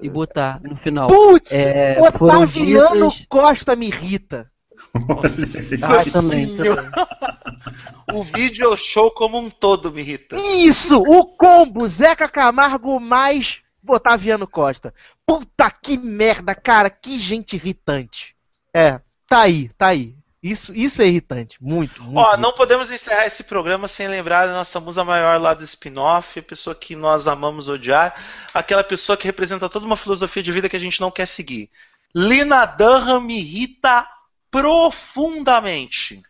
[0.02, 1.06] e botar no final.
[1.06, 4.50] Putz, É, foram Otaviano ditas- Costa me irrita.
[4.94, 6.74] Ah, também, também.
[8.12, 10.34] O vídeo show como um todo me irrita.
[10.36, 14.94] Isso, o combo Zeca Camargo mais Otaviano Costa.
[15.26, 18.34] Puta que merda, cara, que gente irritante.
[18.74, 20.14] É, tá aí, tá aí.
[20.42, 22.18] Isso, isso é irritante, muito, muito.
[22.18, 26.38] Ó, não podemos encerrar esse programa sem lembrar a nossa musa maior lá do spin-off,
[26.38, 28.14] a pessoa que nós amamos odiar,
[28.54, 31.68] aquela pessoa que representa toda uma filosofia de vida que a gente não quer seguir.
[32.14, 34.06] Lina Dunham me irrita
[34.50, 36.22] profundamente.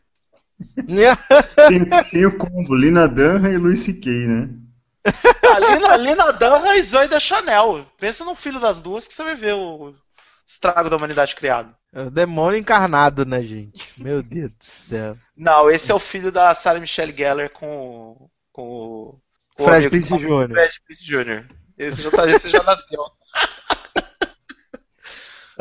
[1.68, 4.48] Tem, tem o combo, Lina Dunham e Luis C.K., né?
[5.04, 7.86] A Lina, Lina Dunham e Zoe da Chanel.
[7.98, 9.94] Pensa no filho das duas que você vai ver o
[10.46, 11.74] estrago da humanidade criado.
[11.92, 13.92] É o demônio encarnado, né, gente?
[14.00, 15.16] Meu Deus do céu.
[15.36, 19.20] Não, esse é o filho da Sarah Michelle Gellar com, o- com o.
[19.58, 20.48] o Fred Prinze Jr.
[20.50, 21.44] Fred Prinze Jr.
[21.78, 23.04] Esse já, tá- esse já nasceu.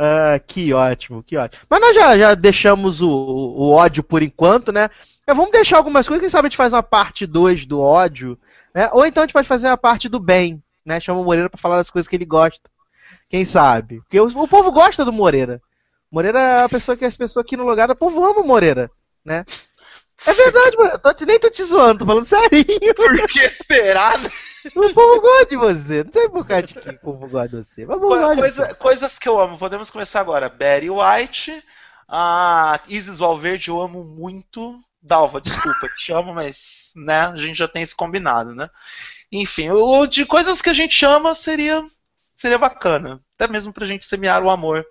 [0.02, 1.64] Ah, que ótimo, que ótimo.
[1.70, 4.90] Mas nós já, já deixamos o, o ódio por enquanto, né?
[5.28, 8.40] É, vamos deixar algumas coisas, quem sabe a gente faz uma parte 2 do ódio,
[8.74, 8.90] né?
[8.94, 11.00] Ou então a gente pode fazer a parte do bem, né?
[11.00, 12.70] Chama o Moreira pra falar das coisas que ele gosta.
[13.30, 14.00] Quem sabe?
[14.02, 15.62] Porque o, o povo gosta do Moreira.
[16.12, 18.90] Moreira é a pessoa que as pessoas aqui no lugar, o povo ama o Moreira,
[19.24, 19.46] né?
[20.26, 21.00] É verdade, mano.
[21.00, 22.94] Tô nem tô te zoando, tô falando serinho.
[22.96, 24.18] Por que será?
[24.18, 24.30] né?
[24.76, 26.04] O povo gosta de você.
[26.04, 27.86] Não sei por causa de que o povo gosta de você.
[27.86, 28.74] Mas de Coisa- você.
[28.74, 29.58] coisas que eu amo.
[29.58, 30.50] Podemos começar agora.
[30.50, 31.64] Betty White.
[32.08, 34.78] A Isis Valverde eu amo muito.
[35.02, 38.70] Dalva, desculpa, te amo, mas né, a gente já tem esse combinado, né?
[39.32, 41.84] Enfim, o de coisas que a gente ama seria
[42.36, 43.22] seria bacana.
[43.36, 44.86] Até mesmo pra gente semear o amor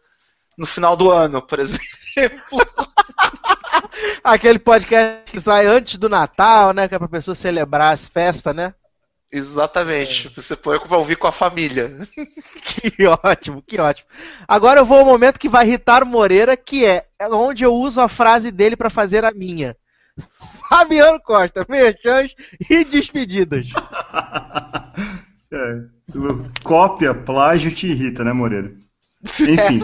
[0.57, 1.87] no final do ano, por exemplo.
[4.23, 6.89] Aquele podcast que sai antes do Natal, né?
[6.89, 8.75] Que é pra pessoa celebrar as festas, né?
[9.31, 10.29] Exatamente.
[10.35, 11.97] Você põe pra ouvir com a família.
[12.63, 14.09] Que ótimo, que ótimo.
[14.47, 18.01] Agora eu vou ao momento que vai irritar o Moreira, que é onde eu uso
[18.01, 19.77] a frase dele pra fazer a minha.
[20.69, 22.35] Fabiano Costa, merchans
[22.69, 23.69] e despedidas.
[25.51, 25.81] É,
[26.63, 28.71] cópia, plágio te irrita, né, Moreira?
[29.25, 29.81] Enfim.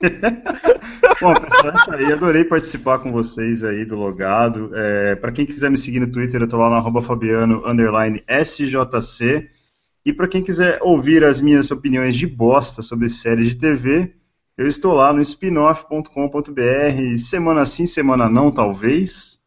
[1.20, 2.12] Bom, pessoal, é isso aí.
[2.12, 4.70] Adorei participar com vocês aí do Logado.
[4.74, 8.22] É, para quem quiser me seguir no Twitter, eu tô lá no arroba Fabiano underline
[8.26, 9.50] SJC.
[10.04, 14.14] E para quem quiser ouvir as minhas opiniões de bosta sobre séries de TV,
[14.56, 17.18] eu estou lá no spinoff.com.br.
[17.18, 19.40] Semana sim, semana não, talvez.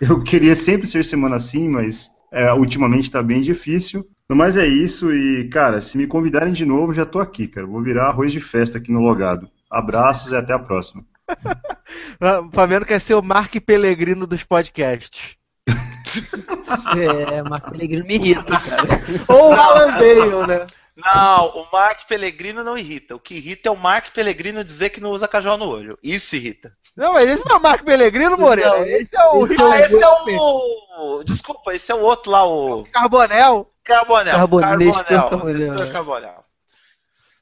[0.00, 4.06] Eu queria sempre ser semana sim, mas é, ultimamente está bem difícil.
[4.28, 7.66] No mais é isso e, cara, se me convidarem de novo, já tô aqui, cara.
[7.66, 9.48] Vou virar arroz de festa aqui no Logado.
[9.70, 11.04] Abraços e até a próxima.
[12.20, 15.37] O Fabiano quer ser o Mark Pellegrino dos podcasts.
[16.98, 19.02] É, Marco Pellegrino me irrita, cara.
[19.28, 20.66] Ou o Alan Bale, né?
[20.96, 23.14] Não, o Mark Pellegrino não irrita.
[23.14, 25.96] O que irrita é o Mark Pellegrino dizer que não usa cajal no olho.
[26.02, 26.72] Isso irrita.
[26.96, 28.70] Não, mas esse não é o Mark Pellegrino, Moreira.
[28.70, 31.22] Não, esse é o esse Rico Ah, esse é o.
[31.24, 32.84] Desculpa, esse é o outro lá, o.
[32.92, 33.72] Carbonel.
[33.84, 34.34] Carbonel.
[34.34, 35.04] Carbonel, Carbonel.
[35.04, 35.56] Carbonel.
[35.56, 36.44] Nestor Carbonel.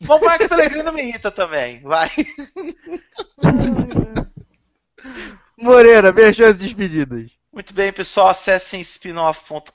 [0.03, 1.81] Bom, o Mark Pellegrino me irrita também.
[1.83, 2.11] Vai.
[5.57, 7.31] Moreira, e despedidas.
[7.57, 8.29] Muito bem, pessoal.
[8.29, 9.73] Acessem spinoff.com.br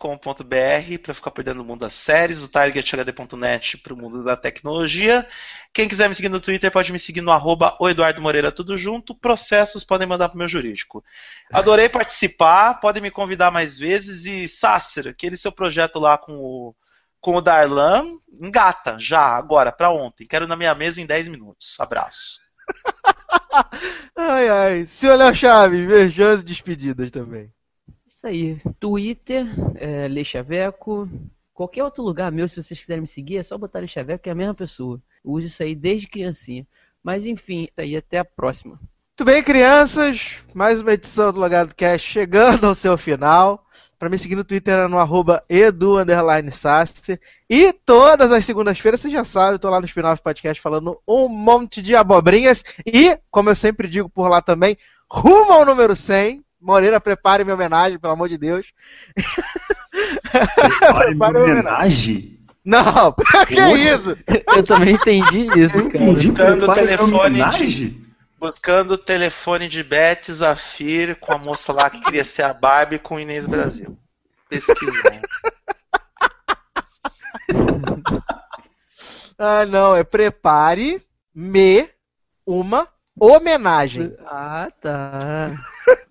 [1.02, 5.28] para ficar perdendo o mundo das séries, o targethd.net para o mundo da tecnologia.
[5.74, 9.16] Quem quiser me seguir no Twitter pode me seguir no arroba Eduardo Moreira tudo junto.
[9.16, 11.04] Processos podem mandar para o meu jurídico.
[11.52, 14.28] Adorei participar, podem me convidar mais vezes.
[14.28, 16.76] E Sácer, aquele seu projeto lá com o,
[17.20, 20.28] com o Darlan, engata já, agora, para ontem.
[20.28, 21.78] Quero na minha mesa em 10 minutos.
[21.80, 22.40] Abraço.
[24.16, 24.86] Ai, ai.
[24.86, 27.52] Senhor Léo Chaves, merchans e despedidas também.
[28.22, 28.62] Isso aí.
[28.80, 31.10] Twitter, é, Leixaveco.
[31.56, 34.32] Qualquer outro lugar meu, se vocês quiserem me seguir, é só botar Leixaveco, que é
[34.32, 35.02] a mesma pessoa.
[35.26, 36.68] Eu uso isso aí desde criancinha.
[37.04, 38.74] Mas enfim, isso aí até a próxima.
[38.74, 40.38] Muito bem, crianças.
[40.54, 43.66] Mais uma edição do Logado Cast chegando ao seu final.
[43.98, 45.96] Para me seguir no Twitter é no arroba edu.
[47.50, 51.28] E todas as segundas-feiras, você já sabe, eu tô lá no Spinoff Podcast falando um
[51.28, 52.64] monte de abobrinhas.
[52.86, 54.78] E, como eu sempre digo por lá também,
[55.10, 56.44] rumo ao número 100.
[56.62, 58.72] Moreira, prepare minha homenagem, pelo amor de Deus.
[60.32, 62.40] Prepare o homenagem.
[62.64, 63.12] Não,
[63.48, 63.82] que Oi?
[63.82, 64.16] isso?
[64.56, 65.86] Eu também entendi isso, cara.
[65.88, 68.06] Entendi, Buscando uma telefone de- homenagem.
[68.40, 73.00] Buscando o telefone de Beth Zafir com a moça lá que queria ser a Barbie
[73.00, 73.98] com Inês Brasil.
[74.50, 75.22] Pesquisando.
[79.44, 81.02] Ah, não, é prepare
[81.34, 81.90] me
[82.46, 82.88] uma
[83.22, 84.12] homenagem.
[84.26, 85.52] Ah, tá.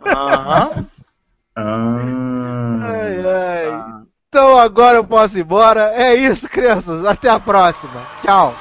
[0.06, 0.86] Aham.
[1.56, 2.78] Ah.
[2.82, 4.00] Ai, ai.
[4.28, 5.92] Então agora eu posso ir embora.
[5.94, 7.04] É isso, crianças.
[7.04, 8.00] Até a próxima.
[8.22, 8.54] Tchau.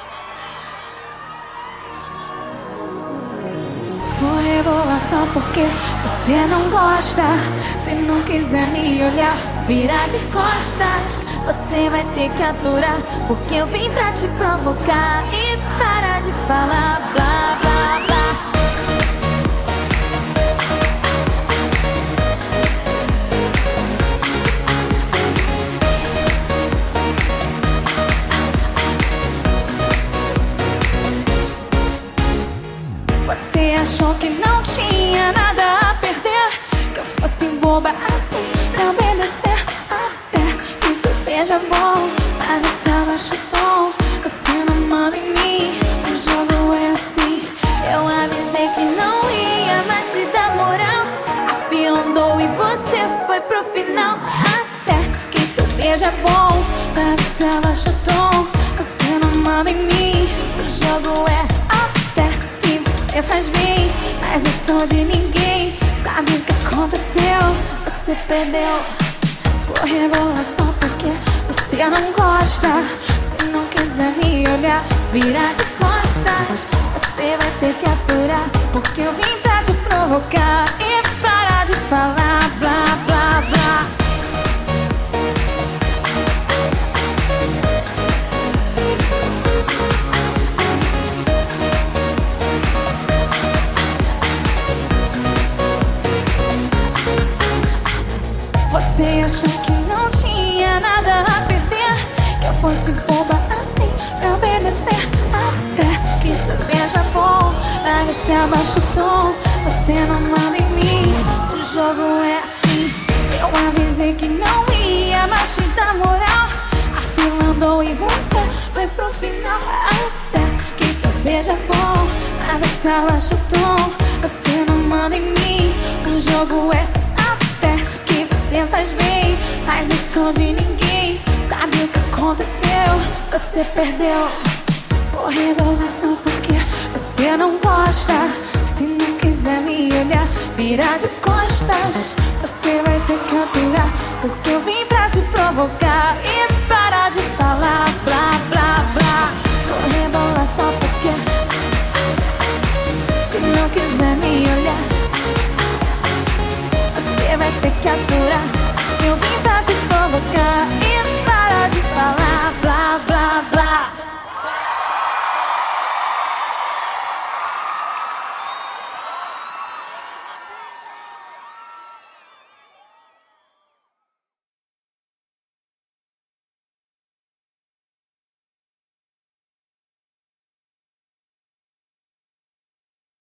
[4.19, 5.65] Vou rebolar só porque
[6.01, 7.21] você não gosta.
[7.77, 9.35] Se não quiser me olhar,
[9.67, 11.29] virar de costas.
[11.45, 12.97] Você vai ter que aturar,
[13.27, 18.08] porque eu vim pra te provocar e parar de falar blá blá blá.